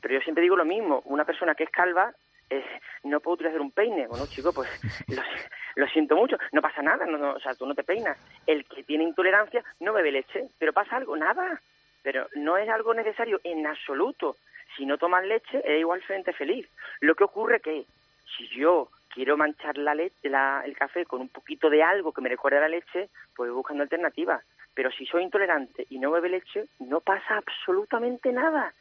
Pero 0.00 0.14
yo 0.14 0.20
siempre 0.20 0.42
digo 0.42 0.56
lo 0.56 0.64
mismo. 0.64 1.02
Una 1.06 1.24
persona 1.24 1.54
que 1.54 1.64
es 1.64 1.70
calva 1.70 2.12
eh, 2.50 2.64
no 3.04 3.20
puede 3.20 3.34
utilizar 3.36 3.60
un 3.60 3.70
peine. 3.70 4.06
Bueno, 4.06 4.26
chico, 4.26 4.52
pues 4.52 4.68
lo, 5.08 5.22
lo 5.76 5.88
siento 5.88 6.16
mucho. 6.16 6.36
No 6.52 6.60
pasa 6.60 6.82
nada. 6.82 7.06
No, 7.06 7.18
no, 7.18 7.32
o 7.32 7.40
sea, 7.40 7.54
tú 7.54 7.66
no 7.66 7.74
te 7.74 7.84
peinas. 7.84 8.18
El 8.46 8.64
que 8.66 8.82
tiene 8.82 9.04
intolerancia 9.04 9.64
no 9.80 9.92
bebe 9.92 10.12
leche. 10.12 10.48
Pero 10.58 10.72
pasa 10.72 10.96
algo, 10.96 11.16
nada. 11.16 11.60
Pero 12.02 12.28
no 12.34 12.56
es 12.56 12.68
algo 12.68 12.94
necesario 12.94 13.40
en 13.42 13.66
absoluto. 13.66 14.36
Si 14.76 14.84
no 14.86 14.98
tomas 14.98 15.24
leche, 15.24 15.62
es 15.64 15.80
igualmente 15.80 16.32
feliz. 16.32 16.68
Lo 17.00 17.14
que 17.14 17.24
ocurre 17.24 17.60
que 17.60 17.84
si 18.36 18.46
yo 18.48 18.88
quiero 19.08 19.36
manchar 19.36 19.78
la 19.78 19.94
leche, 19.94 20.28
la- 20.28 20.62
el 20.64 20.76
café 20.76 21.06
con 21.06 21.20
un 21.20 21.28
poquito 21.28 21.70
de 21.70 21.82
algo 21.82 22.12
que 22.12 22.20
me 22.20 22.28
recuerde 22.28 22.58
a 22.58 22.62
la 22.62 22.68
leche, 22.68 23.08
pues 23.34 23.48
voy 23.50 23.56
buscando 23.56 23.82
alternativas. 23.82 24.44
Pero 24.74 24.90
si 24.90 25.06
soy 25.06 25.22
intolerante 25.22 25.86
y 25.88 25.98
no 25.98 26.10
bebe 26.10 26.28
leche, 26.28 26.66
no 26.80 27.00
pasa 27.00 27.38
absolutamente 27.38 28.30
nada. 28.32 28.72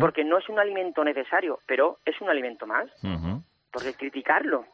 Porque 0.00 0.24
no 0.24 0.38
es 0.38 0.48
un 0.48 0.58
alimento 0.58 1.04
necesario, 1.04 1.60
pero 1.66 1.98
es 2.04 2.20
un 2.20 2.28
alimento 2.28 2.66
más. 2.66 2.86
Ujú. 3.04 3.42
Porque 3.70 3.94
criticarlo. 3.94 4.66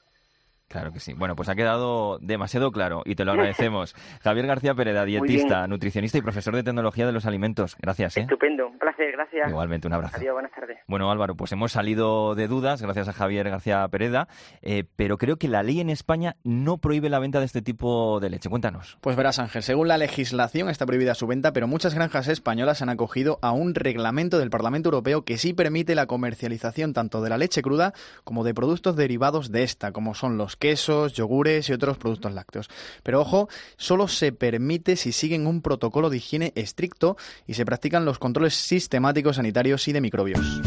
Claro 0.73 0.91
que 0.91 1.01
sí. 1.01 1.13
Bueno, 1.13 1.37
pues 1.37 1.51
ha 1.51 1.55
quedado 1.55 2.19
demasiado 2.21 2.73
claro 2.73 3.03
y 3.05 3.15
te 3.15 3.27
lo 3.27 3.33
agradecemos. 3.33 3.95
Javier 4.23 4.47
García 4.47 4.75
Pereda, 4.75 5.05
dietista, 5.05 5.67
nutricionista 5.67 6.17
y 6.17 6.23
profesor 6.23 6.57
de 6.57 6.63
tecnología 6.63 7.05
de 7.05 7.13
los 7.13 7.27
alimentos. 7.27 7.77
Gracias. 7.79 8.17
¿eh? 8.17 8.23
Estupendo, 8.23 8.69
un 8.69 8.79
placer, 8.79 9.13
gracias. 9.13 9.51
Igualmente, 9.51 9.87
un 9.87 9.93
abrazo. 9.93 10.17
Adiós, 10.17 10.33
buenas 10.33 10.51
tardes. 10.53 10.79
Bueno, 10.89 11.11
Álvaro, 11.11 11.35
pues 11.37 11.53
hemos 11.53 11.73
salido 11.73 12.35
de 12.35 12.49
dudas 12.49 12.81
gracias 12.81 13.09
a 13.09 13.13
Javier 13.13 13.51
García 13.51 13.87
Pereda, 13.89 14.29
eh, 14.63 14.85
pero 14.97 15.19
creo 15.19 15.37
que 15.37 15.49
la 15.49 15.63
ley 15.63 15.81
en 15.81 15.91
España 15.91 16.37
no 16.43 16.79
prohíbe 16.79 17.11
la 17.11 17.19
venta 17.19 17.39
de 17.39 17.45
este 17.45 17.61
tipo 17.61 18.19
de 18.21 18.31
leche. 18.31 18.49
Cuéntanos. 18.49 18.97
Pues 19.03 19.15
verás, 19.15 19.39
Ángel, 19.39 19.63
según 19.63 19.89
la 19.89 19.99
legislación 19.99 20.71
está 20.71 20.87
prohibida 20.87 21.15
su 21.15 21.27
venta, 21.27 21.53
pero 21.53 21.69
muchas 21.69 21.95
granjas 21.95 22.29
españolas 22.29 22.81
han 22.81 22.89
acogido 22.89 23.39
a 23.43 23.53
un 23.53 23.75
reglamento 23.75 24.39
del 24.39 24.49
Parlamento 24.49 24.89
Europeo 24.89 25.25
que 25.27 25.37
sí 25.37 25.53
permite 25.53 25.95
la 25.95 26.07
comercialización 26.07 26.95
tanto 26.95 27.21
de 27.21 27.29
la 27.29 27.37
leche 27.37 27.61
cruda 27.61 27.93
como 28.25 28.43
de 28.43 28.55
productos 28.55 28.97
derivados 28.97 29.53
de 29.53 29.65
esta, 29.65 29.93
como 29.93 30.15
son 30.15 30.39
los 30.39 30.57
quesos, 30.63 31.13
yogures 31.13 31.69
y 31.69 31.73
otros 31.73 31.99
productos 31.99 32.33
lácteos. 32.33 32.71
Pero 33.03 33.21
ojo, 33.21 33.49
solo 33.77 34.07
se 34.07 34.31
permite 34.31 34.95
si 34.95 35.11
siguen 35.11 35.49
un 35.49 35.61
protocolo 35.61 36.09
de 36.09 36.19
higiene 36.19 36.53
estricto 36.55 37.17
y 37.49 37.55
se 37.55 37.65
practican 37.65 38.05
los 38.05 38.21
controles 38.21 38.55
sistemáticos 38.55 39.37
sanitarios 39.37 39.89
y 39.89 39.93
de 39.93 40.01
microbios. 40.01 40.63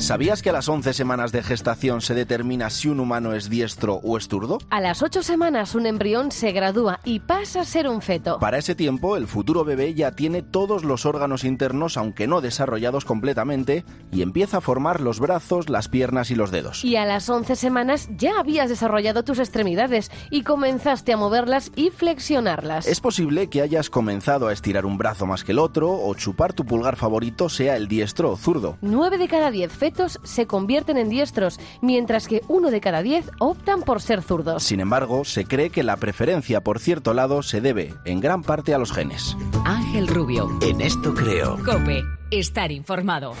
¿Sabías 0.00 0.42
que 0.42 0.50
a 0.50 0.52
las 0.52 0.68
11 0.68 0.92
semanas 0.92 1.32
de 1.32 1.42
gestación 1.42 2.00
se 2.00 2.14
determina 2.14 2.70
si 2.70 2.88
un 2.88 3.00
humano 3.00 3.34
es 3.34 3.50
diestro 3.50 3.96
o 4.04 4.16
es 4.16 4.28
zurdo? 4.28 4.58
A 4.70 4.80
las 4.80 5.02
ocho 5.02 5.24
semanas 5.24 5.74
un 5.74 5.86
embrión 5.86 6.30
se 6.30 6.52
gradúa 6.52 7.00
y 7.04 7.18
pasa 7.18 7.62
a 7.62 7.64
ser 7.64 7.88
un 7.88 8.00
feto. 8.00 8.38
Para 8.38 8.58
ese 8.58 8.76
tiempo, 8.76 9.16
el 9.16 9.26
futuro 9.26 9.64
bebé 9.64 9.94
ya 9.94 10.12
tiene 10.12 10.42
todos 10.42 10.84
los 10.84 11.04
órganos 11.04 11.42
internos, 11.42 11.96
aunque 11.96 12.28
no 12.28 12.40
desarrollados 12.40 13.04
completamente, 13.04 13.84
y 14.12 14.22
empieza 14.22 14.58
a 14.58 14.60
formar 14.60 15.00
los 15.00 15.18
brazos, 15.18 15.68
las 15.68 15.88
piernas 15.88 16.30
y 16.30 16.36
los 16.36 16.52
dedos. 16.52 16.84
Y 16.84 16.94
a 16.94 17.04
las 17.04 17.28
11 17.28 17.56
semanas 17.56 18.08
ya 18.16 18.38
habías 18.38 18.68
desarrollado 18.68 19.24
tus 19.24 19.40
extremidades 19.40 20.12
y 20.30 20.42
comenzaste 20.42 21.12
a 21.12 21.16
moverlas 21.16 21.72
y 21.74 21.90
flexionarlas. 21.90 22.86
Es 22.86 23.00
posible 23.00 23.48
que 23.48 23.62
hayas 23.62 23.90
comenzado 23.90 24.46
a 24.46 24.52
estirar 24.52 24.86
un 24.86 24.96
brazo 24.96 25.26
más 25.26 25.42
que 25.42 25.52
el 25.52 25.58
otro, 25.58 25.90
o 25.90 26.14
chupar 26.14 26.52
tu 26.52 26.64
pulgar 26.64 26.94
favorito 26.94 27.48
sea 27.48 27.76
el 27.76 27.88
diestro 27.88 28.30
o 28.30 28.36
zurdo. 28.36 28.78
9 28.80 29.18
de 29.18 29.26
cada 29.26 29.50
10 29.50 29.72
fetos 29.72 29.87
analfabetos 29.88 30.20
se 30.22 30.46
convierten 30.46 30.96
en 30.96 31.08
diestros, 31.08 31.58
mientras 31.80 32.28
que 32.28 32.42
uno 32.48 32.70
de 32.70 32.80
cada 32.80 33.02
diez 33.02 33.30
optan 33.38 33.82
por 33.82 34.00
ser 34.00 34.22
zurdos. 34.22 34.62
Sin 34.62 34.80
embargo, 34.80 35.24
se 35.24 35.44
cree 35.44 35.70
que 35.70 35.82
la 35.82 35.96
preferencia 35.96 36.62
por 36.62 36.78
cierto 36.78 37.14
lado 37.14 37.42
se 37.42 37.60
debe, 37.60 37.94
en 38.04 38.20
gran 38.20 38.42
parte, 38.42 38.74
a 38.74 38.78
los 38.78 38.92
genes. 38.92 39.36
Ángel 39.64 40.08
Rubio. 40.08 40.48
En 40.62 40.80
esto 40.80 41.14
creo. 41.14 41.58
Cope. 41.64 42.02
Estar 42.30 42.72
informado. 42.72 43.34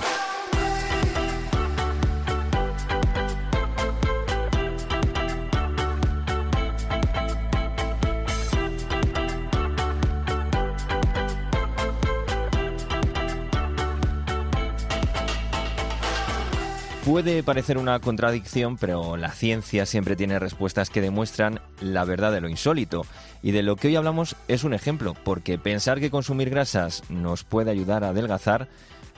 Puede 17.08 17.42
parecer 17.42 17.78
una 17.78 17.98
contradicción, 18.00 18.76
pero 18.76 19.16
la 19.16 19.32
ciencia 19.32 19.86
siempre 19.86 20.14
tiene 20.14 20.38
respuestas 20.38 20.90
que 20.90 21.00
demuestran 21.00 21.58
la 21.80 22.04
verdad 22.04 22.32
de 22.32 22.42
lo 22.42 22.50
insólito. 22.50 23.06
Y 23.42 23.52
de 23.52 23.62
lo 23.62 23.76
que 23.76 23.88
hoy 23.88 23.96
hablamos 23.96 24.36
es 24.46 24.62
un 24.62 24.74
ejemplo, 24.74 25.14
porque 25.24 25.56
pensar 25.56 26.00
que 26.00 26.10
consumir 26.10 26.50
grasas 26.50 27.02
nos 27.08 27.44
puede 27.44 27.70
ayudar 27.70 28.04
a 28.04 28.10
adelgazar 28.10 28.68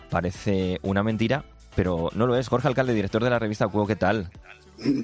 parece 0.09 0.79
una 0.83 1.03
mentira, 1.03 1.45
pero 1.75 2.11
no 2.15 2.29
lo 2.29 2.37
es. 2.37 2.47
Jorge 2.47 2.69
Alcalde, 2.69 2.95
director 2.95 3.25
de 3.25 3.31
la 3.31 3.41
revista 3.41 3.67
Cuo, 3.67 3.89
¿qué 3.89 3.97
tal? 3.97 4.31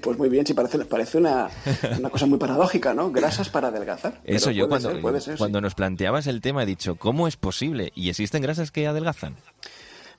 Pues 0.00 0.16
muy 0.16 0.28
bien, 0.28 0.46
sí, 0.46 0.54
parece, 0.54 0.78
parece 0.84 1.18
una, 1.18 1.50
una 1.98 2.08
cosa 2.08 2.26
muy 2.26 2.38
paradójica, 2.38 2.94
¿no? 2.94 3.10
Grasas 3.10 3.48
para 3.48 3.66
adelgazar. 3.66 4.20
Eso 4.22 4.52
yo 4.52 4.68
cuando, 4.68 4.92
ser, 4.92 5.00
puede 5.00 5.20
ser, 5.20 5.38
cuando 5.38 5.58
sí. 5.58 5.62
nos 5.64 5.74
planteabas 5.74 6.28
el 6.28 6.40
tema 6.40 6.62
he 6.62 6.66
dicho, 6.66 6.94
¿cómo 6.94 7.26
es 7.26 7.36
posible? 7.36 7.90
¿Y 7.96 8.10
existen 8.10 8.42
grasas 8.42 8.70
que 8.70 8.86
adelgazan? 8.86 9.34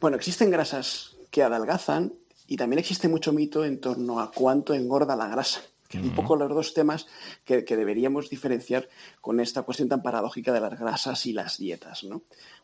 Bueno, 0.01 0.17
existen 0.17 0.51
grasas 0.51 1.15
que 1.31 1.43
adelgazan 1.43 2.11
y 2.47 2.57
también 2.57 2.79
existe 2.79 3.07
mucho 3.07 3.33
mito 3.33 3.65
en 3.65 3.79
torno 3.79 4.19
a 4.19 4.31
cuánto 4.31 4.73
engorda 4.73 5.15
la 5.15 5.27
grasa, 5.27 5.61
que 5.87 5.97
es 5.97 6.03
un 6.03 6.15
poco 6.15 6.35
los 6.35 6.49
dos 6.49 6.73
temas 6.73 7.07
que, 7.43 7.63
que 7.63 7.77
deberíamos 7.77 8.29
diferenciar 8.29 8.87
con 9.21 9.39
esta 9.39 9.63
cuestión 9.63 9.89
tan 9.89 10.01
paradójica 10.01 10.51
de 10.53 10.61
las 10.61 10.79
grasas 10.79 11.25
y 11.25 11.33
las 11.33 11.57
dietas. 11.57 12.03
¿no? 12.03 12.23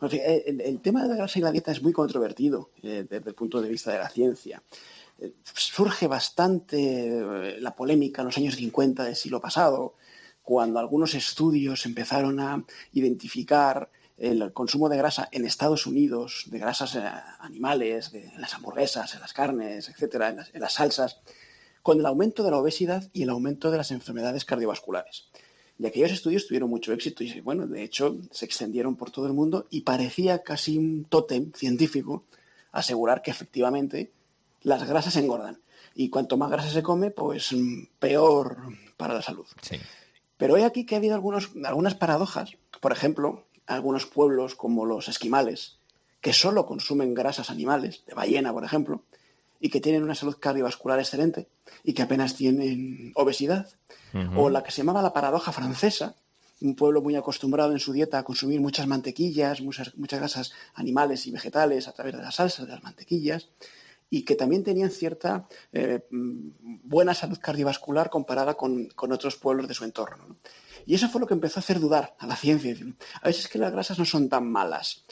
Fin, 0.09 0.21
el, 0.25 0.61
el 0.61 0.79
tema 0.81 1.03
de 1.03 1.09
la 1.09 1.15
grasa 1.15 1.39
y 1.39 1.41
la 1.41 1.51
dieta 1.51 1.71
es 1.71 1.81
muy 1.81 1.93
controvertido 1.93 2.71
eh, 2.81 3.05
desde 3.09 3.29
el 3.29 3.35
punto 3.35 3.61
de 3.61 3.69
vista 3.69 3.91
de 3.91 3.99
la 3.99 4.09
ciencia. 4.09 4.61
Eh, 5.19 5.33
surge 5.43 6.07
bastante 6.07 6.77
eh, 6.77 7.57
la 7.59 7.75
polémica 7.75 8.21
en 8.21 8.27
los 8.27 8.37
años 8.37 8.55
50 8.55 9.03
del 9.03 9.15
siglo 9.15 9.39
pasado, 9.39 9.95
cuando 10.41 10.79
algunos 10.79 11.13
estudios 11.13 11.85
empezaron 11.85 12.39
a 12.39 12.63
identificar 12.91 13.89
el 14.17 14.53
consumo 14.53 14.89
de 14.89 14.97
grasa 14.97 15.29
en 15.31 15.45
Estados 15.45 15.87
Unidos, 15.87 16.45
de 16.47 16.59
grasas 16.59 16.95
eh, 16.95 17.03
animales, 17.39 18.11
de, 18.11 18.25
en 18.25 18.41
las 18.41 18.53
hamburguesas, 18.53 19.13
en 19.13 19.21
las 19.21 19.33
carnes, 19.33 19.89
etcétera, 19.89 20.29
en 20.29 20.37
las, 20.37 20.53
en 20.53 20.61
las 20.61 20.73
salsas, 20.73 21.19
con 21.81 21.99
el 21.99 22.05
aumento 22.05 22.43
de 22.43 22.51
la 22.51 22.57
obesidad 22.57 23.09
y 23.11 23.23
el 23.23 23.29
aumento 23.29 23.71
de 23.71 23.77
las 23.77 23.91
enfermedades 23.91 24.45
cardiovasculares. 24.45 25.27
Y 25.77 25.85
aquellos 25.85 26.11
estudios 26.11 26.47
tuvieron 26.47 26.69
mucho 26.69 26.93
éxito 26.93 27.23
y, 27.23 27.41
bueno, 27.41 27.67
de 27.67 27.83
hecho, 27.83 28.17
se 28.31 28.45
extendieron 28.45 28.95
por 28.95 29.11
todo 29.11 29.27
el 29.27 29.33
mundo 29.33 29.67
y 29.69 29.81
parecía 29.81 30.43
casi 30.43 30.77
un 30.77 31.05
tótem 31.05 31.51
científico 31.53 32.23
asegurar 32.71 33.21
que 33.21 33.31
efectivamente 33.31 34.11
las 34.61 34.87
grasas 34.87 35.15
engordan. 35.17 35.59
Y 35.95 36.09
cuanto 36.09 36.37
más 36.37 36.49
grasa 36.49 36.69
se 36.69 36.83
come, 36.83 37.11
pues 37.11 37.51
mm, 37.51 37.87
peor 37.99 38.57
para 38.97 39.13
la 39.13 39.21
salud. 39.21 39.45
Pero 40.37 40.57
he 40.57 40.63
aquí 40.63 40.85
que 40.85 40.95
ha 40.95 40.99
habido 40.99 41.15
algunos, 41.15 41.51
algunas 41.65 41.95
paradojas. 41.95 42.51
Por 42.79 42.91
ejemplo, 42.91 43.45
algunos 43.67 44.05
pueblos 44.05 44.55
como 44.55 44.85
los 44.85 45.07
esquimales, 45.07 45.77
que 46.21 46.33
solo 46.33 46.65
consumen 46.65 47.13
grasas 47.13 47.49
animales, 47.49 48.03
de 48.07 48.13
ballena, 48.13 48.53
por 48.53 48.63
ejemplo, 48.63 49.03
y 49.59 49.69
que 49.69 49.81
tienen 49.81 50.03
una 50.03 50.15
salud 50.15 50.37
cardiovascular 50.39 50.99
excelente 50.99 51.47
y 51.83 51.93
que 51.93 52.01
apenas 52.01 52.35
tienen 52.35 53.11
obesidad. 53.15 53.69
O 54.35 54.49
la 54.49 54.61
que 54.63 54.71
se 54.71 54.77
llamaba 54.77 55.01
la 55.01 55.13
paradoja 55.13 55.51
francesa, 55.51 56.15
un 56.61 56.75
pueblo 56.75 57.01
muy 57.01 57.15
acostumbrado 57.15 57.71
en 57.71 57.79
su 57.79 57.91
dieta 57.91 58.19
a 58.19 58.23
consumir 58.23 58.61
muchas 58.61 58.87
mantequillas, 58.87 59.61
muchas, 59.61 59.95
muchas 59.97 60.19
grasas 60.19 60.53
animales 60.75 61.25
y 61.27 61.31
vegetales 61.31 61.87
a 61.87 61.93
través 61.93 62.15
de 62.15 62.21
las 62.21 62.35
salsas, 62.35 62.67
de 62.67 62.73
las 62.73 62.83
mantequillas, 62.83 63.49
y 64.13 64.25
que 64.25 64.35
también 64.35 64.63
tenían 64.63 64.91
cierta 64.91 65.47
eh, 65.71 66.05
buena 66.11 67.15
salud 67.15 67.39
cardiovascular 67.41 68.11
comparada 68.11 68.53
con, 68.53 68.85
con 68.89 69.11
otros 69.11 69.37
pueblos 69.37 69.67
de 69.67 69.73
su 69.73 69.85
entorno. 69.85 70.27
¿no? 70.27 70.35
Y 70.85 70.93
eso 70.93 71.09
fue 71.09 71.19
lo 71.19 71.25
que 71.25 71.33
empezó 71.33 71.57
a 71.57 71.61
hacer 71.61 71.79
dudar 71.79 72.15
a 72.19 72.27
la 72.27 72.35
ciencia. 72.35 72.75
A 73.23 73.27
veces 73.29 73.47
que 73.47 73.57
las 73.57 73.71
grasas 73.71 73.97
no 73.97 74.05
son 74.05 74.29
tan 74.29 74.51
malas. 74.51 75.03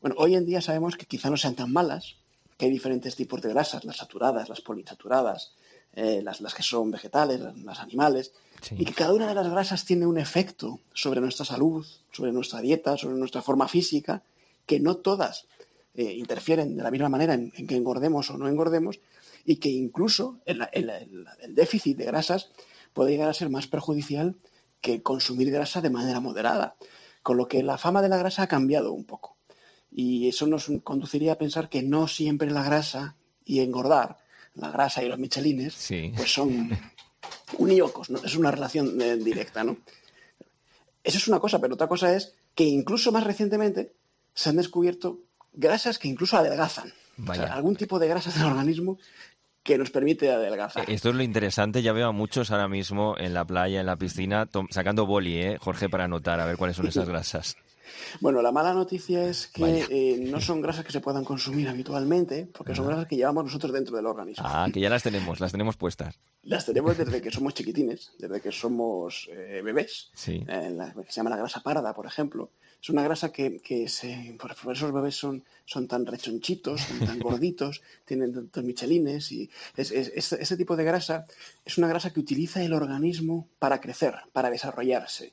Bueno, 0.00 0.14
hoy 0.20 0.36
en 0.36 0.46
día 0.46 0.60
sabemos 0.60 0.96
que 0.96 1.06
quizá 1.06 1.28
no 1.28 1.36
sean 1.36 1.56
tan 1.56 1.72
malas, 1.72 2.18
que 2.56 2.66
hay 2.66 2.70
diferentes 2.70 3.16
tipos 3.16 3.42
de 3.42 3.48
grasas, 3.48 3.84
las 3.84 3.96
saturadas, 3.96 4.48
las 4.48 4.60
poliinsaturadas, 4.60 5.56
eh, 5.94 6.20
las, 6.22 6.40
las 6.40 6.54
que 6.54 6.62
son 6.62 6.92
vegetales, 6.92 7.40
las, 7.40 7.58
las 7.58 7.80
animales, 7.80 8.32
y 8.70 8.84
que 8.84 8.94
cada 8.94 9.12
una 9.12 9.26
de 9.26 9.34
las 9.34 9.50
grasas 9.50 9.84
tiene 9.84 10.06
un 10.06 10.18
efecto 10.18 10.78
sobre 10.94 11.20
nuestra 11.20 11.44
salud, 11.44 11.84
sobre 12.12 12.30
nuestra 12.30 12.60
dieta, 12.60 12.96
sobre 12.96 13.16
nuestra 13.16 13.42
forma 13.42 13.66
física, 13.66 14.22
que 14.66 14.78
no 14.78 14.98
todas 14.98 15.48
eh, 15.96 16.12
interfieren 16.14 16.76
de 16.76 16.82
la 16.82 16.90
misma 16.90 17.08
manera 17.08 17.34
en, 17.34 17.52
en, 17.56 17.66
que 17.66 17.76
engordemos 17.76 18.30
o 18.30 18.38
no 18.38 18.48
engordemos, 18.48 19.00
y 19.44 19.56
que 19.56 19.68
incluso 19.68 20.40
el, 20.44 20.62
el, 20.72 20.90
el, 20.90 21.26
el 21.42 21.54
déficit 21.54 21.96
de 21.98 22.04
grasas 22.06 22.50
puede 22.92 23.12
llegar 23.12 23.28
a 23.28 23.34
ser 23.34 23.48
más 23.50 23.66
perjudicial 23.66 24.36
que 24.80 25.02
consumir 25.02 25.50
grasa 25.50 25.80
de 25.80 25.90
manera 25.90 26.20
moderada. 26.20 26.76
Con 27.22 27.36
lo 27.36 27.48
que 27.48 27.62
la 27.62 27.76
fama 27.78 28.02
de 28.02 28.08
la 28.08 28.16
grasa 28.18 28.42
ha 28.42 28.46
cambiado 28.48 28.92
un 28.92 29.04
poco. 29.04 29.36
Y 29.90 30.28
eso 30.28 30.46
nos 30.46 30.70
conduciría 30.84 31.32
a 31.32 31.38
pensar 31.38 31.68
que 31.68 31.82
no 31.82 32.06
siempre 32.08 32.50
la 32.50 32.62
grasa 32.62 33.16
y 33.44 33.60
engordar, 33.60 34.18
la 34.54 34.70
grasa 34.70 35.02
y 35.02 35.08
los 35.08 35.18
michelines, 35.18 35.74
Sí. 35.74 36.12
pues 36.16 36.32
son 36.32 36.70
uníocos, 37.58 38.10
¿no? 38.10 38.18
es 38.24 38.36
una 38.36 38.50
relación 38.50 39.00
eh, 39.00 39.16
directa. 39.16 39.64
¿no? 39.64 39.76
Eso 41.02 41.18
es 41.18 41.28
una 41.28 41.38
cosa, 41.40 41.60
pero 41.60 41.74
otra 41.74 41.88
cosa 41.88 42.14
es 42.14 42.34
que 42.54 42.64
incluso 42.64 43.12
más 43.12 43.24
recientemente 43.24 43.92
se 44.34 44.48
han 44.50 44.56
descubierto 44.56 45.20
grasas 45.56 45.98
que 45.98 46.06
incluso 46.08 46.36
adelgazan. 46.36 46.92
O 47.26 47.34
sea, 47.34 47.54
algún 47.54 47.74
tipo 47.76 47.98
de 47.98 48.08
grasas 48.08 48.34
del 48.36 48.44
organismo 48.46 48.98
que 49.62 49.76
nos 49.78 49.90
permite 49.90 50.30
adelgazar. 50.30 50.88
Esto 50.88 51.08
es 51.08 51.14
lo 51.16 51.22
interesante, 51.24 51.82
ya 51.82 51.92
veo 51.92 52.06
a 52.08 52.12
muchos 52.12 52.52
ahora 52.52 52.68
mismo 52.68 53.16
en 53.18 53.34
la 53.34 53.44
playa, 53.44 53.80
en 53.80 53.86
la 53.86 53.96
piscina, 53.96 54.48
sacando 54.70 55.06
boli, 55.06 55.38
¿eh, 55.38 55.58
Jorge, 55.58 55.88
para 55.88 56.04
anotar, 56.04 56.38
a 56.38 56.46
ver 56.46 56.56
cuáles 56.56 56.76
son 56.76 56.86
esas 56.86 57.08
grasas. 57.08 57.56
Bueno, 58.20 58.42
la 58.42 58.50
mala 58.50 58.74
noticia 58.74 59.28
es 59.28 59.46
que 59.46 59.86
eh, 59.90 60.18
no 60.28 60.40
son 60.40 60.60
grasas 60.60 60.84
que 60.84 60.90
se 60.90 61.00
puedan 61.00 61.24
consumir 61.24 61.68
habitualmente, 61.68 62.48
porque 62.52 62.74
son 62.74 62.88
grasas 62.88 63.06
que 63.06 63.14
llevamos 63.14 63.44
nosotros 63.44 63.72
dentro 63.72 63.94
del 63.96 64.06
organismo. 64.06 64.44
Ah, 64.44 64.66
que 64.72 64.80
ya 64.80 64.90
las 64.90 65.04
tenemos, 65.04 65.38
las 65.38 65.52
tenemos 65.52 65.76
puestas. 65.76 66.18
Las 66.42 66.66
tenemos 66.66 66.98
desde 66.98 67.22
que 67.22 67.30
somos 67.30 67.54
chiquitines, 67.54 68.10
desde 68.18 68.40
que 68.40 68.50
somos 68.50 69.28
eh, 69.32 69.62
bebés. 69.64 70.10
Sí. 70.14 70.44
Eh, 70.48 70.70
la- 70.74 70.92
se 71.08 71.12
llama 71.12 71.30
la 71.30 71.36
grasa 71.36 71.60
parda, 71.62 71.94
por 71.94 72.06
ejemplo. 72.06 72.50
Es 72.80 72.90
una 72.90 73.02
grasa 73.02 73.32
que, 73.32 73.60
que 73.60 73.88
se, 73.88 74.36
por 74.38 74.72
esos 74.72 74.92
bebés 74.92 75.16
son, 75.16 75.42
son 75.64 75.88
tan 75.88 76.06
rechonchitos, 76.06 76.80
son 76.82 77.00
tan 77.04 77.18
gorditos, 77.20 77.82
tienen 78.04 78.32
tantos 78.32 78.62
michelines. 78.64 79.32
Y 79.32 79.50
es, 79.76 79.90
es- 79.90 80.12
es- 80.14 80.32
este 80.32 80.56
tipo 80.56 80.76
de 80.76 80.84
grasa 80.84 81.26
es 81.64 81.78
una 81.78 81.88
grasa 81.88 82.12
que 82.12 82.20
utiliza 82.20 82.62
el 82.62 82.72
organismo 82.72 83.48
para 83.58 83.80
crecer, 83.80 84.14
para 84.32 84.50
desarrollarse, 84.50 85.32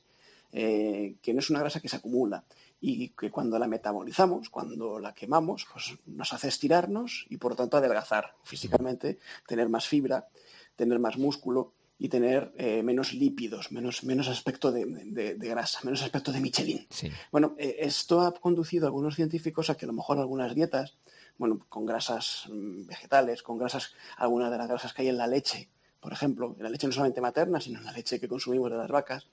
eh, 0.52 1.16
que 1.22 1.32
no 1.34 1.40
es 1.40 1.50
una 1.50 1.60
grasa 1.60 1.80
que 1.80 1.88
se 1.88 1.96
acumula 1.96 2.44
y 2.80 3.08
que 3.10 3.30
cuando 3.30 3.58
la 3.58 3.66
metabolizamos, 3.66 4.50
cuando 4.50 4.98
la 4.98 5.14
quemamos, 5.14 5.66
pues 5.72 5.94
nos 6.06 6.32
hace 6.32 6.48
estirarnos 6.48 7.26
y 7.30 7.36
por 7.38 7.52
lo 7.52 7.56
tanto 7.56 7.76
adelgazar 7.76 8.34
físicamente, 8.42 9.18
tener 9.46 9.68
más 9.68 9.86
fibra, 9.86 10.28
tener 10.76 10.98
más 10.98 11.16
músculo 11.16 11.72
y 11.98 12.08
tener 12.08 12.52
eh, 12.56 12.82
menos 12.82 13.12
lípidos, 13.12 13.70
menos, 13.72 14.02
menos 14.04 14.28
aspecto 14.28 14.72
de, 14.72 14.84
de- 14.86 15.34
de 15.36 15.48
grasa, 15.48 15.80
menos 15.84 16.02
aspecto 16.02 16.32
de 16.32 16.40
Michelin. 16.40 16.86
Sí. 16.90 17.10
Bueno, 17.30 17.54
eh, 17.58 17.76
esto 17.80 18.20
ha 18.20 18.34
conducido 18.34 18.86
a 18.86 18.88
algunos 18.88 19.14
científicos 19.14 19.70
a 19.70 19.76
que 19.76 19.86
a 19.86 19.88
lo 19.88 19.92
mejor 19.94 20.18
algunas 20.18 20.54
dietas, 20.54 20.96
bueno, 21.38 21.64
con 21.68 21.86
grasas 21.86 22.44
mm, 22.50 22.86
vegetales, 22.86 23.42
con 23.42 23.58
grasas, 23.58 23.94
algunas 24.16 24.50
de 24.50 24.58
las 24.58 24.68
grasas 24.68 24.92
que 24.92 25.02
hay 25.02 25.08
en 25.08 25.16
la 25.18 25.26
leche, 25.28 25.68
por 26.00 26.12
ejemplo, 26.12 26.54
en 26.58 26.64
la 26.64 26.68
leche 26.68 26.86
no 26.86 26.92
solamente 26.92 27.20
materna, 27.20 27.60
sino 27.60 27.78
en 27.78 27.84
la 27.86 27.92
leche 27.92 28.18
que 28.20 28.28
consumimos 28.28 28.70
de 28.70 28.76
las 28.76 28.90
vacas, 28.90 29.28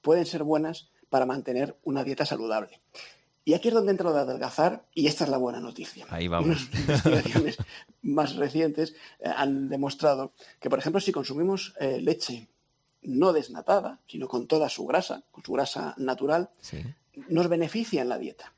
pueden 0.00 0.26
ser 0.26 0.42
buenas 0.42 0.88
para 1.08 1.26
mantener 1.26 1.76
una 1.84 2.02
dieta 2.02 2.24
saludable. 2.26 2.80
Y 3.48 3.54
aquí 3.54 3.68
es 3.68 3.74
donde 3.74 3.92
entra 3.92 4.10
lo 4.10 4.12
de 4.12 4.22
adelgazar, 4.22 4.84
y 4.92 5.06
esta 5.06 5.22
es 5.22 5.30
la 5.30 5.36
buena 5.38 5.60
noticia. 5.60 6.04
Ahí 6.10 6.26
vamos. 6.26 6.48
Unas 6.48 6.74
investigaciones 6.74 7.56
más 8.02 8.34
recientes 8.34 8.96
eh, 9.20 9.30
han 9.34 9.68
demostrado 9.68 10.32
que, 10.58 10.68
por 10.68 10.80
ejemplo, 10.80 11.00
si 11.00 11.12
consumimos 11.12 11.72
eh, 11.78 12.00
leche 12.00 12.48
no 13.02 13.32
desnatada, 13.32 14.00
sino 14.08 14.26
con 14.26 14.48
toda 14.48 14.68
su 14.68 14.84
grasa, 14.84 15.22
con 15.30 15.44
su 15.44 15.52
grasa 15.52 15.94
natural, 15.96 16.50
Sí. 16.60 16.82
nos 17.28 17.48
beneficia 17.48 18.02
en 18.02 18.08
la 18.08 18.18
dieta. 18.18 18.52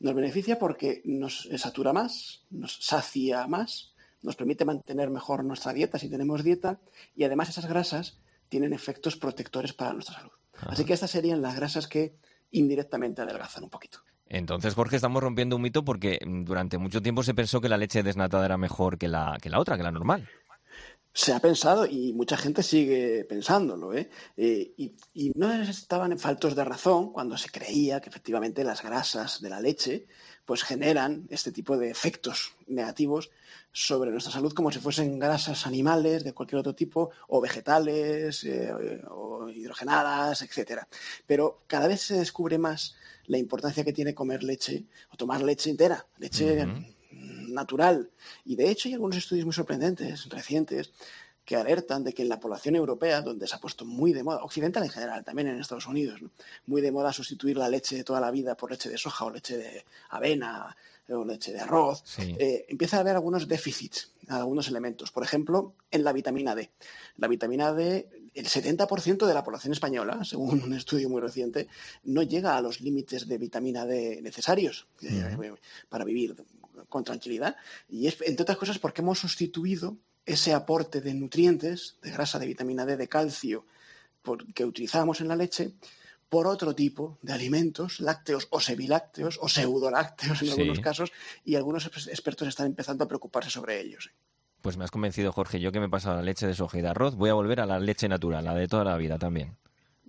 Nos 0.00 0.14
beneficia 0.14 0.58
porque 0.58 1.00
nos 1.06 1.48
satura 1.56 1.94
más, 1.94 2.42
nos 2.50 2.76
sacia 2.84 3.46
más, 3.46 3.94
nos 4.20 4.36
permite 4.36 4.66
mantener 4.66 5.08
mejor 5.08 5.44
nuestra 5.44 5.72
dieta 5.72 5.98
si 5.98 6.10
tenemos 6.10 6.44
dieta 6.44 6.78
y 7.16 7.24
además 7.24 7.48
esas 7.48 7.64
grasas 7.66 8.18
tienen 8.50 8.74
efectos 8.74 9.16
protectores 9.16 9.72
para 9.72 9.94
nuestra 9.94 10.16
salud. 10.16 10.32
Así 10.68 10.84
que 10.84 10.92
estas 10.92 11.10
serían 11.10 11.40
las 11.40 11.56
grasas 11.56 11.86
que 11.88 12.16
indirectamente 12.50 13.22
adelgazan 13.22 13.64
un 13.64 13.70
poquito. 13.70 14.00
Entonces, 14.30 14.74
Jorge, 14.76 14.94
estamos 14.94 15.22
rompiendo 15.22 15.56
un 15.56 15.62
mito 15.62 15.84
porque 15.84 16.20
mm, 16.24 16.44
durante 16.44 16.78
mucho 16.78 17.02
tiempo 17.02 17.24
se 17.24 17.34
pensó 17.34 17.60
que 17.60 17.68
la 17.68 17.76
leche 17.76 18.04
desnatada 18.04 18.46
era 18.46 18.56
mejor 18.56 18.96
que 18.96 19.08
la, 19.08 19.36
que 19.42 19.50
la 19.50 19.58
otra, 19.58 19.76
que 19.76 19.82
la 19.82 19.90
normal. 19.90 20.28
Se 21.12 21.32
ha 21.32 21.40
pensado 21.40 21.86
y 21.86 22.12
mucha 22.12 22.36
gente 22.36 22.62
sigue 22.62 23.24
pensándolo, 23.24 23.92
¿eh? 23.94 24.08
Eh, 24.36 24.72
y, 24.76 25.32
no 25.34 25.52
estaban 25.52 26.16
faltos 26.18 26.54
de 26.54 26.64
razón 26.64 27.12
cuando 27.12 27.36
se 27.36 27.50
creía 27.50 28.00
que 28.00 28.08
efectivamente 28.08 28.62
las 28.62 28.82
grasas 28.82 29.40
de 29.40 29.50
la 29.50 29.60
leche 29.60 30.06
pues 30.44 30.62
generan 30.62 31.26
este 31.30 31.52
tipo 31.52 31.76
de 31.76 31.90
efectos 31.90 32.54
negativos 32.66 33.30
sobre 33.72 34.10
nuestra 34.10 34.32
salud 34.32 34.52
como 34.52 34.70
si 34.70 34.78
fuesen 34.78 35.18
grasas 35.18 35.66
animales 35.66 36.24
de 36.24 36.32
cualquier 36.32 36.60
otro 36.60 36.74
tipo 36.74 37.10
o 37.28 37.40
vegetales 37.40 38.44
eh, 38.44 38.72
o 39.08 39.48
hidrogenadas, 39.48 40.42
etcétera. 40.42 40.88
Pero 41.26 41.62
cada 41.66 41.88
vez 41.88 42.00
se 42.02 42.18
descubre 42.18 42.58
más 42.58 42.96
la 43.26 43.38
importancia 43.38 43.84
que 43.84 43.92
tiene 43.92 44.14
comer 44.14 44.42
leche 44.42 44.86
o 45.12 45.16
tomar 45.16 45.42
leche 45.42 45.70
entera, 45.70 46.06
leche 46.18 46.66
natural. 47.50 48.10
Y 48.44 48.56
de 48.56 48.70
hecho 48.70 48.88
hay 48.88 48.94
algunos 48.94 49.16
estudios 49.16 49.44
muy 49.44 49.54
sorprendentes, 49.54 50.28
recientes, 50.28 50.92
que 51.44 51.56
alertan 51.56 52.04
de 52.04 52.12
que 52.12 52.22
en 52.22 52.28
la 52.28 52.38
población 52.38 52.76
europea, 52.76 53.22
donde 53.22 53.46
se 53.48 53.56
ha 53.56 53.58
puesto 53.58 53.84
muy 53.84 54.12
de 54.12 54.22
moda, 54.22 54.44
occidental 54.44 54.84
en 54.84 54.90
general, 54.90 55.24
también 55.24 55.48
en 55.48 55.58
Estados 55.58 55.86
Unidos, 55.86 56.22
¿no? 56.22 56.30
muy 56.66 56.80
de 56.80 56.92
moda 56.92 57.12
sustituir 57.12 57.56
la 57.56 57.68
leche 57.68 57.96
de 57.96 58.04
toda 58.04 58.20
la 58.20 58.30
vida 58.30 58.56
por 58.56 58.70
leche 58.70 58.88
de 58.88 58.96
soja 58.98 59.24
o 59.24 59.30
leche 59.30 59.56
de 59.56 59.84
avena 60.10 60.76
o 61.08 61.24
leche 61.24 61.52
de 61.52 61.58
arroz, 61.58 62.02
Sí. 62.04 62.36
eh, 62.38 62.66
empieza 62.68 62.98
a 62.98 63.00
haber 63.00 63.16
algunos 63.16 63.48
déficits, 63.48 64.12
algunos 64.28 64.68
elementos. 64.68 65.10
Por 65.10 65.24
ejemplo, 65.24 65.74
en 65.90 66.04
la 66.04 66.12
vitamina 66.12 66.54
D. 66.54 66.70
La 67.16 67.26
vitamina 67.26 67.72
D, 67.72 68.08
el 68.32 68.46
70% 68.46 69.26
de 69.26 69.34
la 69.34 69.42
población 69.42 69.72
española, 69.72 70.20
según 70.24 70.62
un 70.62 70.72
estudio 70.72 71.08
muy 71.08 71.20
reciente, 71.20 71.66
no 72.04 72.22
llega 72.22 72.56
a 72.56 72.60
los 72.60 72.80
límites 72.80 73.26
de 73.26 73.38
vitamina 73.38 73.84
D 73.86 74.20
necesarios 74.22 74.86
eh, 75.02 75.52
para 75.88 76.04
vivir 76.04 76.36
con 76.88 77.04
tranquilidad. 77.04 77.56
Y 77.88 78.06
es, 78.06 78.16
entre 78.22 78.42
otras 78.42 78.58
cosas, 78.58 78.78
porque 78.78 79.02
hemos 79.02 79.18
sustituido 79.18 79.96
ese 80.26 80.52
aporte 80.54 81.00
de 81.00 81.14
nutrientes, 81.14 81.96
de 82.02 82.10
grasa, 82.10 82.38
de 82.38 82.46
vitamina 82.46 82.84
D, 82.86 82.96
de 82.96 83.08
calcio, 83.08 83.64
por- 84.22 84.52
que 84.52 84.64
utilizábamos 84.64 85.20
en 85.20 85.28
la 85.28 85.36
leche, 85.36 85.72
por 86.28 86.46
otro 86.46 86.74
tipo 86.74 87.18
de 87.22 87.32
alimentos, 87.32 87.98
lácteos 88.00 88.46
o 88.50 88.60
semilácteos 88.60 89.38
o 89.40 89.48
pseudolácteos 89.48 90.40
en 90.42 90.46
Sí. 90.48 90.52
algunos 90.52 90.80
casos, 90.80 91.10
y 91.44 91.56
algunos 91.56 91.86
ex- 91.86 92.06
expertos 92.06 92.46
están 92.46 92.66
empezando 92.66 93.02
a 93.04 93.08
preocuparse 93.08 93.50
sobre 93.50 93.80
ellos. 93.80 94.10
Pues 94.60 94.76
me 94.76 94.84
has 94.84 94.90
convencido, 94.90 95.32
Jorge. 95.32 95.58
Yo 95.58 95.72
que 95.72 95.80
me 95.80 95.86
he 95.86 95.88
pasado 95.88 96.16
la 96.16 96.22
leche 96.22 96.46
de 96.46 96.54
soja 96.54 96.78
y 96.78 96.82
de 96.82 96.88
arroz, 96.88 97.16
voy 97.16 97.30
a 97.30 97.34
volver 97.34 97.60
a 97.60 97.66
la 97.66 97.80
leche 97.80 98.08
natural, 98.08 98.44
la 98.44 98.54
de 98.54 98.68
toda 98.68 98.84
la 98.84 98.96
vida 98.96 99.18
también. 99.18 99.56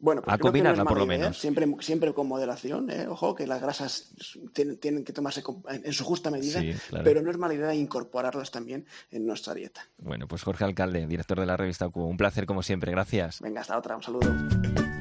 Bueno, 0.02 0.22
pues 0.24 0.34
A 0.34 0.38
que 0.38 0.42
no 0.42 0.48
combinarla, 0.50 0.84
por 0.84 0.98
lo 0.98 1.06
idea, 1.06 1.18
menos. 1.20 1.38
Siempre, 1.38 1.68
siempre 1.80 2.14
con 2.14 2.28
moderación, 2.28 2.90
¿eh? 2.90 3.08
ojo, 3.08 3.36
que 3.36 3.46
las 3.46 3.62
grasas 3.62 4.12
tienen, 4.52 4.78
tienen 4.78 5.04
que 5.06 5.14
tomarse 5.14 5.44
en 5.70 5.94
su 5.94 6.04
justa 6.04 6.32
medida, 6.32 6.60
Sí, 6.60 6.74
claro. 6.90 7.04
pero 7.06 7.22
no 7.22 7.30
es 7.32 7.38
mala 7.38 7.54
idea 7.54 7.74
incorporarlas 7.74 8.50
también 8.52 8.86
en 9.12 9.26
nuestra 9.28 9.54
dieta. 9.54 9.88
Bueno, 10.00 10.28
pues 10.28 10.42
Jorge 10.44 10.64
Alcalde, 10.66 11.06
director 11.08 11.40
de 11.40 11.46
la 11.46 11.56
revista 11.56 11.88
Q. 11.88 12.04
Un 12.04 12.18
placer 12.18 12.46
como 12.46 12.64
siempre. 12.64 12.92
Gracias. 12.92 13.40
Venga, 13.42 13.62
hasta 13.62 13.78
otra, 13.78 13.96
un 13.96 14.04
saludo. 14.04 15.01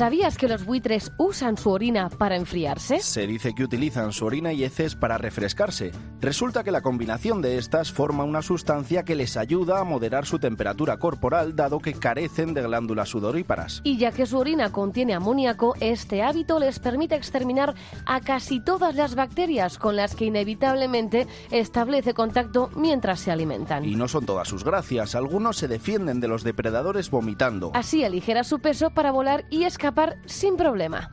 ¿Sabías 0.00 0.38
que 0.38 0.48
los 0.48 0.64
buitres 0.64 1.12
usan 1.18 1.58
su 1.58 1.68
orina 1.68 2.08
para 2.08 2.34
enfriarse? 2.34 3.00
Se 3.00 3.26
dice 3.26 3.54
que 3.54 3.64
utilizan 3.64 4.12
su 4.12 4.24
orina 4.24 4.50
y 4.50 4.64
heces 4.64 4.94
para 4.94 5.18
refrescarse. 5.18 5.92
Resulta 6.22 6.64
que 6.64 6.70
la 6.70 6.80
combinación 6.80 7.42
de 7.42 7.58
estas 7.58 7.92
forma 7.92 8.24
una 8.24 8.40
sustancia 8.40 9.02
que 9.02 9.14
les 9.14 9.36
ayuda 9.36 9.78
a 9.78 9.84
moderar 9.84 10.24
su 10.24 10.38
temperatura 10.38 10.96
corporal 10.98 11.54
dado 11.54 11.80
que 11.80 11.92
carecen 11.92 12.54
de 12.54 12.62
glándulas 12.62 13.10
sudoríparas. 13.10 13.82
Y 13.84 13.98
ya 13.98 14.10
que 14.10 14.24
su 14.24 14.38
orina 14.38 14.72
contiene 14.72 15.12
amoníaco, 15.12 15.74
este 15.80 16.22
hábito 16.22 16.58
les 16.58 16.78
permite 16.78 17.14
exterminar 17.14 17.74
a 18.06 18.22
casi 18.22 18.58
todas 18.58 18.94
las 18.94 19.14
bacterias 19.14 19.76
con 19.76 19.96
las 19.96 20.14
que 20.14 20.24
inevitablemente 20.24 21.26
establece 21.50 22.14
contacto 22.14 22.70
mientras 22.74 23.20
se 23.20 23.32
alimentan. 23.32 23.84
Y 23.84 23.96
no 23.96 24.08
son 24.08 24.24
todas 24.24 24.48
sus 24.48 24.64
gracias, 24.64 25.14
algunos 25.14 25.58
se 25.58 25.68
defienden 25.68 26.20
de 26.20 26.28
los 26.28 26.42
depredadores 26.42 27.10
vomitando. 27.10 27.70
Así 27.74 28.02
aligera 28.02 28.44
su 28.44 28.60
peso 28.60 28.88
para 28.88 29.10
volar 29.10 29.44
y 29.50 29.64
escapar 29.64 29.89
sin 30.26 30.56
problema. 30.56 31.10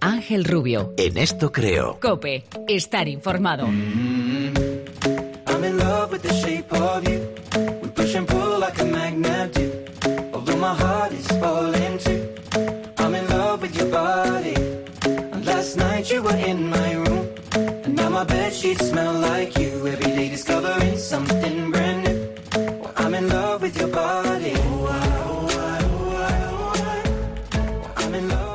Ángel 0.00 0.44
Rubio. 0.44 0.92
En 0.96 1.16
esto 1.16 1.50
creo. 1.50 1.98
Cope. 2.00 2.44
Estar 2.68 3.08
informado. 3.08 3.66
I'm 3.66 5.64
in 5.64 5.78
love 5.78 6.12
with 6.12 6.22
the 6.22 6.32
shape 6.32 6.72
of 6.72 7.02
you. 7.08 7.20
We 7.82 7.88
push 7.88 8.14
and 8.14 8.26
pull 8.26 8.58
like 8.60 8.80
a 8.80 8.84
magnet 8.84 9.52
do. 9.54 9.70
Although 10.32 10.56
my 10.58 10.74
heart 10.74 11.12
is 11.12 11.26
falling 11.26 11.98
too. 11.98 12.28
I'm 12.98 13.14
in 13.14 13.26
love 13.28 13.62
with 13.62 13.74
your 13.76 13.90
body. 13.90 14.54
And 15.32 15.44
last 15.44 15.76
night 15.76 16.10
you 16.12 16.22
were 16.22 16.36
in 16.36 16.70
my 16.70 16.79
now 18.62 18.68
my 18.68 18.76
bed 18.76 18.84
sheets 18.84 18.88
smell 18.88 19.14
like 19.14 19.59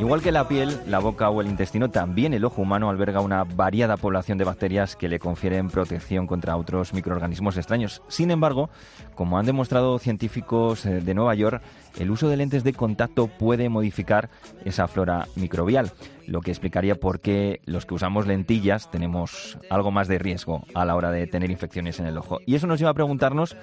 Igual 0.06 0.22
que 0.22 0.32
la 0.32 0.48
piel, 0.48 0.80
la 0.86 1.00
boca 1.00 1.32
o 1.32 1.42
el 1.42 1.48
intestino, 1.48 1.90
también 1.90 2.36
el 2.36 2.46
ojo 2.46 2.62
humano 2.62 2.92
alberga 2.92 3.22
una 3.22 3.44
variada 3.44 3.98
población 3.98 4.38
de 4.38 4.44
bacterias 4.44 4.96
que 4.96 5.10
le 5.10 5.18
confieren 5.18 5.72
protección 5.72 6.28
contra 6.28 6.58
otros 6.58 6.94
microorganismos 6.94 7.58
extraños. 7.58 8.04
Sin 8.08 8.30
embargo, 8.30 8.70
como 9.16 9.40
han 9.40 9.48
demostrado 9.48 9.98
científicos 9.98 10.86
eh, 10.86 11.02
de 11.02 11.14
Nueva 11.16 11.34
York, 11.34 11.64
el 11.98 12.12
uso 12.12 12.30
de 12.30 12.38
lentes 12.38 12.64
de 12.64 12.74
contacto 12.74 13.26
puede 13.26 13.68
modificar 13.68 14.30
esa 14.64 14.88
flora 14.88 15.28
microbial, 15.36 15.92
lo 16.28 16.42
que 16.42 16.52
explicaría 16.52 16.94
por 16.94 17.20
qué 17.20 17.62
los 17.66 17.88
que 17.88 17.96
usamos 17.96 18.28
lentillas 18.28 18.92
tenemos 18.92 19.58
algo 19.72 19.90
más 19.90 20.08
de 20.08 20.20
riesgo 20.20 20.66
a 20.76 20.86
la 20.86 20.96
hora 20.96 21.10
de 21.10 21.26
tener 21.26 21.50
infecciones 21.50 22.00
en 22.00 22.06
el 22.06 22.20
ojo. 22.20 22.42
Y 22.46 22.54
eso 22.54 22.68
nos 22.68 22.78
lleva 22.78 22.92
a 22.92 22.94
preguntarnos 22.94 23.58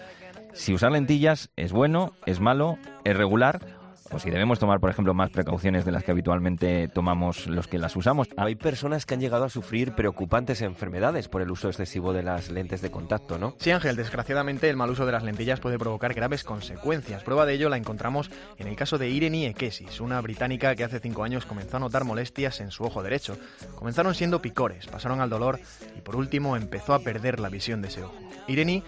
si 0.54 0.74
usar 0.74 0.90
lentillas 0.90 1.50
es 1.54 1.70
bueno, 1.70 2.14
es 2.26 2.40
malo, 2.40 2.78
es 3.04 3.16
regular 3.16 3.80
o 4.12 4.18
si 4.18 4.30
debemos 4.30 4.58
tomar, 4.58 4.80
por 4.80 4.90
ejemplo, 4.90 5.14
más 5.14 5.30
precauciones 5.30 5.84
de 5.84 5.92
las 5.92 6.04
que 6.04 6.10
habitualmente 6.10 6.88
tomamos 6.88 7.46
los 7.46 7.66
que 7.66 7.78
las 7.78 7.96
usamos. 7.96 8.28
Hay 8.36 8.54
personas 8.54 9.06
que 9.06 9.14
han 9.14 9.20
llegado 9.20 9.44
a 9.44 9.48
sufrir 9.48 9.92
preocupantes 9.92 10.62
enfermedades 10.62 11.28
por 11.28 11.42
el 11.42 11.50
uso 11.50 11.68
excesivo 11.68 12.12
de 12.12 12.22
las 12.22 12.50
lentes 12.50 12.82
de 12.82 12.90
contacto, 12.90 13.38
¿no? 13.38 13.54
Sí, 13.58 13.70
Ángel, 13.70 13.96
desgraciadamente 13.96 14.68
el 14.68 14.76
mal 14.76 14.90
uso 14.90 15.06
de 15.06 15.12
las 15.12 15.22
lentillas 15.22 15.60
puede 15.60 15.78
provocar 15.78 16.14
graves 16.14 16.44
consecuencias. 16.44 17.22
Prueba 17.22 17.46
de 17.46 17.54
ello 17.54 17.68
la 17.68 17.76
encontramos 17.76 18.30
en 18.58 18.68
el 18.68 18.76
caso 18.76 18.98
de 18.98 19.08
Irene 19.08 19.46
Ekesis, 19.46 20.00
una 20.00 20.20
británica 20.20 20.74
que 20.74 20.84
hace 20.84 21.00
cinco 21.00 21.24
años 21.24 21.46
comenzó 21.46 21.78
a 21.78 21.80
notar 21.80 22.04
molestias 22.04 22.60
en 22.60 22.70
su 22.70 22.84
ojo 22.84 23.02
derecho. 23.02 23.36
Comenzaron 23.74 24.14
siendo 24.14 24.42
picores, 24.42 24.86
pasaron 24.86 25.20
al 25.20 25.30
dolor 25.30 25.58
y 25.96 26.00
por 26.00 26.16
último 26.16 26.56
empezó 26.56 26.94
a 26.94 27.00
perder 27.00 27.40
la 27.40 27.48
visión 27.48 27.82
de 27.82 27.88
ese 27.88 28.02
ojo. 28.02 28.14
Irene 28.48 28.82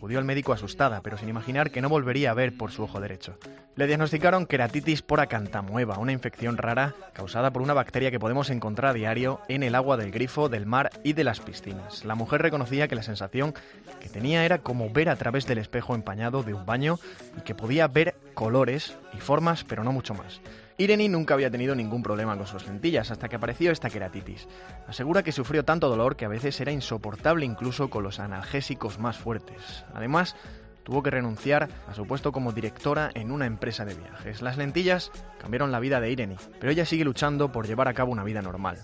acudió 0.00 0.18
al 0.18 0.24
médico 0.24 0.54
asustada, 0.54 1.02
pero 1.02 1.18
sin 1.18 1.28
imaginar 1.28 1.70
que 1.70 1.82
no 1.82 1.90
volvería 1.90 2.30
a 2.30 2.34
ver 2.34 2.56
por 2.56 2.72
su 2.72 2.82
ojo 2.82 3.02
derecho. 3.02 3.38
Le 3.76 3.86
diagnosticaron 3.86 4.46
queratitis 4.46 5.02
por 5.02 5.20
acantamueva, 5.20 5.98
una 5.98 6.12
infección 6.12 6.56
rara 6.56 6.94
causada 7.12 7.52
por 7.52 7.60
una 7.60 7.74
bacteria 7.74 8.10
que 8.10 8.18
podemos 8.18 8.48
encontrar 8.48 8.92
a 8.92 8.94
diario 8.94 9.42
en 9.48 9.62
el 9.62 9.74
agua 9.74 9.98
del 9.98 10.10
grifo, 10.10 10.48
del 10.48 10.64
mar 10.64 10.88
y 11.04 11.12
de 11.12 11.24
las 11.24 11.40
piscinas. 11.40 12.06
La 12.06 12.14
mujer 12.14 12.40
reconocía 12.40 12.88
que 12.88 12.94
la 12.94 13.02
sensación 13.02 13.52
que 14.00 14.08
tenía 14.08 14.46
era 14.46 14.60
como 14.60 14.88
ver 14.88 15.10
a 15.10 15.16
través 15.16 15.46
del 15.46 15.58
espejo 15.58 15.94
empañado 15.94 16.42
de 16.44 16.54
un 16.54 16.64
baño 16.64 16.98
y 17.36 17.42
que 17.42 17.54
podía 17.54 17.86
ver 17.86 18.14
colores 18.32 18.96
y 19.12 19.18
formas, 19.18 19.64
pero 19.64 19.84
no 19.84 19.92
mucho 19.92 20.14
más. 20.14 20.40
Irene 20.80 21.10
nunca 21.10 21.34
había 21.34 21.50
tenido 21.50 21.74
ningún 21.74 22.02
problema 22.02 22.38
con 22.38 22.46
sus 22.46 22.66
lentillas 22.66 23.10
hasta 23.10 23.28
que 23.28 23.36
apareció 23.36 23.70
esta 23.70 23.90
queratitis. 23.90 24.48
Asegura 24.88 25.22
que 25.22 25.30
sufrió 25.30 25.62
tanto 25.62 25.90
dolor 25.90 26.16
que 26.16 26.24
a 26.24 26.28
veces 26.28 26.58
era 26.58 26.72
insoportable 26.72 27.44
incluso 27.44 27.90
con 27.90 28.02
los 28.02 28.18
analgésicos 28.18 28.98
más 28.98 29.18
fuertes. 29.18 29.84
Además, 29.92 30.36
tuvo 30.82 31.02
que 31.02 31.10
renunciar 31.10 31.68
a 31.86 31.92
su 31.92 32.06
puesto 32.06 32.32
como 32.32 32.52
directora 32.52 33.10
en 33.12 33.30
una 33.30 33.44
empresa 33.44 33.84
de 33.84 33.94
viajes. 33.94 34.40
Las 34.40 34.56
lentillas 34.56 35.12
cambiaron 35.38 35.70
la 35.70 35.80
vida 35.80 36.00
de 36.00 36.12
Irene, 36.12 36.36
pero 36.58 36.72
ella 36.72 36.86
sigue 36.86 37.04
luchando 37.04 37.52
por 37.52 37.66
llevar 37.66 37.88
a 37.88 37.92
cabo 37.92 38.10
una 38.10 38.24
vida 38.24 38.40
normal. 38.40 38.78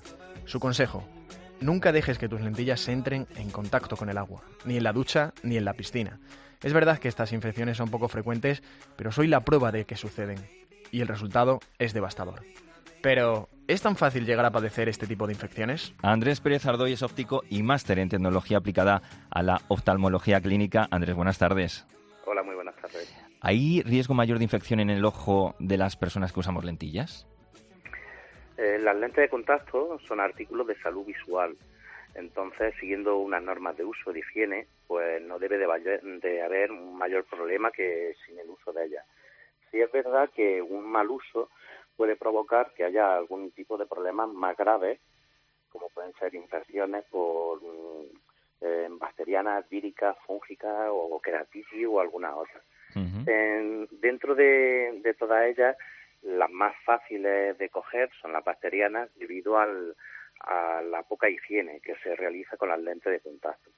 Su 0.44 0.60
consejo, 0.60 1.02
nunca 1.62 1.92
dejes 1.92 2.18
que 2.18 2.28
tus 2.28 2.42
lentillas 2.42 2.86
entren 2.88 3.26
en 3.36 3.48
contacto 3.48 3.96
con 3.96 4.10
el 4.10 4.18
agua, 4.18 4.42
ni 4.66 4.76
en 4.76 4.84
la 4.84 4.92
ducha 4.92 5.32
ni 5.42 5.56
en 5.56 5.64
la 5.64 5.72
piscina. 5.72 6.20
Es 6.62 6.74
verdad 6.74 6.98
que 6.98 7.08
estas 7.08 7.32
infecciones 7.32 7.78
son 7.78 7.88
poco 7.88 8.08
frecuentes, 8.08 8.62
pero 8.96 9.12
soy 9.12 9.28
la 9.28 9.40
prueba 9.40 9.72
de 9.72 9.86
que 9.86 9.96
suceden, 9.96 10.38
y 10.90 11.00
el 11.00 11.08
resultado 11.08 11.60
es 11.78 11.92
devastador. 11.92 12.42
Pero, 13.02 13.48
¿es 13.68 13.82
tan 13.82 13.96
fácil 13.96 14.26
llegar 14.26 14.44
a 14.46 14.50
padecer 14.50 14.88
este 14.88 15.06
tipo 15.06 15.26
de 15.26 15.34
infecciones? 15.34 15.94
Andrés 16.02 16.40
Pérez 16.40 16.66
Ardoy 16.66 16.92
es 16.92 17.02
óptico 17.02 17.42
y 17.48 17.62
máster 17.62 17.98
en 17.98 18.08
tecnología 18.08 18.58
aplicada 18.58 19.02
a 19.30 19.42
la 19.42 19.60
oftalmología 19.68 20.40
clínica. 20.40 20.88
Andrés, 20.90 21.14
buenas 21.14 21.38
tardes. 21.38 21.86
Hola, 22.24 22.42
muy 22.42 22.54
buenas 22.54 22.74
tardes. 22.76 23.14
¿Hay 23.40 23.82
riesgo 23.82 24.14
mayor 24.14 24.38
de 24.38 24.44
infección 24.44 24.80
en 24.80 24.90
el 24.90 25.04
ojo 25.04 25.54
de 25.60 25.76
las 25.76 25.96
personas 25.96 26.32
que 26.32 26.40
usamos 26.40 26.64
lentillas? 26.64 27.26
Eh, 28.56 28.78
las 28.80 28.96
lentes 28.96 29.22
de 29.22 29.28
contacto 29.28 29.98
son 30.08 30.18
artículos 30.20 30.66
de 30.66 30.76
salud 30.80 31.04
visual. 31.04 31.56
Entonces, 32.14 32.74
siguiendo 32.80 33.18
unas 33.18 33.42
normas 33.42 33.76
de 33.76 33.84
uso 33.84 34.10
de 34.12 34.20
higiene, 34.20 34.66
pues 34.86 35.22
no 35.22 35.38
debe 35.38 35.58
de, 35.58 36.18
de 36.22 36.42
haber 36.42 36.72
un 36.72 36.96
mayor 36.96 37.24
problema 37.24 37.70
que 37.70 38.14
sin 38.26 38.38
el 38.38 38.48
uso 38.48 38.72
de 38.72 38.86
ellas. 38.86 39.04
Sí 39.70 39.80
es 39.80 39.90
verdad 39.92 40.30
que 40.34 40.62
un 40.62 40.84
mal 40.84 41.10
uso 41.10 41.50
puede 41.96 42.16
provocar 42.16 42.72
que 42.74 42.84
haya 42.84 43.16
algún 43.16 43.50
tipo 43.52 43.76
de 43.76 43.86
problemas 43.86 44.28
más 44.28 44.56
graves, 44.56 45.00
como 45.70 45.88
pueden 45.90 46.12
ser 46.14 46.34
infecciones 46.34 47.04
por 47.10 47.60
mm, 47.62 48.06
eh, 48.62 48.88
bacterianas, 48.90 49.68
víricas, 49.68 50.16
fúngicas 50.26 50.88
o 50.90 51.20
queratitis 51.20 51.86
o 51.88 52.00
alguna 52.00 52.34
otra. 52.36 52.60
En- 53.28 53.88
dentro 54.00 54.34
de, 54.34 55.00
de 55.02 55.14
todas 55.14 55.46
ellas, 55.46 55.76
las 56.22 56.50
más 56.50 56.74
fáciles 56.84 57.56
de 57.58 57.68
coger 57.68 58.10
son 58.20 58.32
las 58.32 58.42
bacterianas 58.44 59.10
debido 59.16 59.58
al, 59.58 59.94
a 60.40 60.80
la 60.82 61.02
poca 61.02 61.28
higiene 61.28 61.80
que 61.80 61.94
se 61.96 62.16
realiza 62.16 62.56
con 62.56 62.68
las 62.70 62.80
lentes 62.80 63.12
de 63.12 63.20
contacto. 63.20 63.70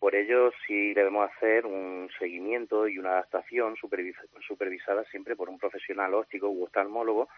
Por 0.00 0.14
ello, 0.14 0.50
sí 0.66 0.94
debemos 0.94 1.30
hacer 1.30 1.66
un 1.66 2.08
seguimiento 2.18 2.88
y 2.88 2.98
una 2.98 3.10
adaptación 3.10 3.76
supervis- 3.76 4.16
supervisada 4.48 5.04
siempre 5.04 5.36
por 5.36 5.48
un 5.50 5.58
profesional 5.58 6.14
óptico 6.14 6.48
u 6.48 6.64
oftalmólogo 6.64 7.28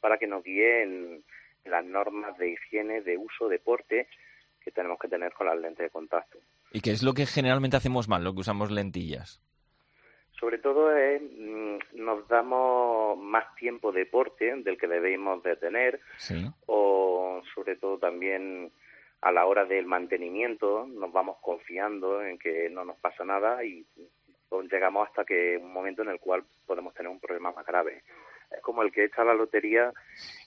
para 0.00 0.16
que 0.18 0.28
nos 0.28 0.42
guíe 0.44 0.82
en 0.84 1.24
las 1.64 1.84
normas 1.84 2.38
de 2.38 2.50
higiene, 2.52 3.02
de 3.02 3.18
uso, 3.18 3.48
de 3.48 3.58
porte 3.58 4.06
que 4.64 4.70
tenemos 4.70 4.98
que 5.00 5.08
tener 5.08 5.32
con 5.32 5.48
las 5.48 5.58
lentes 5.58 5.84
de 5.84 5.90
contacto. 5.90 6.38
¿Y 6.72 6.80
qué 6.80 6.92
es 6.92 7.02
lo 7.02 7.12
que 7.12 7.26
generalmente 7.26 7.76
hacemos 7.76 8.08
mal, 8.08 8.22
lo 8.22 8.32
que 8.32 8.40
usamos 8.40 8.70
lentillas? 8.70 9.40
Sobre 10.38 10.58
todo 10.58 10.96
es, 10.96 11.20
mm, 11.22 11.76
nos 12.04 12.26
damos 12.28 13.18
más 13.18 13.52
tiempo 13.56 13.90
de 13.92 14.06
porte 14.06 14.54
del 14.62 14.78
que 14.78 14.86
debemos 14.86 15.42
de 15.42 15.56
tener 15.56 16.00
Sí. 16.18 16.46
o 16.66 17.42
sobre 17.54 17.76
todo 17.76 17.98
también 17.98 18.72
a 19.22 19.32
la 19.32 19.46
hora 19.46 19.64
del 19.64 19.86
mantenimiento 19.86 20.86
nos 20.86 21.12
vamos 21.12 21.38
confiando 21.40 22.22
en 22.22 22.38
que 22.38 22.68
no 22.68 22.84
nos 22.84 22.98
pasa 22.98 23.24
nada 23.24 23.64
y 23.64 23.86
llegamos 24.70 25.08
hasta 25.08 25.24
que 25.24 25.56
un 25.56 25.72
momento 25.72 26.02
en 26.02 26.10
el 26.10 26.20
cual 26.20 26.44
podemos 26.66 26.92
tener 26.92 27.10
un 27.10 27.20
problema 27.20 27.52
más 27.52 27.64
grave. 27.64 28.02
Es 28.50 28.60
como 28.60 28.82
el 28.82 28.92
que 28.92 29.04
echa 29.04 29.24
la 29.24 29.32
lotería 29.32 29.92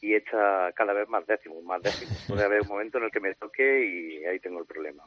y 0.02 0.14
echa 0.14 0.72
cada 0.74 0.94
vez 0.94 1.08
más 1.10 1.26
décimos, 1.26 1.64
más 1.64 1.82
décimos. 1.82 2.24
Puede 2.28 2.44
haber 2.44 2.62
un 2.62 2.68
momento 2.68 2.98
en 3.00 3.06
el 3.06 3.12
que 3.12 3.20
me 3.20 3.34
toque 3.34 3.86
y 3.86 4.26
ahí 4.26 4.40
tengo 4.40 4.60
el 4.60 4.66
problema. 4.66 5.04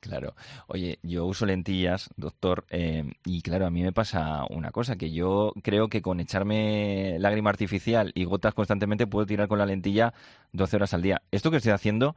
Claro. 0.00 0.34
Oye, 0.66 0.98
yo 1.02 1.26
uso 1.26 1.46
lentillas, 1.46 2.10
doctor, 2.16 2.64
eh, 2.70 3.04
y 3.24 3.40
claro, 3.42 3.66
a 3.66 3.70
mí 3.70 3.82
me 3.82 3.92
pasa 3.92 4.44
una 4.50 4.72
cosa, 4.72 4.96
que 4.96 5.12
yo 5.12 5.52
creo 5.62 5.88
que 5.88 6.02
con 6.02 6.18
echarme 6.18 7.18
lágrima 7.20 7.50
artificial 7.50 8.10
y 8.14 8.24
gotas 8.24 8.54
constantemente 8.54 9.06
puedo 9.06 9.26
tirar 9.26 9.46
con 9.46 9.58
la 9.58 9.66
lentilla 9.66 10.12
12 10.52 10.76
horas 10.76 10.94
al 10.94 11.02
día. 11.02 11.22
Esto 11.30 11.52
que 11.52 11.58
estoy 11.58 11.70
haciendo 11.70 12.16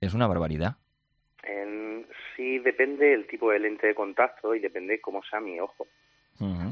es 0.00 0.14
una 0.14 0.26
barbaridad. 0.26 0.76
En- 1.42 2.06
sí 2.36 2.58
depende 2.60 3.12
el 3.14 3.26
tipo 3.26 3.50
de 3.50 3.58
lente 3.58 3.86
de 3.88 3.94
contacto 3.94 4.54
y 4.54 4.60
depende 4.60 5.00
cómo 5.00 5.22
sea 5.24 5.40
mi 5.40 5.58
ojo. 5.60 5.86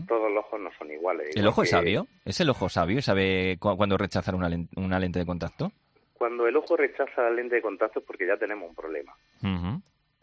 Todos 0.07 0.31
los 0.31 0.45
ojos 0.45 0.61
no 0.61 0.71
son 0.79 0.93
iguales. 0.93 1.35
¿El 1.35 1.45
ojo 1.49 1.65
es 1.65 1.71
sabio? 1.71 2.07
¿Es 2.25 2.39
el 2.41 2.49
ojo 2.51 2.69
sabio 2.69 2.99
y 2.99 3.03
sabe 3.03 3.57
cu- 3.59 3.77
cuándo 3.77 3.99
rechazar 3.99 4.37
una, 4.37 4.49
len- 4.49 4.69
una 4.77 5.01
lente 5.01 5.19
de 5.19 5.27
contacto? 5.27 5.73
Cuando 6.15 6.47
el 6.47 6.57
ojo 6.57 6.77
rechaza 6.77 7.23
la 7.23 7.31
lente 7.31 7.57
de 7.57 7.63
contacto 7.63 7.99
es 7.99 8.05
porque 8.07 8.27
ya 8.29 8.37
tenemos 8.37 8.69
un 8.69 8.77
problema. 8.77 9.13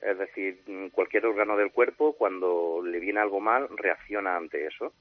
Es 0.02 0.18
decir, 0.18 0.62
mm, 0.66 0.88
cualquier 0.90 1.26
órgano 1.26 1.58
del 1.58 1.72
cuerpo, 1.72 2.14
cuando 2.14 2.82
le 2.86 3.00
viene 3.02 3.20
algo 3.20 3.42
mal, 3.42 3.68
reacciona 3.76 4.38
ante 4.38 4.66
eso. 4.66 4.94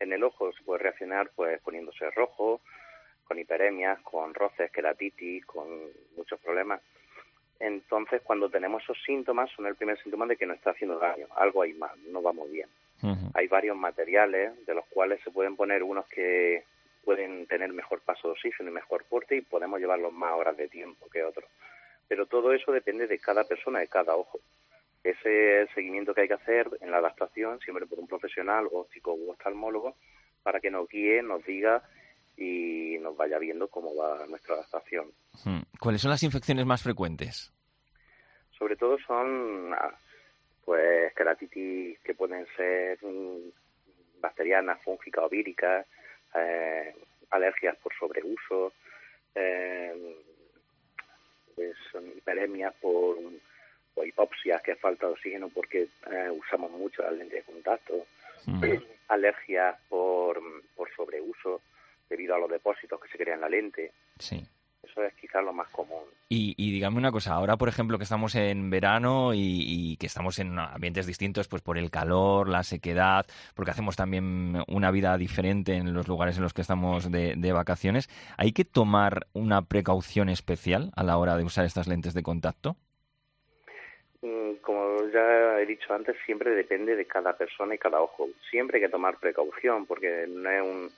En 0.00 0.10
el 0.12 0.22
ojo 0.24 0.52
se 0.54 0.62
puede 0.62 0.82
reaccionar 0.82 1.30
pues 1.36 1.60
poniéndose 1.60 2.10
rojo, 2.12 2.62
con 3.24 3.38
hiperemias, 3.38 4.00
con 4.00 4.32
roces, 4.32 4.70
queratitis, 4.70 5.44
con 5.44 5.66
muchos 6.16 6.40
problemas. 6.40 6.80
Entonces, 7.58 8.20
cuando 8.22 8.50
tenemos 8.50 8.82
esos 8.82 9.02
síntomas, 9.04 9.50
son 9.50 9.66
el 9.66 9.76
primer 9.76 10.00
síntoma 10.02 10.26
de 10.26 10.36
que 10.36 10.46
nos 10.46 10.58
está 10.58 10.70
haciendo 10.70 10.98
daño. 10.98 11.26
Algo 11.36 11.62
hay 11.62 11.72
mal, 11.72 11.96
no 12.10 12.22
vamos 12.22 12.50
bien. 12.50 12.68
Hay 13.34 13.46
varios 13.46 13.76
materiales, 13.76 14.64
de 14.66 14.74
los 14.74 14.84
cuales 14.86 15.20
se 15.22 15.30
pueden 15.30 15.54
poner 15.54 15.82
unos 15.82 16.06
que 16.06 16.64
pueden 17.04 17.46
tener 17.46 17.72
mejor 17.72 18.00
paso 18.00 18.28
de 18.28 18.32
oxígeno 18.32 18.70
y 18.70 18.72
mejor 18.72 19.04
porte 19.04 19.36
y 19.36 19.42
podemos 19.42 19.78
llevarlos 19.78 20.12
más 20.12 20.32
horas 20.32 20.56
de 20.56 20.68
tiempo 20.68 21.08
que 21.10 21.22
otros. 21.22 21.48
Pero 22.08 22.26
todo 22.26 22.52
eso 22.52 22.72
depende 22.72 23.06
de 23.06 23.18
cada 23.18 23.44
persona, 23.44 23.80
de 23.80 23.88
cada 23.88 24.16
ojo. 24.16 24.40
Ese 25.04 25.68
seguimiento 25.74 26.14
que 26.14 26.22
hay 26.22 26.28
que 26.28 26.34
hacer 26.34 26.68
en 26.80 26.90
la 26.90 26.96
adaptación, 26.96 27.60
siempre 27.60 27.86
por 27.86 28.00
un 28.00 28.08
profesional, 28.08 28.66
óptico 28.72 29.14
u 29.14 29.30
oftalmólogo, 29.30 29.94
para 30.42 30.58
que 30.58 30.70
nos 30.70 30.88
guíe, 30.88 31.22
nos 31.22 31.44
diga 31.44 31.82
y 32.36 32.98
nos 33.00 33.16
vaya 33.16 33.38
viendo 33.38 33.68
cómo 33.68 33.94
va 33.94 34.26
nuestra 34.26 34.54
adaptación. 34.54 35.06
Mm. 35.44 35.60
¿Cuáles 35.80 36.00
son 36.00 36.10
las 36.10 36.22
infecciones 36.22 36.66
más 36.66 36.82
frecuentes? 36.82 37.52
Sobre 38.58 38.76
todo 38.76 38.98
son 39.06 39.72
ah, 39.74 39.94
pues 40.64 41.14
queratitis 41.14 41.98
que 42.00 42.14
pueden 42.14 42.46
ser 42.56 42.98
mm, 43.02 44.20
bacterianas, 44.20 44.82
fúngicas 44.82 45.24
o 45.24 45.28
víricas, 45.28 45.86
eh, 46.34 46.94
alergias 47.30 47.76
por 47.76 47.94
sobreuso, 47.94 48.72
eh, 49.34 50.16
pues, 51.54 51.74
son 51.92 52.06
hiperemias 52.08 52.74
por 52.80 53.16
o 53.98 54.04
hipoxias, 54.04 54.60
que 54.60 54.72
es 54.72 54.80
falta 54.80 55.06
de 55.06 55.12
oxígeno 55.12 55.48
porque 55.48 55.88
eh, 56.10 56.30
usamos 56.30 56.70
mucho 56.70 57.02
las 57.02 57.14
lentes 57.14 57.46
de 57.46 57.52
contacto, 57.52 58.06
alergias 59.08 59.76
por, 59.88 60.38
por 60.74 60.94
sobreuso 60.94 61.62
debido 62.08 62.34
a 62.34 62.38
los 62.38 62.50
depósitos 62.50 63.00
que 63.00 63.08
se 63.08 63.18
crean 63.18 63.36
en 63.36 63.40
la 63.42 63.48
lente. 63.48 63.92
Sí. 64.18 64.46
Eso 64.82 65.02
es 65.02 65.14
quizás 65.14 65.42
lo 65.42 65.52
más 65.52 65.68
común. 65.70 66.04
Y, 66.28 66.54
y 66.56 66.70
dígame 66.70 66.98
una 66.98 67.10
cosa, 67.10 67.34
ahora 67.34 67.56
por 67.56 67.68
ejemplo 67.68 67.98
que 67.98 68.04
estamos 68.04 68.34
en 68.36 68.70
verano 68.70 69.34
y, 69.34 69.40
y 69.40 69.96
que 69.96 70.06
estamos 70.06 70.38
en 70.38 70.56
ambientes 70.58 71.06
distintos 71.06 71.48
pues 71.48 71.60
por 71.60 71.76
el 71.76 71.90
calor, 71.90 72.48
la 72.48 72.62
sequedad, 72.62 73.26
porque 73.54 73.72
hacemos 73.72 73.96
también 73.96 74.62
una 74.68 74.90
vida 74.92 75.16
diferente 75.18 75.74
en 75.74 75.92
los 75.92 76.06
lugares 76.06 76.36
en 76.36 76.44
los 76.44 76.54
que 76.54 76.62
estamos 76.62 77.10
de, 77.10 77.34
de 77.36 77.52
vacaciones, 77.52 78.08
¿hay 78.36 78.52
que 78.52 78.64
tomar 78.64 79.26
una 79.32 79.62
precaución 79.62 80.28
especial 80.28 80.92
a 80.94 81.02
la 81.02 81.18
hora 81.18 81.36
de 81.36 81.44
usar 81.44 81.64
estas 81.64 81.88
lentes 81.88 82.14
de 82.14 82.22
contacto? 82.22 82.76
Mm, 84.22 84.54
Como 84.62 84.98
ya 85.12 85.60
he 85.60 85.66
dicho 85.66 85.92
antes, 85.92 86.16
siempre 86.24 86.54
depende 86.54 86.94
de 86.94 87.06
cada 87.06 87.36
persona 87.36 87.74
y 87.74 87.78
cada 87.78 88.00
ojo. 88.00 88.28
Siempre 88.50 88.78
hay 88.78 88.84
que 88.84 88.90
tomar 88.90 89.18
precaución 89.18 89.84
porque 89.86 90.26
no 90.28 90.48
es 90.48 90.62
un, 90.62 90.90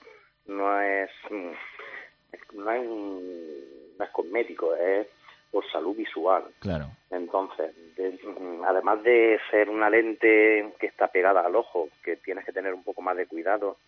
no 0.49 0.81
es, 0.81 1.11
mm, 1.31 2.59
no 2.59 2.71
es 2.73 2.81
un, 2.89 3.95
no 3.99 4.05
es 4.05 4.11
cosmético, 4.11 4.75
es 4.75 5.07
por 5.51 5.65
salud 5.71 5.97
visual. 5.97 6.45
Claro. 6.59 6.91
Entonces, 7.11 7.75
de- 7.97 8.19
mm, 8.23 8.65
además 8.65 9.03
de 9.03 9.39
ser 9.51 9.71
una 9.71 9.89
lente 9.89 10.75
que 10.79 10.87
está 10.87 11.09
pegada 11.09 11.41
al 11.47 11.57
ojo, 11.57 11.89
que 12.03 12.17
tienes 12.17 12.45
que 12.45 12.53
tener 12.53 12.75
un 12.75 12.83
poco 12.85 13.01
más 13.03 13.17
de 13.17 13.27
cuidado, 13.27 13.79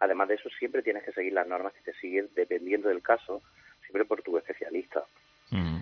además 0.00 0.28
de 0.28 0.34
eso 0.34 0.48
siempre 0.58 0.82
tienes 0.82 1.04
que 1.04 1.12
seguir 1.12 1.32
las 1.32 1.46
normas 1.46 1.72
que 1.74 1.92
te 1.92 1.98
siguen 1.98 2.28
dependiendo 2.34 2.88
del 2.88 3.02
caso, 3.02 3.42
siempre 3.82 4.04
por 4.04 4.22
tu 4.22 4.36
especialista. 4.36 5.04
Mm. 5.50 5.78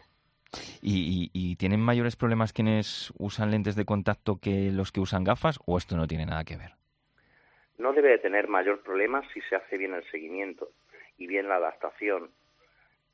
¿Y, 0.82 1.30
y- 1.34 1.52
y 1.52 1.56
tienen 1.56 1.80
mayores 1.80 2.14
problemas 2.16 2.52
quienes 2.52 3.12
usan 3.18 3.50
lentes 3.50 3.74
de 3.76 3.84
contacto 3.86 4.38
que 4.40 4.70
los 4.70 4.92
que 4.92 5.00
usan 5.00 5.24
gafas 5.24 5.58
o 5.66 5.78
esto 5.78 5.96
no 5.96 6.06
tiene 6.06 6.26
nada 6.26 6.44
que 6.44 6.56
ver? 6.56 6.72
No 7.78 7.92
debe 7.92 8.10
de 8.10 8.18
tener 8.18 8.48
mayor 8.48 8.82
problema 8.82 9.22
si 9.32 9.40
se 9.42 9.56
hace 9.56 9.78
bien 9.78 9.94
el 9.94 10.08
seguimiento 10.10 10.70
y 11.18 11.26
bien 11.26 11.48
la 11.48 11.56
adaptación. 11.56 12.30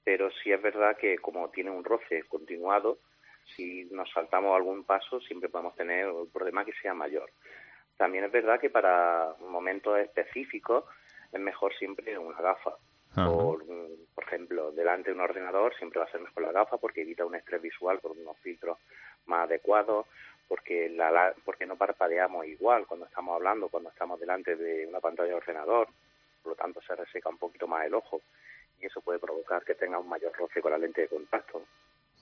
Pero 0.05 0.31
sí 0.31 0.53
es 0.53 0.61
verdad 0.61 0.97
que 0.97 1.19
como 1.19 1.51
tiene 1.51 1.71
un 1.71 1.85
roce 1.85 2.23
continuado, 2.29 2.99
si 3.57 3.85
nos 3.91 4.11
saltamos 4.11 4.57
algún 4.57 4.85
paso 4.85 5.21
siempre 5.21 5.49
podemos 5.49 5.75
tener 5.77 6.09
un 6.09 6.31
problema 6.31 6.65
que 6.65 6.73
sea 6.81 6.95
mayor. 6.95 7.31
También 7.97 8.25
es 8.25 8.33
verdad 8.33 8.61
que 8.61 8.71
para 8.71 9.35
momentos 9.41 9.99
específicos 9.99 10.85
es 11.33 11.41
mejor 11.41 11.75
siempre 11.75 12.17
una 12.19 12.41
gafa. 12.41 12.75
Por, 13.15 13.65
mm, 13.65 14.15
por 14.15 14.25
ejemplo, 14.25 14.71
delante 14.71 15.11
de 15.11 15.17
un 15.17 15.21
ordenador 15.21 15.75
siempre 15.77 15.99
va 15.99 16.07
a 16.07 16.11
ser 16.11 16.21
mejor 16.21 16.45
la 16.45 16.53
gafa 16.53 16.79
porque 16.79 17.03
evita 17.03 17.25
un 17.25 17.35
estrés 17.35 17.61
visual 17.61 18.01
con 18.01 18.13
unos 18.19 18.39
filtros 18.39 18.79
más 19.27 19.45
adecuados, 19.45 20.07
porque, 20.51 20.88
la, 20.90 21.12
la- 21.12 21.32
porque 21.44 21.64
no 21.64 21.76
parpadeamos 21.76 22.44
igual 22.44 22.84
cuando 22.88 23.07
estamos 23.07 23.36
hablando, 23.36 23.68
cuando 23.68 23.88
estamos 23.90 24.18
delante 24.18 24.57
de 24.57 24.84
una 24.84 24.98
pantalla 24.98 25.28
de 25.28 25.34
ordenador, 25.36 25.86
por 26.42 26.51
lo 26.51 26.57
tanto 26.57 26.80
se 26.82 26.96
reseca 26.96 27.28
un 27.28 27.38
poquito 27.38 27.68
más 27.68 27.86
el 27.86 27.94
ojo 27.94 28.20
y 28.80 28.86
eso 28.86 29.01
puede 29.01 29.20
provocar 29.20 29.62
que 29.64 29.76
tenga 29.76 29.98
un 30.01 30.09
mayor 30.09 30.32
roce 30.36 30.61
con 30.61 30.72
la 30.72 30.78
lente 30.78 31.03
de 31.03 31.09
contacto. 31.09 31.62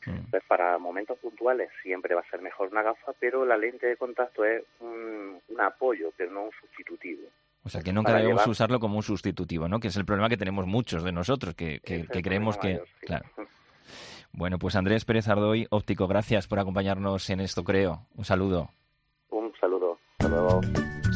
Entonces, 0.06 0.42
para 0.46 0.76
momentos 0.78 1.18
puntuales 1.18 1.70
siempre 1.82 2.14
va 2.14 2.20
a 2.20 2.30
ser 2.30 2.40
mejor 2.42 2.68
una 2.68 2.82
gafa, 2.82 3.12
pero 3.18 3.44
la 3.46 3.56
lente 3.56 3.86
de 3.86 3.96
contacto 3.96 4.44
es 4.44 4.62
un, 4.80 5.40
un 5.48 5.60
apoyo, 5.60 6.12
pero 6.16 6.30
no 6.30 6.44
un 6.44 6.52
sustitutivo. 6.52 7.22
O 7.64 7.68
sea, 7.70 7.82
que 7.82 7.92
nunca 7.92 8.08
Para 8.10 8.18
debemos 8.18 8.42
llevar- 8.42 8.50
usarlo 8.50 8.78
como 8.80 8.96
un 8.96 9.02
sustitutivo, 9.02 9.68
¿no? 9.68 9.80
Que 9.80 9.88
es 9.88 9.96
el 9.96 10.04
problema 10.04 10.28
que 10.28 10.36
tenemos 10.36 10.66
muchos 10.66 11.02
de 11.02 11.12
nosotros, 11.12 11.54
que, 11.54 11.80
que- 11.80 12.06
que 12.06 12.22
creemos 12.22 12.56
que... 12.58 12.68
mayor, 12.74 12.86
sí. 13.00 13.06
Claro. 13.06 13.24
Bueno, 14.32 14.58
pues 14.58 14.76
Andrés 14.76 15.04
Pérez 15.04 15.28
Ardoy, 15.28 15.66
óptico, 15.70 16.06
gracias 16.06 16.46
por 16.46 16.58
acompañarnos 16.58 17.28
en 17.30 17.40
esto, 17.40 17.64
creo. 17.64 18.06
Un 18.14 18.24
saludo. 18.24 18.70
Un 19.30 19.52
saludo. 19.60 19.98
Hasta 20.18 20.28
luego. 20.28 20.60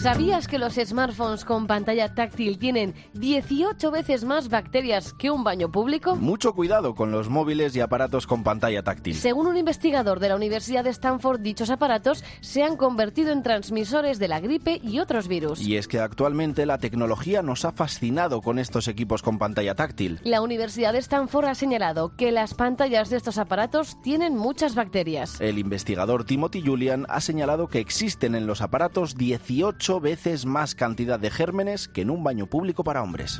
¿Sabías 0.02 0.48
que 0.48 0.58
los 0.58 0.74
smartphones 0.74 1.44
con 1.44 1.68
pantalla 1.68 2.12
táctil 2.12 2.58
tienen 2.58 2.92
18 3.14 3.88
veces 3.92 4.24
más 4.24 4.48
bacterias 4.48 5.12
que 5.12 5.30
un 5.30 5.44
baño 5.44 5.70
público? 5.70 6.16
Mucho 6.16 6.54
cuidado 6.54 6.96
con 6.96 7.12
los 7.12 7.28
móviles 7.28 7.76
y 7.76 7.80
aparatos 7.80 8.26
con 8.26 8.42
pantalla 8.42 8.82
táctil. 8.82 9.14
Según 9.14 9.46
un 9.46 9.56
investigador 9.56 10.18
de 10.18 10.30
la 10.30 10.34
Universidad 10.34 10.82
de 10.82 10.90
Stanford, 10.90 11.40
dichos 11.42 11.70
aparatos 11.70 12.24
se 12.40 12.64
han 12.64 12.76
convertido 12.76 13.30
en 13.30 13.44
transmisores 13.44 14.18
de 14.18 14.26
la 14.26 14.40
gripe 14.40 14.80
y 14.82 14.98
otros 14.98 15.28
virus. 15.28 15.60
Y 15.60 15.76
es 15.76 15.86
que 15.86 16.00
actualmente 16.00 16.66
la 16.66 16.78
tecnología 16.78 17.40
nos 17.42 17.64
ha 17.64 17.70
fascinado 17.70 18.40
con 18.40 18.58
estos 18.58 18.88
equipos 18.88 19.22
con 19.22 19.38
pantalla 19.38 19.76
táctil. 19.76 20.18
La 20.24 20.42
Universidad 20.42 20.94
de 20.94 20.98
Stanford 20.98 21.44
ha 21.44 21.54
señalado 21.54 22.16
que 22.16 22.32
las 22.32 22.54
pantallas 22.54 23.08
de 23.08 23.18
estos 23.18 23.38
aparatos 23.38 23.96
tienen 24.02 24.36
muchas 24.36 24.74
bacterias. 24.74 25.40
El 25.40 25.60
investigador 25.60 26.24
Timothy 26.24 26.60
Julian 26.60 27.06
ha 27.08 27.20
señalado 27.20 27.68
que 27.68 27.78
existen 27.78 28.34
en 28.34 28.48
los 28.48 28.62
aparatos 28.62 29.14
18 29.14 29.91
veces 30.00 30.46
más 30.46 30.74
cantidad 30.74 31.18
de 31.18 31.30
gérmenes 31.30 31.88
que 31.88 32.02
en 32.02 32.10
un 32.10 32.22
baño 32.24 32.46
público 32.46 32.84
para 32.84 33.02
hombres. 33.02 33.38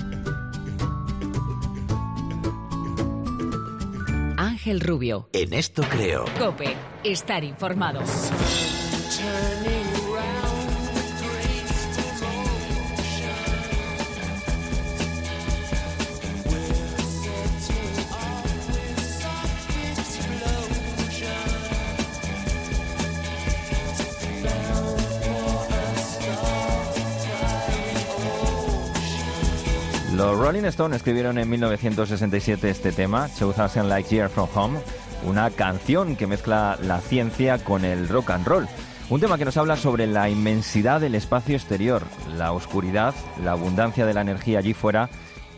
Ángel 4.37 4.81
Rubio. 4.81 5.29
En 5.33 5.53
esto 5.55 5.83
creo. 5.91 6.25
Cope. 6.39 6.77
Estar 7.05 7.43
informado. 7.43 8.01
Los 30.15 30.39
Rolling 30.39 30.65
Stones 30.65 30.97
escribieron 30.97 31.39
en 31.39 31.49
1967 31.49 32.69
este 32.69 32.93
tema, 32.93 33.29
2000 33.41 33.89
Light 33.89 34.09
Year 34.09 34.29
From 34.29 34.49
Home, 34.55 34.79
una 35.25 35.51
canción 35.51 36.17
que 36.17 36.27
mezcla 36.27 36.79
la 36.83 37.01
ciencia 37.01 37.65
con 37.65 37.87
el 37.87 38.09
rock 38.09 38.31
and 38.31 38.47
roll. 38.47 38.69
Un 39.09 39.21
tema 39.21 39.39
que 39.39 39.47
nos 39.47 39.57
habla 39.57 39.77
sobre 39.77 40.07
la 40.07 40.29
inmensidad 40.29 41.01
del 41.01 41.15
espacio 41.15 41.57
exterior, 41.57 42.03
la 42.37 42.53
oscuridad, 42.53 43.15
la 43.43 43.53
abundancia 43.53 44.05
de 44.05 44.13
la 44.13 44.21
energía 44.21 44.59
allí 44.59 44.75
fuera 44.75 45.09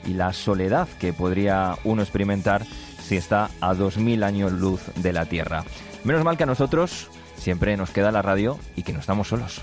y 0.07 0.15
la 0.15 0.33
soledad 0.33 0.89
que 1.01 1.13
podría 1.13 1.77
uno 1.83 2.03
experimentar 2.03 2.65
si 3.03 3.17
está 3.17 3.51
a 3.61 3.75
2000 3.75 4.23
años 4.23 4.53
luz 4.53 4.83
de 4.95 5.13
la 5.13 5.27
Tierra. 5.27 5.65
Menos 6.05 6.23
mal 6.23 6.37
que 6.37 6.45
a 6.45 6.47
nosotros 6.47 7.11
siempre 7.37 7.77
nos 7.77 7.91
queda 7.91 8.13
la 8.13 8.23
radio 8.23 8.59
y 8.77 8.85
que 8.85 8.93
no 8.93 9.01
estamos 9.01 9.29
solos. 9.29 9.61